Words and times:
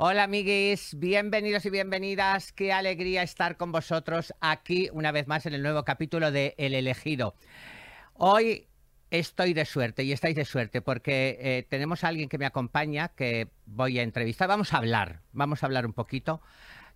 Hola 0.00 0.22
amiguis, 0.22 0.96
bienvenidos 0.96 1.66
y 1.66 1.70
bienvenidas. 1.70 2.52
Qué 2.52 2.72
alegría 2.72 3.24
estar 3.24 3.56
con 3.56 3.72
vosotros 3.72 4.32
aquí 4.40 4.88
una 4.92 5.10
vez 5.10 5.26
más 5.26 5.44
en 5.44 5.54
el 5.54 5.62
nuevo 5.62 5.82
capítulo 5.82 6.30
de 6.30 6.54
El 6.56 6.74
elegido. 6.74 7.34
Hoy 8.14 8.68
estoy 9.10 9.54
de 9.54 9.64
suerte 9.64 10.04
y 10.04 10.12
estáis 10.12 10.36
de 10.36 10.44
suerte 10.44 10.82
porque 10.82 11.36
eh, 11.40 11.66
tenemos 11.68 12.04
a 12.04 12.08
alguien 12.08 12.28
que 12.28 12.38
me 12.38 12.46
acompaña 12.46 13.08
que 13.08 13.48
voy 13.66 13.98
a 13.98 14.04
entrevistar. 14.04 14.46
Vamos 14.46 14.72
a 14.72 14.76
hablar, 14.76 15.22
vamos 15.32 15.64
a 15.64 15.66
hablar 15.66 15.84
un 15.84 15.94
poquito 15.94 16.40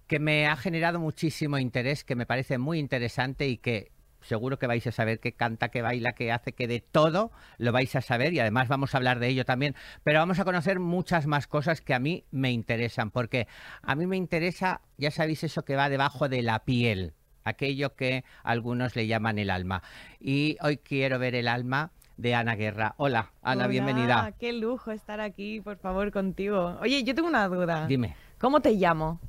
que 0.07 0.21
me 0.21 0.47
ha 0.47 0.55
generado 0.55 1.01
muchísimo 1.01 1.59
interés, 1.59 2.05
que 2.05 2.15
me 2.15 2.25
parece 2.25 2.59
muy 2.59 2.79
interesante 2.79 3.49
y 3.49 3.57
que 3.57 3.91
seguro 4.23 4.59
que 4.59 4.67
vais 4.67 4.87
a 4.87 4.93
saber 4.93 5.21
que 5.21 5.33
canta, 5.33 5.69
que 5.69 5.83
baila, 5.83 6.13
que 6.13 6.33
hace, 6.33 6.53
que 6.53 6.67
de 6.67 6.81
todo 6.81 7.31
lo 7.59 7.73
vais 7.73 7.95
a 7.97 8.01
saber 8.01 8.33
y 8.33 8.41
además 8.41 8.69
vamos 8.69 8.95
a 8.95 8.99
hablar 8.99 9.19
de 9.19 9.29
ello 9.29 9.45
también. 9.45 9.75
Pero 10.05 10.19
vamos 10.19 10.39
a 10.39 10.45
conocer 10.45 10.81
muchas 10.81 11.27
más 11.27 11.47
cosas 11.47 11.81
que 11.81 11.95
a 11.95 11.99
mí 11.99 12.25
me 12.31 12.51
interesan, 12.51 13.11
porque 13.11 13.47
a 13.83 13.95
mí 13.95 14.07
me 14.07 14.17
interesa, 14.17 14.81
ya 14.99 15.11
sabéis 15.11 15.45
eso 15.45 15.65
que 15.65 15.77
va 15.77 15.89
debajo 15.89 16.29
de 16.29 16.43
la 16.43 16.65
piel, 16.65 17.15
aquello 17.45 17.95
que 17.95 18.25
algunos 18.43 18.97
le 18.97 19.07
llaman 19.07 19.39
el 19.39 19.51
alma. 19.51 19.83
Y 20.21 20.57
hoy 20.61 20.79
quiero 20.79 21.19
ver 21.19 21.35
el 21.35 21.49
alma 21.49 21.93
de 22.17 22.35
Ana 22.35 22.55
Guerra. 22.55 22.95
Hola, 22.99 23.33
Ana, 23.43 23.65
Hola, 23.65 23.67
bienvenida. 23.69 24.33
Qué 24.39 24.53
lujo 24.53 24.93
estar 24.93 25.21
aquí, 25.21 25.61
por 25.61 25.77
favor, 25.79 26.13
contigo. 26.13 26.79
Oye, 26.81 27.03
yo 27.05 27.15
tengo 27.15 27.29
una 27.29 27.49
duda. 27.49 27.87
Dime. 27.87 28.15
¿Cómo 28.39 28.61
te 28.61 28.73
llamo? 28.73 29.21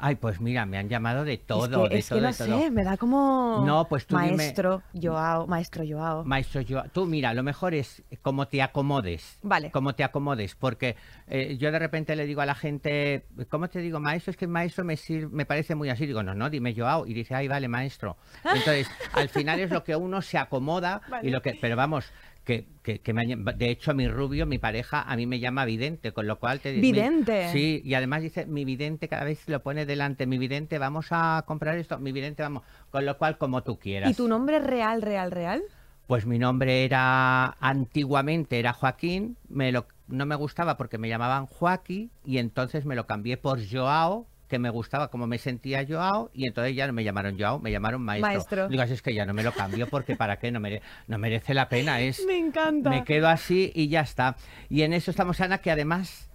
Ay, 0.00 0.16
pues 0.16 0.40
mira, 0.40 0.66
me 0.66 0.78
han 0.78 0.88
llamado 0.88 1.24
de 1.24 1.38
todo, 1.38 1.84
es 1.84 1.88
que, 1.90 1.94
de 1.94 2.00
es 2.00 2.08
todo, 2.08 2.18
que 2.18 2.22
no 2.22 2.32
de 2.32 2.34
todo. 2.38 2.58
sé, 2.60 2.70
me 2.72 2.82
da 2.82 2.96
como 2.96 3.62
No, 3.64 3.86
pues 3.88 4.06
tú 4.06 4.16
dime- 4.16 4.36
maestro 4.36 4.82
Joao, 5.00 5.46
maestro 5.46 5.84
Joao. 5.88 6.24
Maestro, 6.24 6.60
yo, 6.60 6.82
tú 6.92 7.06
mira, 7.06 7.32
lo 7.34 7.42
mejor 7.44 7.72
es 7.74 8.02
cómo 8.22 8.48
te 8.48 8.62
acomodes. 8.62 9.38
Vale. 9.42 9.70
Cómo 9.70 9.94
te 9.94 10.02
acomodes, 10.02 10.54
porque 10.56 10.96
eh, 11.28 11.56
yo 11.58 11.70
de 11.70 11.78
repente 11.78 12.16
le 12.16 12.26
digo 12.26 12.40
a 12.40 12.46
la 12.46 12.54
gente, 12.56 13.26
¿cómo 13.48 13.68
te 13.68 13.78
digo 13.80 14.00
maestro? 14.00 14.32
Es 14.32 14.36
que 14.36 14.46
maestro 14.46 14.84
me 14.84 14.96
sir- 14.96 15.28
me 15.30 15.46
parece 15.46 15.74
muy 15.74 15.88
así. 15.88 16.04
Digo, 16.06 16.22
no, 16.22 16.34
no, 16.34 16.50
dime 16.50 16.74
Joao. 16.76 17.06
Y 17.06 17.14
dice, 17.14 17.34
ay, 17.34 17.46
vale, 17.46 17.68
maestro. 17.68 18.16
Entonces, 18.44 18.88
al 19.12 19.28
final 19.28 19.60
es 19.60 19.70
lo 19.70 19.84
que 19.84 19.94
uno 19.94 20.20
se 20.22 20.38
acomoda 20.38 21.00
Vale. 21.08 21.28
y 21.28 21.30
lo 21.30 21.42
que, 21.42 21.56
pero 21.60 21.76
vamos, 21.76 22.06
que, 22.46 22.64
que, 22.82 23.00
que 23.00 23.12
me 23.12 23.22
ha 23.22 23.52
de 23.52 23.70
hecho 23.70 23.92
mi 23.92 24.08
rubio, 24.08 24.46
mi 24.46 24.58
pareja, 24.58 25.02
a 25.02 25.16
mí 25.16 25.26
me 25.26 25.40
llama 25.40 25.64
vidente, 25.64 26.12
con 26.12 26.26
lo 26.26 26.38
cual 26.38 26.60
te 26.60 26.72
mi- 26.72 26.80
¿Vidente? 26.80 27.50
sí, 27.52 27.82
y 27.84 27.94
además 27.94 28.22
dice, 28.22 28.46
mi 28.46 28.64
vidente 28.64 29.08
cada 29.08 29.24
vez 29.24 29.46
lo 29.48 29.62
pone 29.62 29.84
delante, 29.84 30.26
mi 30.26 30.38
vidente, 30.38 30.78
vamos 30.78 31.08
a 31.10 31.44
comprar 31.46 31.76
esto, 31.76 31.98
mi 31.98 32.12
vidente, 32.12 32.42
vamos, 32.42 32.62
con 32.90 33.04
lo 33.04 33.18
cual 33.18 33.36
como 33.36 33.62
tú 33.62 33.78
quieras. 33.78 34.12
¿Y 34.12 34.14
tu 34.14 34.28
nombre 34.28 34.60
real, 34.60 35.02
real, 35.02 35.30
real? 35.32 35.62
Pues 36.06 36.24
mi 36.24 36.38
nombre 36.38 36.84
era 36.84 37.56
antiguamente 37.60 38.60
era 38.60 38.72
Joaquín, 38.72 39.36
me 39.48 39.72
lo, 39.72 39.86
no 40.06 40.24
me 40.24 40.36
gustaba 40.36 40.76
porque 40.76 40.98
me 40.98 41.08
llamaban 41.08 41.46
Joaquín 41.46 42.12
y 42.24 42.38
entonces 42.38 42.84
me 42.84 42.94
lo 42.94 43.08
cambié 43.08 43.36
por 43.36 43.58
Joao, 43.68 44.26
que 44.48 44.58
me 44.58 44.70
gustaba 44.70 45.08
como 45.08 45.26
me 45.26 45.38
sentía 45.38 45.84
Joao 45.88 46.30
y 46.32 46.46
entonces 46.46 46.74
ya 46.76 46.86
no 46.86 46.92
me 46.92 47.02
llamaron 47.04 47.38
Joao, 47.38 47.58
me 47.58 47.70
llamaron 47.72 48.02
maestro. 48.02 48.28
Maestro. 48.32 48.68
Digo, 48.68 48.82
"Así 48.82 48.92
es 48.94 49.02
que 49.02 49.12
ya 49.14 49.26
no 49.26 49.34
me 49.34 49.42
lo 49.42 49.52
cambio 49.52 49.86
porque 49.88 50.14
para 50.16 50.38
qué 50.38 50.50
no, 50.52 50.60
mere- 50.60 50.82
no 51.08 51.18
merece 51.18 51.52
la 51.54 51.68
pena, 51.68 52.00
es 52.00 52.24
Me 52.26 52.38
encanta. 52.38 52.90
me 52.90 53.04
quedo 53.04 53.28
así 53.28 53.72
y 53.74 53.88
ya 53.88 54.00
está. 54.02 54.36
Y 54.68 54.82
en 54.82 54.92
eso 54.92 55.10
estamos, 55.10 55.40
Ana, 55.40 55.58
que 55.58 55.70
además 55.70 56.30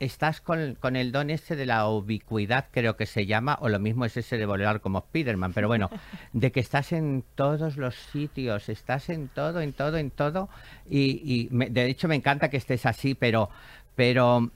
estás 0.00 0.40
con, 0.40 0.76
con 0.76 0.96
el 0.96 1.12
don 1.12 1.28
ese 1.28 1.56
de 1.56 1.66
la 1.66 1.86
ubicuidad, 1.86 2.68
creo 2.70 2.96
que 2.96 3.04
se 3.04 3.26
llama, 3.26 3.58
o 3.60 3.68
lo 3.68 3.78
mismo 3.78 4.06
es 4.06 4.16
ese 4.16 4.38
de 4.38 4.46
volar 4.46 4.80
como 4.80 5.00
Spiderman, 5.00 5.52
pero 5.52 5.68
bueno, 5.68 5.90
de 6.32 6.50
que 6.52 6.60
estás 6.60 6.92
en 6.92 7.22
todos 7.34 7.76
los 7.76 7.94
sitios, 7.94 8.70
estás 8.70 9.10
en 9.10 9.28
todo, 9.28 9.60
en 9.60 9.74
todo, 9.74 9.98
en 9.98 10.10
todo, 10.10 10.48
y, 10.88 11.20
y 11.22 11.48
me- 11.50 11.68
de 11.68 11.84
hecho 11.84 12.08
me 12.08 12.14
encanta 12.14 12.48
que 12.48 12.56
estés 12.56 12.86
así, 12.86 13.14
pero, 13.14 13.50
pero 13.94 14.50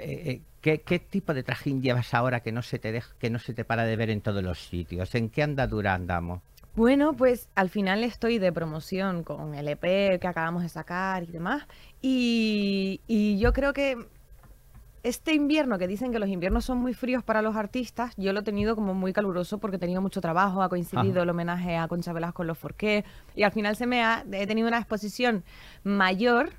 eh, 0.00 0.22
eh, 0.30 0.40
¿qué, 0.60 0.80
qué 0.80 0.98
tipo 0.98 1.34
de 1.34 1.42
trajín 1.42 1.82
llevas 1.82 2.14
ahora 2.14 2.40
que 2.40 2.52
no 2.52 2.62
se 2.62 2.78
te 2.78 2.92
deja, 2.92 3.14
que 3.18 3.30
no 3.30 3.38
se 3.38 3.54
te 3.54 3.64
para 3.64 3.84
de 3.84 3.96
ver 3.96 4.10
en 4.10 4.20
todos 4.20 4.42
los 4.42 4.58
sitios? 4.58 5.14
¿En 5.14 5.28
qué 5.30 5.42
andadura 5.42 5.94
andamos? 5.94 6.40
Bueno, 6.76 7.14
pues 7.14 7.48
al 7.56 7.68
final 7.68 8.04
estoy 8.04 8.38
de 8.38 8.52
promoción 8.52 9.24
con 9.24 9.54
el 9.54 9.68
EP 9.68 10.20
que 10.20 10.26
acabamos 10.28 10.62
de 10.62 10.68
sacar 10.68 11.24
y 11.24 11.26
demás. 11.26 11.66
Y, 12.00 13.00
y 13.06 13.38
yo 13.38 13.52
creo 13.52 13.72
que 13.72 13.96
este 15.02 15.34
invierno, 15.34 15.78
que 15.78 15.88
dicen 15.88 16.12
que 16.12 16.18
los 16.18 16.28
inviernos 16.28 16.64
son 16.64 16.78
muy 16.78 16.94
fríos 16.94 17.24
para 17.24 17.42
los 17.42 17.56
artistas, 17.56 18.12
yo 18.16 18.32
lo 18.32 18.40
he 18.40 18.42
tenido 18.42 18.74
como 18.74 18.94
muy 18.94 19.12
caluroso 19.12 19.58
porque 19.58 19.76
he 19.76 19.78
tenido 19.80 20.02
mucho 20.02 20.20
trabajo, 20.20 20.62
ha 20.62 20.68
coincidido 20.68 21.14
Ajá. 21.14 21.22
el 21.22 21.30
homenaje 21.30 21.76
a 21.76 21.88
Concha 21.88 22.12
Velasco 22.12 22.38
con 22.40 22.46
los 22.46 22.58
Forqué, 22.58 23.04
y 23.34 23.42
al 23.42 23.52
final 23.52 23.76
se 23.76 23.86
me 23.86 24.02
ha, 24.02 24.24
he 24.32 24.46
tenido 24.46 24.68
una 24.68 24.78
exposición 24.78 25.42
mayor, 25.84 26.50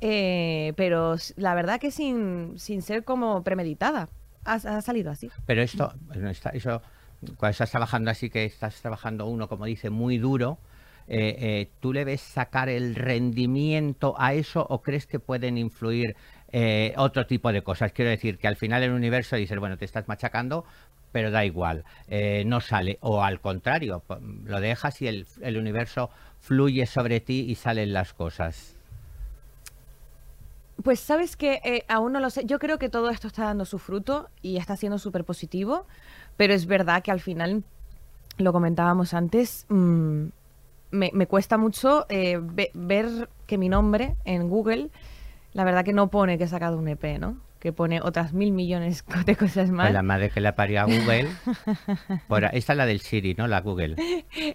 eh, 0.00 0.72
pero 0.76 1.16
la 1.36 1.54
verdad 1.54 1.80
que 1.80 1.90
sin, 1.90 2.58
sin 2.58 2.82
ser 2.82 3.04
como 3.04 3.42
premeditada. 3.42 4.08
Ha, 4.44 4.54
ha 4.54 4.80
salido 4.80 5.10
así. 5.10 5.30
Pero 5.44 5.60
esto, 5.62 5.92
eso, 6.52 6.82
cuando 7.36 7.50
estás 7.50 7.70
trabajando 7.70 8.10
así, 8.10 8.30
que 8.30 8.46
estás 8.46 8.80
trabajando 8.80 9.26
uno, 9.26 9.48
como 9.48 9.66
dice, 9.66 9.90
muy 9.90 10.16
duro, 10.16 10.58
eh, 11.12 11.36
eh, 11.38 11.70
¿tú 11.80 11.92
le 11.92 12.04
ves 12.04 12.20
sacar 12.20 12.68
el 12.68 12.94
rendimiento 12.94 14.14
a 14.16 14.32
eso 14.32 14.64
o 14.68 14.80
crees 14.80 15.06
que 15.06 15.18
pueden 15.18 15.58
influir 15.58 16.14
eh, 16.52 16.94
otro 16.96 17.26
tipo 17.26 17.52
de 17.52 17.62
cosas? 17.62 17.92
Quiero 17.92 18.10
decir, 18.10 18.38
que 18.38 18.48
al 18.48 18.56
final 18.56 18.82
el 18.82 18.92
universo 18.92 19.36
dices, 19.36 19.58
bueno, 19.58 19.76
te 19.76 19.84
estás 19.84 20.08
machacando, 20.08 20.64
pero 21.12 21.30
da 21.30 21.44
igual, 21.44 21.84
eh, 22.08 22.44
no 22.46 22.60
sale. 22.60 22.98
O 23.00 23.22
al 23.22 23.40
contrario, 23.40 24.04
lo 24.44 24.60
dejas 24.60 25.02
y 25.02 25.08
el, 25.08 25.26
el 25.42 25.56
universo 25.58 26.10
fluye 26.38 26.86
sobre 26.86 27.20
ti 27.20 27.44
y 27.48 27.56
salen 27.56 27.92
las 27.92 28.14
cosas. 28.14 28.76
Pues 30.82 31.00
sabes 31.00 31.36
que 31.36 31.60
eh, 31.64 31.84
aún 31.88 32.12
no 32.12 32.20
lo 32.20 32.30
sé. 32.30 32.44
Yo 32.46 32.58
creo 32.58 32.78
que 32.78 32.88
todo 32.88 33.10
esto 33.10 33.26
está 33.26 33.44
dando 33.44 33.64
su 33.64 33.78
fruto 33.78 34.28
y 34.40 34.56
está 34.56 34.76
siendo 34.76 34.98
súper 34.98 35.24
positivo, 35.24 35.86
pero 36.36 36.54
es 36.54 36.66
verdad 36.66 37.02
que 37.02 37.10
al 37.10 37.20
final, 37.20 37.64
lo 38.38 38.52
comentábamos 38.52 39.12
antes, 39.12 39.66
mm, 39.68 40.24
me, 40.92 41.26
cuesta 41.26 41.58
mucho 41.58 42.06
eh, 42.08 42.38
ve- 42.40 42.70
ver 42.74 43.28
que 43.46 43.58
mi 43.58 43.68
nombre 43.68 44.16
en 44.24 44.48
Google, 44.48 44.90
la 45.52 45.64
verdad 45.64 45.84
que 45.84 45.92
no 45.92 46.08
pone 46.08 46.38
que 46.38 46.44
he 46.44 46.48
sacado 46.48 46.78
un 46.78 46.88
EP, 46.88 47.18
¿no? 47.18 47.36
Que 47.60 47.72
pone 47.74 48.00
otras 48.00 48.32
mil 48.32 48.52
millones 48.52 49.04
de 49.26 49.36
cosas 49.36 49.70
más. 49.70 49.92
la 49.92 50.02
madre 50.02 50.30
que 50.30 50.40
la 50.40 50.54
parió 50.56 50.80
a 50.80 50.84
Google. 50.84 51.28
por 52.26 52.44
esta 52.44 52.72
es 52.72 52.76
la 52.76 52.86
del 52.86 53.00
Siri, 53.00 53.34
¿no? 53.34 53.46
La 53.46 53.60
Google. 53.60 53.96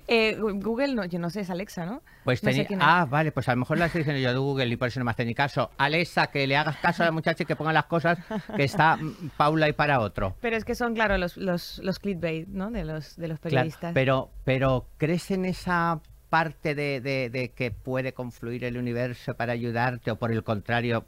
Eh, 0.07 0.35
Google, 0.39 0.95
no, 0.95 1.05
yo 1.05 1.19
no 1.19 1.29
sé, 1.29 1.41
es 1.41 1.49
Alexa, 1.49 1.85
¿no? 1.85 2.01
Pues 2.23 2.43
No 2.43 2.51
sé 2.51 2.67
ah, 2.79 3.05
vale, 3.07 3.31
pues 3.31 3.47
a 3.47 3.51
lo 3.53 3.57
mejor 3.59 3.77
la 3.77 3.85
estoy 3.85 3.99
diciendo 3.99 4.19
yo 4.21 4.31
de 4.31 4.39
Google 4.39 4.65
y 4.67 4.75
por 4.75 4.87
eso 4.87 4.99
no 4.99 5.05
me 5.05 5.11
hace 5.11 5.23
ni 5.23 5.35
caso. 5.35 5.69
Alexa, 5.77 6.27
que 6.27 6.47
le 6.47 6.57
hagas 6.57 6.77
caso 6.77 7.03
a 7.03 7.05
la 7.05 7.11
muchacha 7.11 7.43
y 7.43 7.45
que 7.45 7.55
ponga 7.55 7.71
las 7.71 7.85
cosas 7.85 8.17
que 8.55 8.63
está 8.63 8.95
mm, 8.97 9.29
Paula 9.37 9.69
y 9.69 9.73
para 9.73 9.99
otro. 9.99 10.35
Pero 10.41 10.57
es 10.57 10.65
que 10.65 10.73
son, 10.73 10.95
claro, 10.95 11.17
los, 11.19 11.37
los, 11.37 11.77
los 11.83 11.99
clickbait, 11.99 12.47
¿no? 12.47 12.71
De 12.71 12.83
los, 12.85 13.15
de 13.17 13.27
los 13.27 13.39
Claro, 13.39 13.53
periodistas. 13.53 13.93
pero, 13.93 14.31
pero 14.43 14.87
¿crees 14.97 15.29
en 15.29 15.45
esa 15.45 15.99
parte 16.29 16.73
de, 16.73 16.99
de- 17.01 17.29
de 17.29 17.49
que 17.49 17.69
puede 17.69 18.13
confluir 18.13 18.63
el 18.65 18.77
universo 18.77 19.35
para 19.35 19.53
ayudarte 19.53 20.09
o 20.09 20.15
por 20.17 20.31
el 20.31 20.43
contrario 20.43 21.05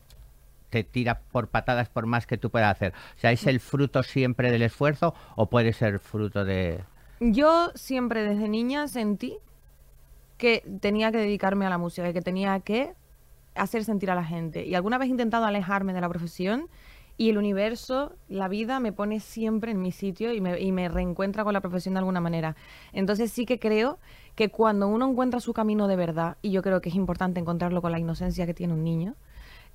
te 0.69 0.83
tira 0.83 1.21
por 1.31 1.49
patadas 1.49 1.89
por 1.89 2.05
más 2.05 2.27
que 2.27 2.37
tú 2.37 2.49
puedas 2.49 2.71
hacer? 2.71 2.93
O 3.15 3.19
sea, 3.19 3.31
¿es 3.31 3.45
el 3.47 3.59
fruto 3.59 4.03
siempre 4.03 4.51
del 4.51 4.61
esfuerzo 4.61 5.13
o 5.35 5.49
puede 5.49 5.73
ser 5.73 5.99
fruto 5.99 6.45
de... 6.45 6.83
Yo 7.19 7.71
siempre 7.73 8.23
desde 8.23 8.47
niña 8.47 8.87
sentí 8.87 9.37
que 10.37 10.63
tenía 10.81 11.11
que 11.11 11.17
dedicarme 11.17 11.65
a 11.65 11.69
la 11.69 11.77
música 11.77 12.13
que 12.13 12.21
tenía 12.21 12.59
que 12.59 12.93
hacer 13.55 13.83
sentir 13.83 14.11
a 14.11 14.15
la 14.15 14.23
gente. 14.23 14.65
Y 14.65 14.75
alguna 14.75 14.97
vez 14.97 15.07
he 15.07 15.11
intentado 15.11 15.45
alejarme 15.45 15.93
de 15.93 16.01
la 16.01 16.09
profesión 16.09 16.69
y 17.17 17.31
el 17.31 17.39
universo, 17.39 18.13
la 18.29 18.47
vida, 18.47 18.79
me 18.79 18.91
pone 18.91 19.19
siempre 19.19 19.71
en 19.71 19.81
mi 19.81 19.91
sitio 19.91 20.31
y 20.33 20.39
me, 20.39 20.59
y 20.59 20.71
me 20.71 20.87
reencuentra 20.87 21.43
con 21.43 21.53
la 21.53 21.61
profesión 21.61 21.95
de 21.95 21.99
alguna 21.99 22.21
manera. 22.21 22.55
Entonces 22.93 23.31
sí 23.31 23.47
que 23.47 23.57
creo 23.57 23.97
que 24.35 24.49
cuando 24.49 24.87
uno 24.87 25.09
encuentra 25.09 25.39
su 25.39 25.51
camino 25.53 25.87
de 25.87 25.95
verdad, 25.95 26.37
y 26.43 26.51
yo 26.51 26.61
creo 26.61 26.79
que 26.79 26.89
es 26.89 26.95
importante 26.95 27.39
encontrarlo 27.39 27.81
con 27.81 27.91
la 27.91 27.99
inocencia 27.99 28.45
que 28.45 28.53
tiene 28.53 28.73
un 28.73 28.83
niño, 28.83 29.15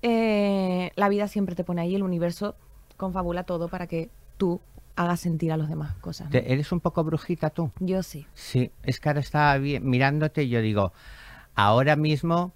eh, 0.03 0.91
la 0.97 1.09
vida 1.09 1.29
siempre 1.29 1.55
te 1.55 1.65
pone 1.65 1.81
ahí, 1.83 1.95
el 1.95 2.03
universo 2.03 2.55
confabula 2.97 3.45
todo 3.45 3.69
para 3.69 3.87
que 3.87 4.11
tú 4.37 4.61
hagas 4.97 5.21
sentir 5.21 5.53
a 5.53 5.57
los 5.57 5.69
demás 5.69 5.95
cosas. 5.97 6.27
¿no? 6.27 6.33
¿Te- 6.33 6.53
¿Eres 6.53 6.71
un 6.73 6.81
poco 6.81 7.03
brujita 7.05 7.51
tú? 7.51 7.71
Yo 7.81 8.03
sí. 8.03 8.27
Sí, 8.35 8.71
es 8.83 9.01
que 9.01 9.09
ahora 9.09 9.21
estaba 9.21 9.59
mirándote 9.59 10.43
y 10.45 10.49
yo 10.51 10.61
digo, 10.61 10.93
ahora 11.55 11.97
mismo 11.97 12.53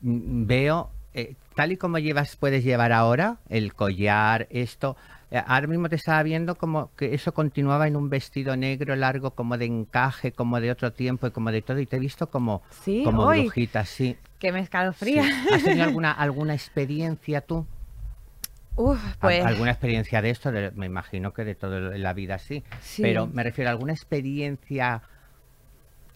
mm, 0.00 0.46
veo, 0.46 0.90
eh, 1.14 1.34
tal 1.54 1.72
y 1.72 1.76
como 1.76 1.98
llevas, 1.98 2.36
puedes 2.36 2.64
llevar 2.64 2.92
ahora, 2.92 3.36
el 3.50 3.74
collar, 3.74 4.46
esto, 4.50 4.96
ahora 5.38 5.66
mismo 5.66 5.88
te 5.88 5.96
estaba 5.96 6.22
viendo 6.22 6.56
como 6.56 6.90
que 6.96 7.14
eso 7.14 7.32
continuaba 7.32 7.86
en 7.88 7.96
un 7.96 8.10
vestido 8.10 8.56
negro 8.56 8.94
largo, 8.96 9.32
como 9.32 9.56
de 9.58 9.64
encaje, 9.66 10.32
como 10.32 10.60
de 10.60 10.70
otro 10.70 10.92
tiempo 10.92 11.26
y 11.26 11.30
como 11.30 11.50
de 11.50 11.62
todo, 11.62 11.78
y 11.78 11.86
te 11.86 11.96
he 11.96 12.00
visto 12.00 12.28
como, 12.28 12.62
Sí, 12.70 13.02
como 13.04 13.24
hoy. 13.24 13.42
brujita, 13.42 13.84
sí. 13.84 14.16
Que 14.38 14.52
me 14.52 14.58
sí. 14.58 14.64
escalofría. 14.64 15.22
¿Has 15.52 15.62
tenido 15.64 15.84
alguna, 15.84 16.12
alguna 16.12 16.54
experiencia 16.54 17.40
tú? 17.40 17.66
Uf, 18.76 18.98
pues. 19.20 19.44
¿Alguna 19.44 19.70
experiencia 19.72 20.22
de 20.22 20.30
esto? 20.30 20.50
De- 20.50 20.70
me 20.72 20.86
imagino 20.86 21.32
que 21.32 21.44
de 21.44 21.54
toda 21.54 21.78
la 21.80 22.12
vida 22.14 22.38
sí. 22.38 22.62
Sí. 22.80 23.02
Pero 23.02 23.26
me 23.26 23.42
refiero 23.42 23.68
a 23.68 23.72
alguna 23.72 23.92
experiencia 23.92 25.02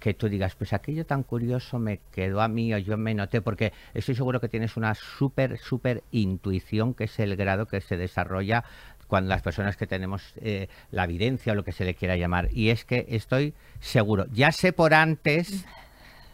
que 0.00 0.14
tú 0.14 0.28
digas, 0.28 0.54
pues 0.54 0.72
aquello 0.72 1.04
tan 1.06 1.22
curioso 1.22 1.78
me 1.78 2.00
quedó 2.12 2.40
a 2.40 2.48
mí 2.48 2.72
o 2.74 2.78
yo 2.78 2.96
me 2.96 3.14
noté, 3.14 3.40
porque 3.40 3.72
estoy 3.94 4.14
seguro 4.14 4.40
que 4.40 4.48
tienes 4.48 4.76
una 4.76 4.94
súper, 4.94 5.58
súper 5.58 6.02
intuición, 6.12 6.94
que 6.94 7.04
es 7.04 7.18
el 7.18 7.34
grado 7.36 7.66
que 7.66 7.80
se 7.80 7.96
desarrolla 7.96 8.64
cuando 9.06 9.28
las 9.28 9.42
personas 9.42 9.76
que 9.76 9.86
tenemos 9.86 10.34
eh, 10.36 10.68
la 10.90 11.04
evidencia 11.04 11.52
o 11.52 11.56
lo 11.56 11.64
que 11.64 11.72
se 11.72 11.84
le 11.84 11.94
quiera 11.94 12.16
llamar. 12.16 12.48
Y 12.52 12.70
es 12.70 12.84
que 12.84 13.06
estoy 13.08 13.54
seguro, 13.80 14.26
ya 14.32 14.52
sé 14.52 14.72
por 14.72 14.94
antes 14.94 15.64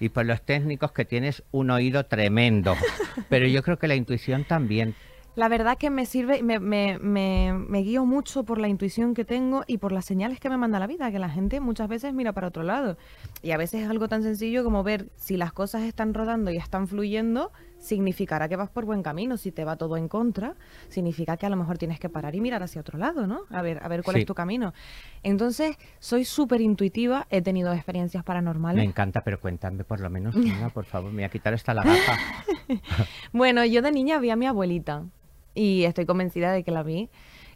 y 0.01 0.09
por 0.09 0.27
los 0.27 0.43
técnicos 0.43 0.93
que 0.93 1.05
tienes 1.05 1.43
un 1.53 1.71
oído 1.71 2.07
tremendo, 2.07 2.77
pero 3.29 3.47
yo 3.47 3.63
creo 3.63 3.79
que 3.79 3.89
la 3.89 3.95
intuición 3.95 4.45
también 4.45 4.95
la 5.35 5.49
verdad 5.49 5.79
que 5.79 5.89
me 5.89 6.05
sirve, 6.05 6.43
me, 6.43 6.61
me, 6.61 6.99
me, 6.99 7.55
me, 7.55 7.79
guío 7.81 8.05
mucho 8.05 8.45
por 8.45 8.59
la 8.59 8.69
intuición 8.69 9.15
que 9.15 9.25
tengo 9.25 9.65
y 9.67 9.79
por 9.79 9.91
las 9.91 10.05
señales 10.05 10.39
que 10.41 10.51
me 10.51 10.59
manda 10.59 10.79
la 10.79 10.87
vida, 10.87 11.11
que 11.11 11.19
la 11.19 11.31
gente 11.31 11.59
muchas 11.61 11.89
veces 11.89 12.13
mira 12.13 12.33
para 12.33 12.49
otro 12.49 12.63
lado. 12.63 12.99
Y 13.43 13.53
a 13.53 13.57
veces 13.57 13.83
es 13.83 13.89
algo 13.89 14.09
tan 14.09 14.23
sencillo 14.23 14.63
como 14.63 14.83
ver 14.83 15.09
si 15.17 15.39
las 15.39 15.53
cosas 15.53 15.85
están 15.85 16.13
rodando 16.13 16.51
y 16.51 16.59
están 16.59 16.87
fluyendo, 16.87 17.51
significará 17.83 18.49
que 18.49 18.57
vas 18.57 18.71
por 18.71 18.85
buen 18.85 19.03
camino. 19.03 19.37
Si 19.37 19.51
te 19.51 19.65
va 19.65 19.77
todo 19.77 19.97
en 19.97 20.09
contra, 20.09 20.55
significa 20.89 21.37
que 21.37 21.47
a 21.47 21.51
lo 21.51 21.57
mejor 21.57 21.79
tienes 21.79 21.99
que 21.99 22.09
parar 22.09 22.35
y 22.35 22.41
mirar 22.41 22.63
hacia 22.63 22.81
otro 22.81 22.99
lado, 22.99 23.27
¿no? 23.27 23.41
A 23.51 23.61
ver, 23.61 23.81
a 23.83 23.89
ver 23.89 24.03
cuál 24.03 24.17
es 24.17 24.27
tu 24.27 24.35
camino. 24.35 24.73
Entonces, 25.23 25.77
soy 25.99 26.25
súper 26.25 26.61
intuitiva, 26.61 27.27
he 27.29 27.43
tenido 27.43 27.73
experiencias 27.73 28.23
paranormales. 28.25 28.79
Me 28.79 28.89
encanta, 28.89 29.23
pero 29.23 29.41
cuéntame 29.41 29.85
por 29.85 30.01
lo 30.01 30.09
menos 30.09 30.35
una, 30.37 30.71
por 30.71 30.85
favor. 30.85 31.11
Me 31.11 31.17
voy 31.17 31.25
a 31.25 31.29
quitar 31.29 31.53
esta 31.53 31.75
la 31.75 31.83
gafa. 31.83 32.19
bueno, 33.33 33.65
yo 33.65 33.83
de 33.83 33.91
niña 33.91 34.19
vi 34.21 34.31
a 34.31 34.37
mi 34.37 34.47
abuelita 34.47 35.05
y 35.55 35.83
estoy 35.83 36.07
convencida 36.07 36.53
de 36.53 36.63
que 36.63 36.71
la 36.71 36.83
vi. 36.83 37.11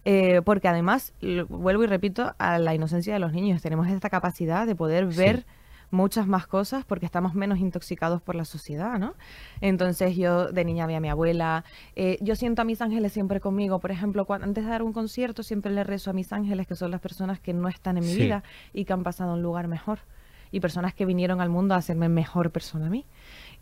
Eh, 0.08 0.40
porque 0.44 0.68
además, 0.68 1.14
vuelvo 1.48 1.82
y 1.82 1.86
repito, 1.88 2.32
a 2.38 2.60
la 2.60 2.74
inocencia 2.74 3.12
de 3.12 3.18
los 3.18 3.32
niños 3.32 3.60
tenemos 3.60 3.88
esta 3.88 4.08
capacidad 4.08 4.64
de 4.64 4.76
poder 4.76 5.06
ver 5.06 5.46
muchas 5.90 6.26
más 6.26 6.46
cosas 6.46 6.84
porque 6.84 7.06
estamos 7.06 7.34
menos 7.34 7.58
intoxicados 7.58 8.22
por 8.22 8.34
la 8.34 8.44
sociedad, 8.44 8.98
¿no? 8.98 9.14
Entonces 9.60 10.16
yo 10.16 10.50
de 10.52 10.64
niña 10.64 10.86
vi 10.86 10.94
a 10.94 11.00
mi 11.00 11.08
abuela, 11.08 11.64
eh, 11.94 12.18
yo 12.20 12.36
siento 12.36 12.62
a 12.62 12.64
mis 12.64 12.80
ángeles 12.82 13.12
siempre 13.12 13.40
conmigo, 13.40 13.78
por 13.80 13.90
ejemplo, 13.90 14.24
cuando, 14.24 14.46
antes 14.46 14.64
de 14.64 14.70
dar 14.70 14.82
un 14.82 14.92
concierto 14.92 15.42
siempre 15.42 15.72
le 15.72 15.84
rezo 15.84 16.10
a 16.10 16.12
mis 16.12 16.32
ángeles, 16.32 16.66
que 16.66 16.74
son 16.74 16.90
las 16.90 17.00
personas 17.00 17.40
que 17.40 17.52
no 17.52 17.68
están 17.68 17.98
en 17.98 18.04
mi 18.04 18.14
vida 18.14 18.42
y 18.72 18.84
que 18.84 18.92
han 18.92 19.02
pasado 19.02 19.32
a 19.32 19.34
un 19.34 19.42
lugar 19.42 19.68
mejor 19.68 20.00
y 20.52 20.60
personas 20.60 20.94
que 20.94 21.04
vinieron 21.04 21.40
al 21.40 21.50
mundo 21.50 21.74
a 21.74 21.78
hacerme 21.78 22.08
mejor 22.08 22.50
persona 22.50 22.86
a 22.86 22.90
mí 22.90 23.04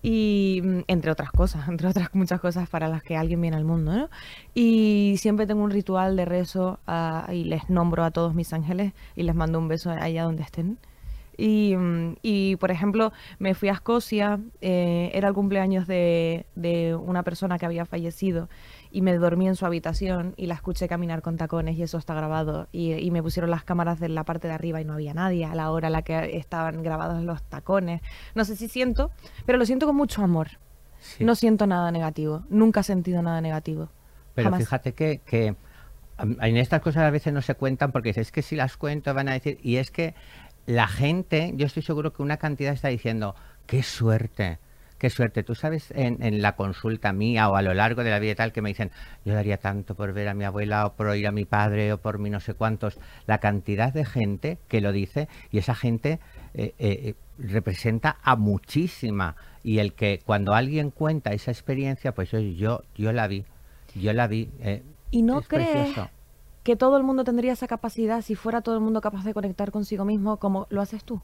y 0.04 0.60
mm, 0.62 0.80
entre 0.86 1.10
otras 1.10 1.32
cosas, 1.32 1.66
entre 1.68 1.88
otras 1.88 2.14
muchas 2.14 2.40
cosas 2.40 2.68
para 2.68 2.88
las 2.88 3.02
que 3.02 3.16
alguien 3.16 3.40
viene 3.40 3.56
al 3.56 3.64
mundo, 3.64 3.96
¿no? 3.96 4.10
Y 4.54 5.16
siempre 5.18 5.46
tengo 5.46 5.64
un 5.64 5.70
ritual 5.70 6.14
de 6.16 6.24
rezo 6.26 6.78
ah, 6.86 7.26
y 7.32 7.44
les 7.44 7.68
nombro 7.70 8.04
a 8.04 8.10
todos 8.10 8.34
mis 8.34 8.52
ángeles 8.52 8.92
y 9.16 9.22
les 9.22 9.34
mando 9.34 9.58
un 9.58 9.66
beso 9.66 9.90
allá 9.90 10.24
donde 10.24 10.42
estén. 10.42 10.78
Y, 11.36 11.76
mm, 11.76 12.16
y, 12.22 12.56
por 12.56 12.70
ejemplo, 12.70 13.12
me 13.38 13.54
fui 13.54 13.68
a 13.68 13.72
Escocia, 13.72 14.40
eh, 14.60 15.10
era 15.14 15.28
el 15.28 15.34
cumpleaños 15.34 15.86
de, 15.86 16.46
de, 16.54 16.94
una 16.94 17.22
persona 17.22 17.58
que 17.58 17.66
había 17.66 17.84
fallecido 17.86 18.48
y 18.90 19.02
me 19.02 19.16
dormí 19.16 19.48
en 19.48 19.56
su 19.56 19.66
habitación 19.66 20.34
y 20.36 20.46
la 20.46 20.54
escuché 20.54 20.88
caminar 20.88 21.22
con 21.22 21.36
tacones 21.36 21.76
y 21.76 21.82
eso 21.82 21.98
está 21.98 22.14
grabado. 22.14 22.68
Y, 22.72 22.92
y, 22.92 23.10
me 23.10 23.22
pusieron 23.22 23.50
las 23.50 23.64
cámaras 23.64 24.00
de 24.00 24.08
la 24.08 24.24
parte 24.24 24.48
de 24.48 24.54
arriba 24.54 24.80
y 24.80 24.84
no 24.84 24.94
había 24.94 25.14
nadie 25.14 25.44
a 25.44 25.54
la 25.54 25.70
hora 25.70 25.88
a 25.88 25.90
la 25.90 26.02
que 26.02 26.36
estaban 26.36 26.82
grabados 26.82 27.22
los 27.22 27.42
tacones. 27.42 28.00
No 28.34 28.44
sé 28.44 28.56
si 28.56 28.68
siento, 28.68 29.10
pero 29.46 29.58
lo 29.58 29.66
siento 29.66 29.86
con 29.86 29.96
mucho 29.96 30.22
amor. 30.22 30.48
No 31.20 31.34
siento 31.34 31.66
nada 31.66 31.90
negativo, 31.90 32.44
nunca 32.48 32.80
he 32.80 32.82
sentido 32.84 33.22
nada 33.22 33.40
negativo. 33.40 33.90
Pero 34.34 34.52
fíjate 34.56 34.94
que, 34.94 35.20
que 35.24 35.54
en 36.18 36.56
estas 36.56 36.80
cosas 36.80 37.04
a 37.04 37.10
veces 37.10 37.32
no 37.32 37.42
se 37.42 37.54
cuentan 37.54 37.92
porque 37.92 38.10
es 38.10 38.32
que 38.32 38.42
si 38.42 38.56
las 38.56 38.76
cuento 38.76 39.12
van 39.14 39.28
a 39.28 39.32
decir, 39.32 39.58
y 39.62 39.76
es 39.76 39.90
que 39.90 40.14
la 40.66 40.88
gente, 40.88 41.52
yo 41.56 41.66
estoy 41.66 41.82
seguro 41.82 42.12
que 42.12 42.22
una 42.22 42.38
cantidad 42.38 42.72
está 42.72 42.88
diciendo, 42.88 43.34
qué 43.66 43.82
suerte, 43.82 44.58
qué 44.98 45.10
suerte. 45.10 45.42
Tú 45.42 45.54
sabes, 45.54 45.92
en, 45.94 46.40
la 46.40 46.56
consulta 46.56 47.12
mía 47.12 47.48
o 47.48 47.56
a 47.56 47.62
lo 47.62 47.74
largo 47.74 48.04
de 48.04 48.10
la 48.10 48.18
vida 48.18 48.32
y 48.32 48.34
tal, 48.34 48.52
que 48.52 48.62
me 48.62 48.70
dicen, 48.70 48.90
yo 49.24 49.34
daría 49.34 49.58
tanto 49.58 49.94
por 49.94 50.12
ver 50.12 50.28
a 50.28 50.34
mi 50.34 50.44
abuela 50.44 50.86
o 50.86 50.94
por 50.94 51.08
oír 51.08 51.26
a 51.26 51.32
mi 51.32 51.44
padre 51.44 51.92
o 51.92 51.98
por 51.98 52.18
mi 52.18 52.30
no 52.30 52.40
sé 52.40 52.54
cuántos, 52.54 52.98
la 53.26 53.38
cantidad 53.38 53.92
de 53.92 54.04
gente 54.04 54.58
que 54.68 54.80
lo 54.80 54.92
dice 54.92 55.28
y 55.50 55.58
esa 55.58 55.74
gente 55.74 56.18
eh, 56.54 56.74
eh, 56.78 57.14
representa 57.38 58.16
a 58.22 58.36
muchísima. 58.36 59.36
Y 59.62 59.78
el 59.78 59.92
que 59.94 60.20
cuando 60.24 60.54
alguien 60.54 60.90
cuenta 60.90 61.32
esa 61.32 61.50
experiencia, 61.50 62.12
pues 62.12 62.30
yo, 62.30 62.38
yo, 62.38 62.82
yo 62.94 63.12
la 63.12 63.26
vi, 63.26 63.44
yo 63.94 64.12
la 64.12 64.26
vi. 64.26 64.50
Eh, 64.60 64.82
¿Y 65.10 65.22
no 65.22 65.42
crees 65.42 65.94
que 66.64 66.76
todo 66.76 66.96
el 66.96 67.04
mundo 67.04 67.22
tendría 67.24 67.52
esa 67.52 67.68
capacidad 67.68 68.22
si 68.22 68.34
fuera 68.34 68.62
todo 68.62 68.74
el 68.74 68.80
mundo 68.80 69.00
capaz 69.00 69.24
de 69.24 69.34
conectar 69.34 69.70
consigo 69.70 70.04
mismo 70.04 70.38
como 70.38 70.66
lo 70.70 70.80
haces 70.80 71.04
tú? 71.04 71.20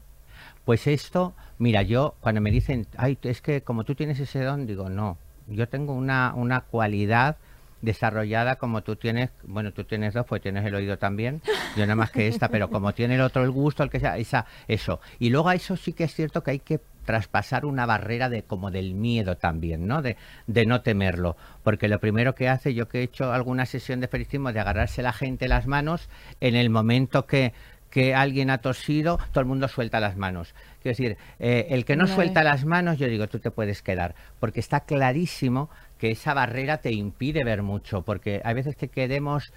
Pues 0.63 0.87
esto, 0.87 1.33
mira, 1.57 1.81
yo 1.81 2.15
cuando 2.21 2.41
me 2.41 2.51
dicen, 2.51 2.87
ay, 2.95 3.17
es 3.23 3.41
que 3.41 3.61
como 3.61 3.83
tú 3.83 3.95
tienes 3.95 4.19
ese 4.19 4.43
don, 4.43 4.65
digo, 4.67 4.89
no, 4.89 5.17
yo 5.47 5.67
tengo 5.67 5.93
una, 5.93 6.33
una 6.35 6.61
cualidad 6.61 7.37
desarrollada 7.81 8.55
como 8.55 8.83
tú 8.83 8.95
tienes, 8.95 9.29
bueno, 9.43 9.71
tú 9.73 9.83
tienes 9.83 10.13
dos, 10.13 10.25
pues 10.25 10.41
tienes 10.41 10.65
el 10.65 10.75
oído 10.75 10.97
también, 10.97 11.41
yo 11.75 11.83
nada 11.83 11.95
más 11.95 12.11
que 12.11 12.27
esta, 12.27 12.49
pero 12.49 12.69
como 12.69 12.93
tiene 12.93 13.15
el 13.15 13.21
otro 13.21 13.43
el 13.43 13.51
gusto, 13.51 13.83
el 13.83 13.89
que 13.89 13.99
sea, 13.99 14.17
esa, 14.17 14.45
eso. 14.67 14.99
Y 15.19 15.29
luego 15.29 15.49
a 15.49 15.55
eso 15.55 15.75
sí 15.77 15.93
que 15.93 16.03
es 16.03 16.13
cierto 16.13 16.43
que 16.43 16.51
hay 16.51 16.59
que 16.59 16.79
traspasar 17.05 17.65
una 17.65 17.85
barrera 17.85 18.29
de 18.29 18.43
como 18.43 18.71
del 18.71 18.93
miedo 18.93 19.35
también, 19.35 19.87
¿no? 19.87 20.01
De, 20.01 20.17
de 20.47 20.65
no 20.65 20.81
temerlo. 20.81 21.35
Porque 21.63 21.87
lo 21.87 21.99
primero 21.99 22.35
que 22.35 22.47
hace, 22.47 22.73
yo 22.73 22.87
que 22.87 22.99
he 22.99 23.03
hecho 23.03 23.33
alguna 23.33 23.65
sesión 23.65 23.99
de 23.99 24.05
espiritismo, 24.05 24.53
de 24.53 24.59
agarrarse 24.59 25.01
la 25.01 25.13
gente 25.13 25.47
las 25.47 25.67
manos, 25.67 26.09
en 26.39 26.55
el 26.55 26.69
momento 26.69 27.25
que, 27.25 27.53
que 27.91 28.15
alguien 28.15 28.49
ha 28.49 28.59
tosido, 28.59 29.19
todo 29.31 29.41
el 29.41 29.45
mundo 29.45 29.67
suelta 29.67 29.99
las 29.99 30.15
manos. 30.15 30.55
Quiero 30.81 30.97
decir, 30.97 31.17
eh, 31.39 31.67
el 31.69 31.85
que 31.85 31.95
no 31.95 32.07
suelta 32.07 32.43
las 32.43 32.65
manos, 32.65 32.97
yo 32.97 33.07
digo, 33.07 33.27
tú 33.27 33.39
te 33.39 33.51
puedes 33.51 33.83
quedar, 33.83 34.15
porque 34.39 34.59
está 34.59 34.79
clarísimo 34.79 35.69
que 36.01 36.09
esa 36.09 36.33
barrera 36.33 36.79
te 36.79 36.91
impide 36.91 37.43
ver 37.43 37.61
mucho, 37.61 38.01
porque 38.01 38.41
hay 38.43 38.55
veces 38.55 38.75
que 38.75 38.87
queremos 38.87 39.53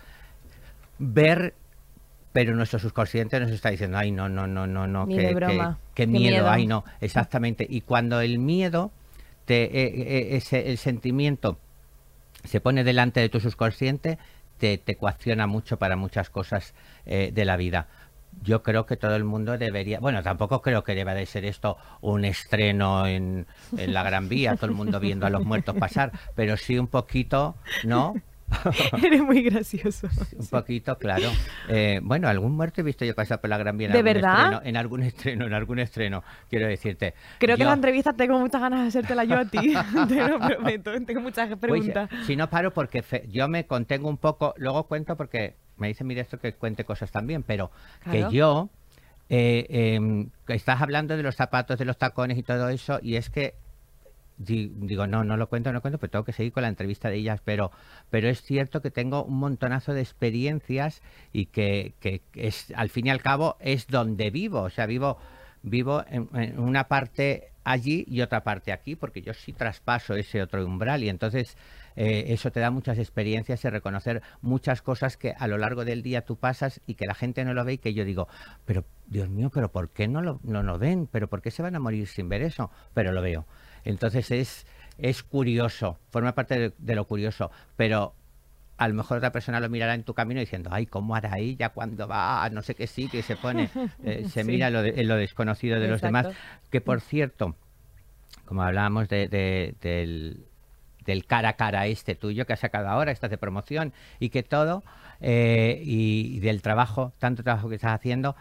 ver 0.98 1.54
pero 2.34 2.54
nuestro 2.54 2.78
subconsciente 2.80 3.40
nos 3.40 3.50
está 3.50 3.70
diciendo, 3.70 3.96
ay, 3.96 4.10
no, 4.10 4.28
no, 4.28 4.46
no, 4.46 4.66
no, 4.66 4.86
no, 4.86 5.06
qué, 5.06 5.34
qué, 5.94 6.06
miedo, 6.06 6.50
ay, 6.50 6.66
no, 6.66 6.84
exactamente. 7.00 7.64
Y 7.66 7.82
cuando 7.82 8.20
el 8.20 8.40
miedo, 8.40 8.90
te, 9.44 9.62
eh, 9.62 9.70
eh, 9.84 10.36
ese, 10.36 10.68
el 10.68 10.76
sentimiento 10.76 11.58
se 12.42 12.60
pone 12.60 12.82
delante 12.82 13.20
de 13.20 13.28
tu 13.28 13.38
subconsciente, 13.38 14.18
te, 14.58 14.78
te 14.78 14.96
coacciona 14.96 15.46
mucho 15.46 15.78
para 15.78 15.94
muchas 15.94 16.28
cosas 16.28 16.74
eh, 17.06 17.30
de 17.32 17.44
la 17.44 17.56
vida. 17.56 17.86
Yo 18.42 18.62
creo 18.62 18.86
que 18.86 18.96
todo 18.96 19.16
el 19.16 19.24
mundo 19.24 19.56
debería, 19.58 20.00
bueno, 20.00 20.22
tampoco 20.22 20.62
creo 20.62 20.84
que 20.84 20.94
deba 20.94 21.14
de 21.14 21.26
ser 21.26 21.44
esto 21.44 21.76
un 22.00 22.24
estreno 22.24 23.06
en, 23.06 23.46
en 23.76 23.94
la 23.94 24.02
Gran 24.02 24.28
Vía, 24.28 24.56
todo 24.56 24.66
el 24.66 24.72
mundo 24.72 25.00
viendo 25.00 25.26
a 25.26 25.30
los 25.30 25.44
muertos 25.44 25.76
pasar, 25.76 26.12
pero 26.34 26.56
sí 26.56 26.78
un 26.78 26.88
poquito, 26.88 27.56
¿no? 27.84 28.14
Eres 29.02 29.22
muy 29.22 29.42
gracioso. 29.42 30.08
Un 30.38 30.46
poquito, 30.46 30.96
claro. 30.98 31.30
Eh, 31.68 32.00
bueno, 32.02 32.28
algún 32.28 32.56
muerto 32.56 32.80
he 32.80 32.84
visto 32.84 33.04
yo 33.04 33.14
pasar 33.14 33.40
por 33.40 33.50
la 33.50 33.58
Gran 33.58 33.76
Vía. 33.76 33.88
¿De 33.88 34.02
verdad? 34.02 34.62
en 34.64 34.76
algún 34.76 35.02
estreno, 35.02 35.46
en 35.46 35.54
algún 35.54 35.78
estreno, 35.78 36.22
quiero 36.48 36.66
decirte. 36.66 37.14
Creo 37.38 37.56
que 37.56 37.64
la 37.64 37.72
entrevista 37.72 38.12
tengo 38.12 38.38
muchas 38.38 38.60
ganas 38.60 38.82
de 38.82 38.88
hacértela 38.88 39.24
yo 39.24 39.38
a 39.38 39.44
ti, 39.44 39.74
te 40.08 40.28
lo 40.28 40.38
prometo. 40.38 40.92
Tengo 41.04 41.20
muchas 41.20 41.48
pues, 41.48 41.58
preguntas. 41.58 42.10
si 42.26 42.36
no 42.36 42.48
paro 42.50 42.72
porque 42.72 43.02
yo 43.28 43.48
me 43.48 43.66
contengo 43.66 44.08
un 44.08 44.18
poco, 44.18 44.54
luego 44.56 44.86
cuento 44.86 45.16
porque 45.16 45.56
me 45.76 45.88
dice 45.88 46.04
mi 46.04 46.14
director 46.14 46.40
que 46.40 46.54
cuente 46.54 46.84
cosas 46.84 47.10
también, 47.10 47.42
pero 47.42 47.70
que 48.10 48.26
yo... 48.30 48.70
Eh, 49.30 49.94
em, 49.94 50.28
estás 50.48 50.82
hablando 50.82 51.16
de 51.16 51.22
los 51.22 51.34
zapatos, 51.34 51.78
de 51.78 51.86
los 51.86 51.96
tacones 51.96 52.36
y 52.36 52.42
todo 52.42 52.68
eso, 52.68 52.98
y 53.02 53.16
es 53.16 53.30
que 53.30 53.54
digo, 54.36 55.06
no, 55.06 55.24
no 55.24 55.36
lo 55.36 55.48
cuento, 55.48 55.70
no 55.70 55.74
lo 55.74 55.80
cuento, 55.80 55.98
pero 55.98 56.10
tengo 56.10 56.24
que 56.24 56.32
seguir 56.32 56.52
con 56.52 56.62
la 56.62 56.68
entrevista 56.68 57.08
de 57.08 57.16
ellas, 57.16 57.40
pero, 57.44 57.70
pero 58.10 58.28
es 58.28 58.42
cierto 58.42 58.82
que 58.82 58.90
tengo 58.90 59.24
un 59.24 59.38
montonazo 59.38 59.94
de 59.94 60.00
experiencias 60.00 61.02
y 61.32 61.46
que, 61.46 61.94
que 62.00 62.22
es, 62.34 62.72
al 62.76 62.90
fin 62.90 63.06
y 63.06 63.10
al 63.10 63.22
cabo 63.22 63.56
es 63.60 63.86
donde 63.86 64.30
vivo, 64.30 64.62
o 64.62 64.70
sea, 64.70 64.86
vivo, 64.86 65.18
vivo 65.62 66.04
en, 66.08 66.58
una 66.58 66.88
parte 66.88 67.52
allí 67.64 68.04
y 68.06 68.20
otra 68.20 68.44
parte 68.44 68.72
aquí, 68.72 68.94
porque 68.94 69.22
yo 69.22 69.34
sí 69.34 69.52
traspaso 69.52 70.14
ese 70.14 70.42
otro 70.42 70.64
umbral 70.64 71.02
y 71.02 71.08
entonces 71.08 71.56
eh, 71.96 72.26
eso 72.28 72.50
te 72.50 72.60
da 72.60 72.70
muchas 72.70 72.98
experiencias 72.98 73.64
y 73.64 73.68
reconocer 73.68 74.22
muchas 74.42 74.82
cosas 74.82 75.16
que 75.16 75.34
a 75.36 75.48
lo 75.48 75.58
largo 75.58 75.84
del 75.84 76.02
día 76.02 76.22
tú 76.22 76.36
pasas 76.36 76.80
y 76.86 76.94
que 76.94 77.06
la 77.06 77.14
gente 77.14 77.44
no 77.44 77.54
lo 77.54 77.64
ve 77.64 77.74
y 77.74 77.78
que 77.78 77.94
yo 77.94 78.04
digo, 78.04 78.28
pero 78.64 78.84
Dios 79.06 79.28
mío, 79.28 79.50
pero 79.52 79.70
¿por 79.72 79.90
qué 79.90 80.08
no 80.08 80.22
lo, 80.22 80.40
no 80.44 80.62
lo 80.62 80.78
ven? 80.78 81.08
¿Pero 81.10 81.28
por 81.28 81.42
qué 81.42 81.50
se 81.50 81.62
van 81.62 81.74
a 81.74 81.80
morir 81.80 82.06
sin 82.06 82.28
ver 82.28 82.42
eso? 82.42 82.70
Pero 82.92 83.12
lo 83.12 83.22
veo. 83.22 83.46
Entonces 83.84 84.30
es, 84.30 84.66
es 84.98 85.22
curioso, 85.22 85.98
forma 86.10 86.34
parte 86.34 86.74
de, 86.76 86.94
lo 86.94 87.06
curioso, 87.06 87.50
pero 87.76 88.14
a 88.76 88.88
lo 88.88 88.94
mejor 88.94 89.18
otra 89.18 89.30
persona 89.32 89.60
lo 89.60 89.68
mirará 89.68 89.94
en 89.94 90.02
tu 90.02 90.14
camino 90.14 90.40
diciendo, 90.40 90.70
ay, 90.72 90.86
¿cómo 90.86 91.14
hará 91.14 91.38
ella 91.38 91.68
cuando 91.68 92.08
va 92.08 92.48
no 92.50 92.62
sé 92.62 92.74
qué 92.74 92.86
sí, 92.86 93.08
que 93.08 93.22
se 93.22 93.36
pone, 93.36 93.70
eh, 94.04 94.26
se 94.28 94.44
mira 94.44 94.70
lo 94.70 94.84
en 94.84 95.08
lo 95.08 95.16
desconocido 95.16 95.78
de 95.78 95.88
los 95.88 96.00
demás? 96.00 96.28
Que 96.70 96.80
por 96.80 97.00
cierto, 97.00 97.56
como 98.44 98.62
hablábamos 98.62 99.08
de, 99.08 99.28
del, 99.28 100.44
del, 101.04 101.26
cara 101.26 101.50
a 101.50 101.52
cara 101.54 101.86
este 101.86 102.14
tuyo 102.14 102.46
que 102.46 102.52
has 102.52 102.60
sacado 102.60 102.88
ahora, 102.88 103.12
estás 103.12 103.30
de 103.30 103.38
promoción 103.38 103.92
y 104.18 104.30
que 104.30 104.42
todo, 104.42 104.82
eh, 105.20 105.80
y, 105.84 106.40
del 106.40 106.60
trabajo, 106.60 107.12
tanto 107.18 107.44
trabajo 107.44 107.68
que 107.68 107.76
estás 107.76 107.92
haciendo, 107.92 108.34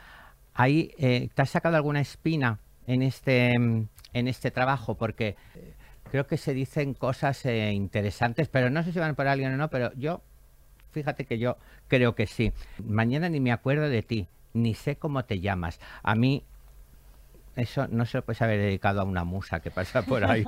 ahí, 0.55 0.93
eh, 0.97 1.29
¿te 1.33 1.41
has 1.43 1.49
sacado 1.51 1.75
alguna 1.75 2.01
espina 2.01 2.59
en 2.87 3.03
este, 3.03 3.53
en 3.53 3.89
este 4.13 4.49
trabajo 4.49 4.95
porque 4.95 5.35
creo 6.13 6.27
que 6.27 6.37
se 6.37 6.53
dicen 6.53 6.93
cosas 6.93 7.43
eh, 7.47 7.71
interesantes, 7.71 8.47
pero 8.47 8.69
no 8.69 8.83
sé 8.83 8.93
si 8.93 8.99
van 8.99 9.15
por 9.15 9.25
alguien 9.25 9.51
o 9.51 9.57
no, 9.57 9.71
pero 9.71 9.91
yo, 9.95 10.21
fíjate 10.91 11.25
que 11.25 11.39
yo 11.39 11.57
creo 11.87 12.13
que 12.13 12.27
sí. 12.27 12.53
Mañana 12.85 13.29
ni 13.29 13.39
me 13.39 13.51
acuerdo 13.51 13.89
de 13.89 14.03
ti, 14.03 14.27
ni 14.53 14.75
sé 14.75 14.95
cómo 14.95 15.25
te 15.25 15.39
llamas. 15.39 15.79
A 16.03 16.13
mí 16.13 16.43
eso 17.55 17.87
no 17.87 18.05
se 18.05 18.19
lo 18.19 18.25
puedes 18.25 18.43
haber 18.43 18.59
dedicado 18.59 19.01
a 19.01 19.05
una 19.05 19.23
musa 19.23 19.59
que 19.59 19.71
pasa 19.71 20.03
por 20.03 20.23
ahí. 20.23 20.45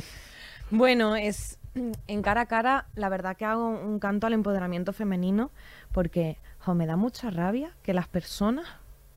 bueno, 0.70 1.16
es 1.16 1.58
en 1.74 2.22
cara 2.22 2.40
a 2.40 2.46
cara, 2.46 2.86
la 2.94 3.10
verdad 3.10 3.36
que 3.36 3.44
hago 3.44 3.68
un 3.68 3.98
canto 3.98 4.26
al 4.26 4.32
empoderamiento 4.32 4.94
femenino 4.94 5.50
porque 5.92 6.38
me 6.74 6.86
da 6.86 6.96
mucha 6.96 7.28
rabia 7.28 7.76
que 7.82 7.92
las 7.92 8.08
personas 8.08 8.64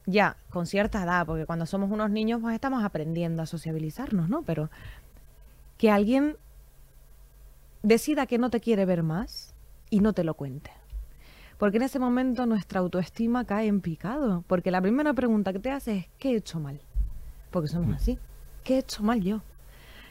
ya 0.06 0.36
con 0.50 0.66
cierta 0.66 1.04
edad, 1.04 1.26
porque 1.26 1.46
cuando 1.46 1.66
somos 1.66 1.92
unos 1.92 2.10
niños 2.10 2.42
pues 2.42 2.56
estamos 2.56 2.84
aprendiendo 2.84 3.42
a 3.42 3.46
sociabilizarnos, 3.46 4.30
¿no? 4.30 4.42
Pero 4.42 4.70
que 5.82 5.90
alguien 5.90 6.38
decida 7.82 8.28
que 8.28 8.38
no 8.38 8.52
te 8.52 8.60
quiere 8.60 8.86
ver 8.86 9.02
más 9.02 9.56
y 9.90 10.02
no 10.02 10.14
te 10.14 10.24
lo 10.24 10.36
cuente. 10.36 10.70
Porque 11.58 11.78
en 11.78 11.84
ese 11.84 11.98
momento 11.98 12.46
nuestra 12.46 12.82
autoestima 12.82 13.46
cae 13.46 13.66
en 13.66 13.82
picado. 13.82 14.44
Porque 14.46 14.70
la 14.70 14.80
primera 14.80 15.12
pregunta 15.16 15.52
que 15.52 15.58
te 15.58 15.72
hace 15.72 15.98
es, 15.98 16.06
¿qué 16.20 16.34
he 16.34 16.36
hecho 16.36 16.60
mal? 16.60 16.80
Porque 17.50 17.68
somos 17.68 17.88
mm. 17.88 17.94
así. 17.94 18.20
¿Qué 18.64 18.76
he 18.76 18.78
hecho 18.78 19.02
mal 19.02 19.22
yo? 19.22 19.42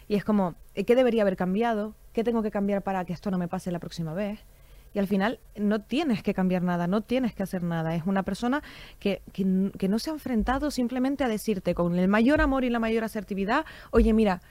Y 0.09 0.17
es 0.17 0.25
como, 0.25 0.57
¿qué 0.75 0.97
debería 0.97 1.23
haber 1.23 1.37
cambiado? 1.37 1.95
¿Qué 2.15 2.25
tengo 2.25 2.43
que 2.43 2.51
cambiar 2.51 2.83
para 2.83 3.05
que 3.05 3.13
esto 3.13 3.31
no 3.31 3.39
me 3.39 3.47
pase 3.47 3.71
la 3.71 3.79
próxima 3.79 4.13
vez? 4.13 4.41
Y 4.93 4.99
al 4.99 5.07
final 5.07 5.39
no 5.55 5.83
tienes 5.83 6.25
que 6.25 6.35
cambiar 6.35 6.63
nada, 6.63 6.89
no 6.89 7.03
tienes 7.03 7.33
que 7.33 7.45
hacer 7.45 7.63
nada. 7.63 7.95
Es 7.95 8.03
una 8.07 8.25
persona 8.25 8.61
que, 8.99 9.23
que, 9.33 9.45
no 9.45 9.99
se 10.01 10.11
ha 10.11 10.15
enfrentado 10.15 10.73
simplemente 10.73 11.23
a 11.23 11.29
decirte 11.29 11.77
con 11.77 11.97
el 11.97 12.09
mayor 12.09 12.41
amor 12.41 12.65
y 12.65 12.71
la 12.71 12.81
mayor 12.81 13.05
asertividad, 13.05 13.65
oye, 13.93 14.13
mira, 14.13 14.43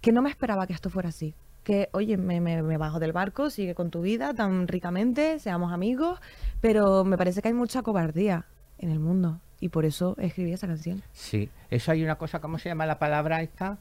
que 0.00 0.12
no 0.12 0.22
me 0.22 0.30
esperaba 0.30 0.66
que 0.66 0.72
esto 0.72 0.90
fuera 0.90 1.08
así. 1.10 1.34
Que, 1.64 1.88
oye, 1.92 2.16
me, 2.16 2.40
me, 2.40 2.62
me, 2.62 2.76
bajo 2.78 2.98
del 3.00 3.12
barco, 3.12 3.50
sigue 3.50 3.74
con 3.74 3.90
tu 3.90 4.00
vida 4.00 4.32
tan 4.32 4.66
ricamente, 4.66 5.38
seamos 5.38 5.72
amigos, 5.72 6.18
pero 6.60 7.04
me 7.04 7.18
parece 7.18 7.42
que 7.42 7.48
hay 7.48 7.54
mucha 7.54 7.82
cobardía 7.82 8.46
en 8.78 8.90
el 8.90 8.98
mundo 8.98 9.40
y 9.60 9.68
por 9.68 9.84
eso 9.84 10.16
escribí 10.18 10.52
esa 10.52 10.66
canción. 10.66 11.02
Sí, 11.12 11.50
eso 11.68 11.92
hay 11.92 12.02
una 12.02 12.16
cosa, 12.16 12.40
¿cómo 12.40 12.58
se 12.58 12.70
llama 12.70 12.86
la 12.86 12.98
palabra 12.98 13.42
esta? 13.42 13.78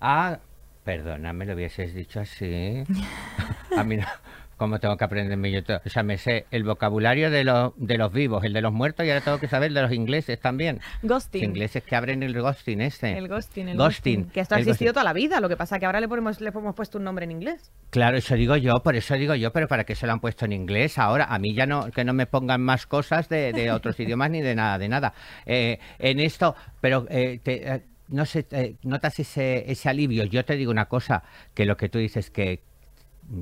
Ah, 0.00 0.38
perdóname, 0.84 1.44
lo 1.44 1.54
hubieses 1.54 1.94
dicho 1.94 2.20
así. 2.20 2.84
A 3.76 3.84
mí 3.84 3.98
no, 3.98 4.06
¿Cómo 4.56 4.78
tengo 4.78 4.96
que 4.96 5.04
aprenderme 5.04 5.52
yo? 5.52 5.60
O 5.84 5.88
sea, 5.90 6.02
me 6.02 6.16
sé 6.16 6.46
el 6.50 6.64
vocabulario 6.64 7.30
de 7.30 7.44
los, 7.44 7.72
de 7.76 7.98
los 7.98 8.10
vivos, 8.10 8.42
el 8.42 8.54
de 8.54 8.62
los 8.62 8.72
muertos, 8.72 9.04
y 9.04 9.10
ahora 9.10 9.20
tengo 9.22 9.38
que 9.38 9.48
saber 9.48 9.70
de 9.72 9.82
los 9.82 9.92
ingleses 9.92 10.40
también. 10.40 10.80
Ghosting. 11.02 11.42
Los 11.42 11.48
ingleses 11.48 11.82
que 11.82 11.94
abren 11.94 12.22
el 12.22 12.40
ghosting 12.40 12.80
este. 12.80 13.18
El 13.18 13.28
ghosting, 13.28 13.68
el 13.68 13.76
ghosting. 13.76 14.30
Que 14.30 14.40
esto 14.40 14.54
ha 14.54 14.58
existido 14.58 14.94
toda 14.94 15.04
la 15.04 15.12
vida, 15.12 15.40
lo 15.40 15.50
que 15.50 15.58
pasa 15.58 15.76
es 15.76 15.80
que 15.80 15.86
ahora 15.86 16.00
le, 16.00 16.08
ponemos, 16.08 16.40
le 16.40 16.48
hemos 16.48 16.74
puesto 16.74 16.96
un 16.96 17.04
nombre 17.04 17.24
en 17.24 17.32
inglés. 17.32 17.70
Claro, 17.90 18.16
eso 18.16 18.34
digo 18.34 18.56
yo, 18.56 18.72
por 18.82 18.96
eso 18.96 19.14
digo 19.14 19.34
yo, 19.34 19.52
pero 19.52 19.68
¿para 19.68 19.84
qué 19.84 19.94
se 19.94 20.06
lo 20.06 20.14
han 20.14 20.20
puesto 20.20 20.46
en 20.46 20.52
inglés 20.52 20.98
ahora? 20.98 21.26
A 21.26 21.38
mí 21.38 21.54
ya 21.54 21.66
no, 21.66 21.90
que 21.90 22.04
no 22.04 22.14
me 22.14 22.26
pongan 22.26 22.62
más 22.62 22.86
cosas 22.86 23.28
de, 23.28 23.52
de 23.52 23.70
otros 23.72 24.00
idiomas 24.00 24.30
ni 24.30 24.40
de 24.40 24.54
nada, 24.54 24.78
de 24.78 24.88
nada. 24.88 25.12
Eh, 25.44 25.78
en 25.98 26.20
esto, 26.20 26.54
pero... 26.80 27.06
Eh, 27.10 27.40
eh, 27.44 27.82
no 28.08 28.24
sé, 28.24 28.46
notas 28.84 29.18
ese, 29.18 29.68
ese 29.68 29.88
alivio. 29.88 30.22
Yo 30.22 30.44
te 30.44 30.54
digo 30.54 30.70
una 30.70 30.84
cosa, 30.84 31.24
que 31.54 31.64
lo 31.64 31.76
que 31.76 31.88
tú 31.88 31.98
dices, 31.98 32.30
que, 32.30 32.60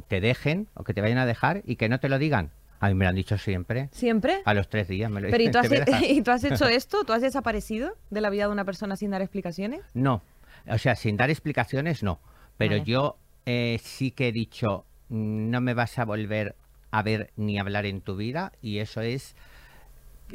te 0.08 0.20
dejen 0.20 0.68
o 0.74 0.84
que 0.84 0.94
te 0.94 1.00
vayan 1.00 1.18
a 1.18 1.26
dejar 1.26 1.62
y 1.64 1.76
que 1.76 1.88
no 1.88 2.00
te 2.00 2.08
lo 2.08 2.18
digan. 2.18 2.50
A 2.80 2.88
mí 2.88 2.94
me 2.94 3.04
lo 3.04 3.10
han 3.10 3.14
dicho 3.14 3.38
siempre. 3.38 3.88
¿Siempre? 3.92 4.42
A 4.44 4.52
los 4.52 4.68
tres 4.68 4.88
días 4.88 5.10
me 5.10 5.20
lo 5.20 5.30
Pero 5.30 5.42
¿y 5.42 5.50
tú, 5.50 5.58
has, 5.58 5.70
¿y 6.02 6.22
tú 6.22 6.30
has 6.30 6.44
hecho 6.44 6.66
esto? 6.68 7.04
¿Tú 7.04 7.12
has 7.12 7.22
desaparecido 7.22 7.96
de 8.10 8.20
la 8.20 8.30
vida 8.30 8.46
de 8.46 8.52
una 8.52 8.64
persona 8.64 8.96
sin 8.96 9.10
dar 9.10 9.22
explicaciones? 9.22 9.80
No. 9.94 10.22
O 10.68 10.78
sea, 10.78 10.94
sin 10.94 11.16
dar 11.16 11.30
explicaciones, 11.30 12.02
no. 12.02 12.20
Pero 12.56 12.76
yo 12.76 13.16
eh, 13.46 13.80
sí 13.82 14.10
que 14.10 14.28
he 14.28 14.32
dicho, 14.32 14.84
mm, 15.08 15.50
no 15.50 15.60
me 15.60 15.74
vas 15.74 15.98
a 15.98 16.04
volver 16.04 16.56
a 16.90 17.02
ver 17.02 17.30
ni 17.36 17.58
hablar 17.58 17.86
en 17.86 18.00
tu 18.00 18.16
vida. 18.16 18.52
Y 18.62 18.78
eso 18.78 19.00
es, 19.00 19.34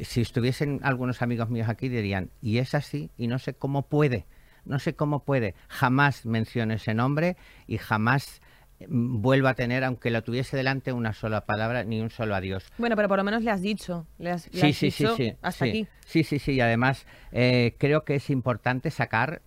si 0.00 0.20
estuviesen 0.20 0.80
algunos 0.82 1.22
amigos 1.22 1.50
míos 1.50 1.68
aquí, 1.68 1.88
dirían, 1.88 2.30
y 2.42 2.58
es 2.58 2.74
así, 2.74 3.10
y 3.16 3.28
no 3.28 3.38
sé 3.38 3.54
cómo 3.54 3.82
puede. 3.82 4.26
No 4.64 4.78
sé 4.78 4.94
cómo 4.94 5.24
puede. 5.24 5.54
Jamás 5.68 6.26
menciono 6.26 6.74
ese 6.74 6.94
nombre 6.94 7.36
y 7.66 7.78
jamás 7.78 8.42
vuelvo 8.88 9.48
a 9.48 9.54
tener, 9.54 9.84
aunque 9.84 10.10
lo 10.10 10.22
tuviese 10.22 10.56
delante, 10.56 10.92
una 10.92 11.12
sola 11.12 11.44
palabra 11.44 11.84
ni 11.84 12.00
un 12.00 12.10
solo 12.10 12.34
adiós. 12.34 12.64
Bueno, 12.78 12.96
pero 12.96 13.08
por 13.08 13.18
lo 13.18 13.24
menos 13.24 13.42
le 13.42 13.50
has 13.50 13.62
dicho. 13.62 14.06
Le 14.18 14.30
has, 14.30 14.48
sí, 14.52 14.72
sí, 14.72 14.90
sí, 14.90 15.06
sí, 15.16 15.34
hasta 15.42 15.64
aquí. 15.64 15.86
Sí, 16.06 16.24
sí, 16.24 16.38
sí. 16.38 16.52
Y 16.52 16.60
además 16.60 17.06
eh, 17.32 17.76
creo 17.78 18.04
que 18.04 18.16
es 18.16 18.30
importante 18.30 18.90
sacar 18.90 19.42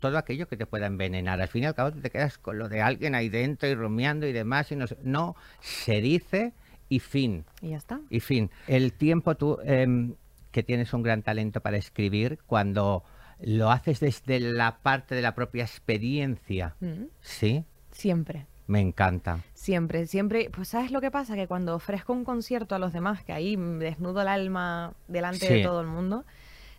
todo 0.00 0.18
aquello 0.18 0.48
que 0.48 0.56
te 0.56 0.66
pueda 0.66 0.86
envenenar. 0.86 1.40
Al 1.40 1.48
fin 1.48 1.62
y 1.62 1.66
al 1.66 1.74
cabo 1.74 1.92
te 1.92 2.10
quedas 2.10 2.38
con 2.38 2.58
lo 2.58 2.68
de 2.68 2.82
alguien 2.82 3.14
ahí 3.14 3.28
dentro 3.28 3.68
y 3.68 3.74
rumiando 3.74 4.26
y 4.26 4.32
demás. 4.32 4.70
Y 4.70 4.76
no, 4.76 4.86
no 5.02 5.36
se 5.60 6.00
dice 6.00 6.52
y 6.88 7.00
fin. 7.00 7.44
Y 7.62 7.70
ya 7.70 7.78
está. 7.78 8.00
Y 8.10 8.20
fin. 8.20 8.50
El 8.66 8.92
tiempo 8.92 9.34
tú, 9.36 9.58
em, 9.64 10.14
que 10.50 10.62
tienes 10.62 10.92
un 10.92 11.02
gran 11.02 11.22
talento 11.22 11.60
para 11.60 11.76
escribir, 11.76 12.38
cuando 12.46 13.02
lo 13.40 13.70
haces 13.70 14.00
desde 14.00 14.40
la 14.40 14.78
parte 14.78 15.14
de 15.14 15.22
la 15.22 15.34
propia 15.34 15.64
experiencia, 15.64 16.76
mm. 16.80 17.04
¿sí? 17.20 17.64
Siempre. 17.90 18.46
Me 18.66 18.80
encanta. 18.80 19.40
Siempre, 19.52 20.06
siempre. 20.06 20.50
Pues 20.50 20.68
sabes 20.68 20.90
lo 20.90 21.00
que 21.00 21.10
pasa, 21.10 21.34
que 21.34 21.46
cuando 21.46 21.74
ofrezco 21.74 22.12
un 22.12 22.24
concierto 22.24 22.74
a 22.74 22.78
los 22.78 22.92
demás, 22.92 23.22
que 23.22 23.32
ahí 23.32 23.56
desnudo 23.56 24.22
el 24.22 24.28
alma 24.28 24.94
delante 25.06 25.52
de 25.52 25.62
todo 25.62 25.80
el 25.80 25.86
mundo, 25.86 26.24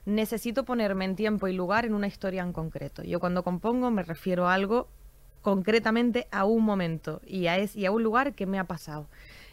necesito 0.06 0.66
ponerme 0.66 1.06
en 1.06 1.16
tiempo 1.16 1.48
y 1.48 1.54
lugar 1.54 1.86
en 1.86 1.94
una 1.94 2.08
historia 2.08 2.44
en 2.44 2.54
concreto. 2.54 3.04
Yo 3.04 3.20
cuando 3.20 3.44
compongo 3.44 3.92
me 3.92 4.04
refiero 4.04 4.48
a 4.48 4.54
algo 4.54 4.88
concretamente 5.42 6.28
a 6.32 6.46
un 6.46 6.64
momento 6.64 7.22
y 7.26 7.48
a, 7.48 7.58
es, 7.58 7.76
y 7.76 7.86
a 7.86 7.92
un 7.92 8.02
lugar 8.02 8.34
que 8.34 8.48
me 8.48 8.58
ha 8.58 8.64
pasado. 8.64 9.08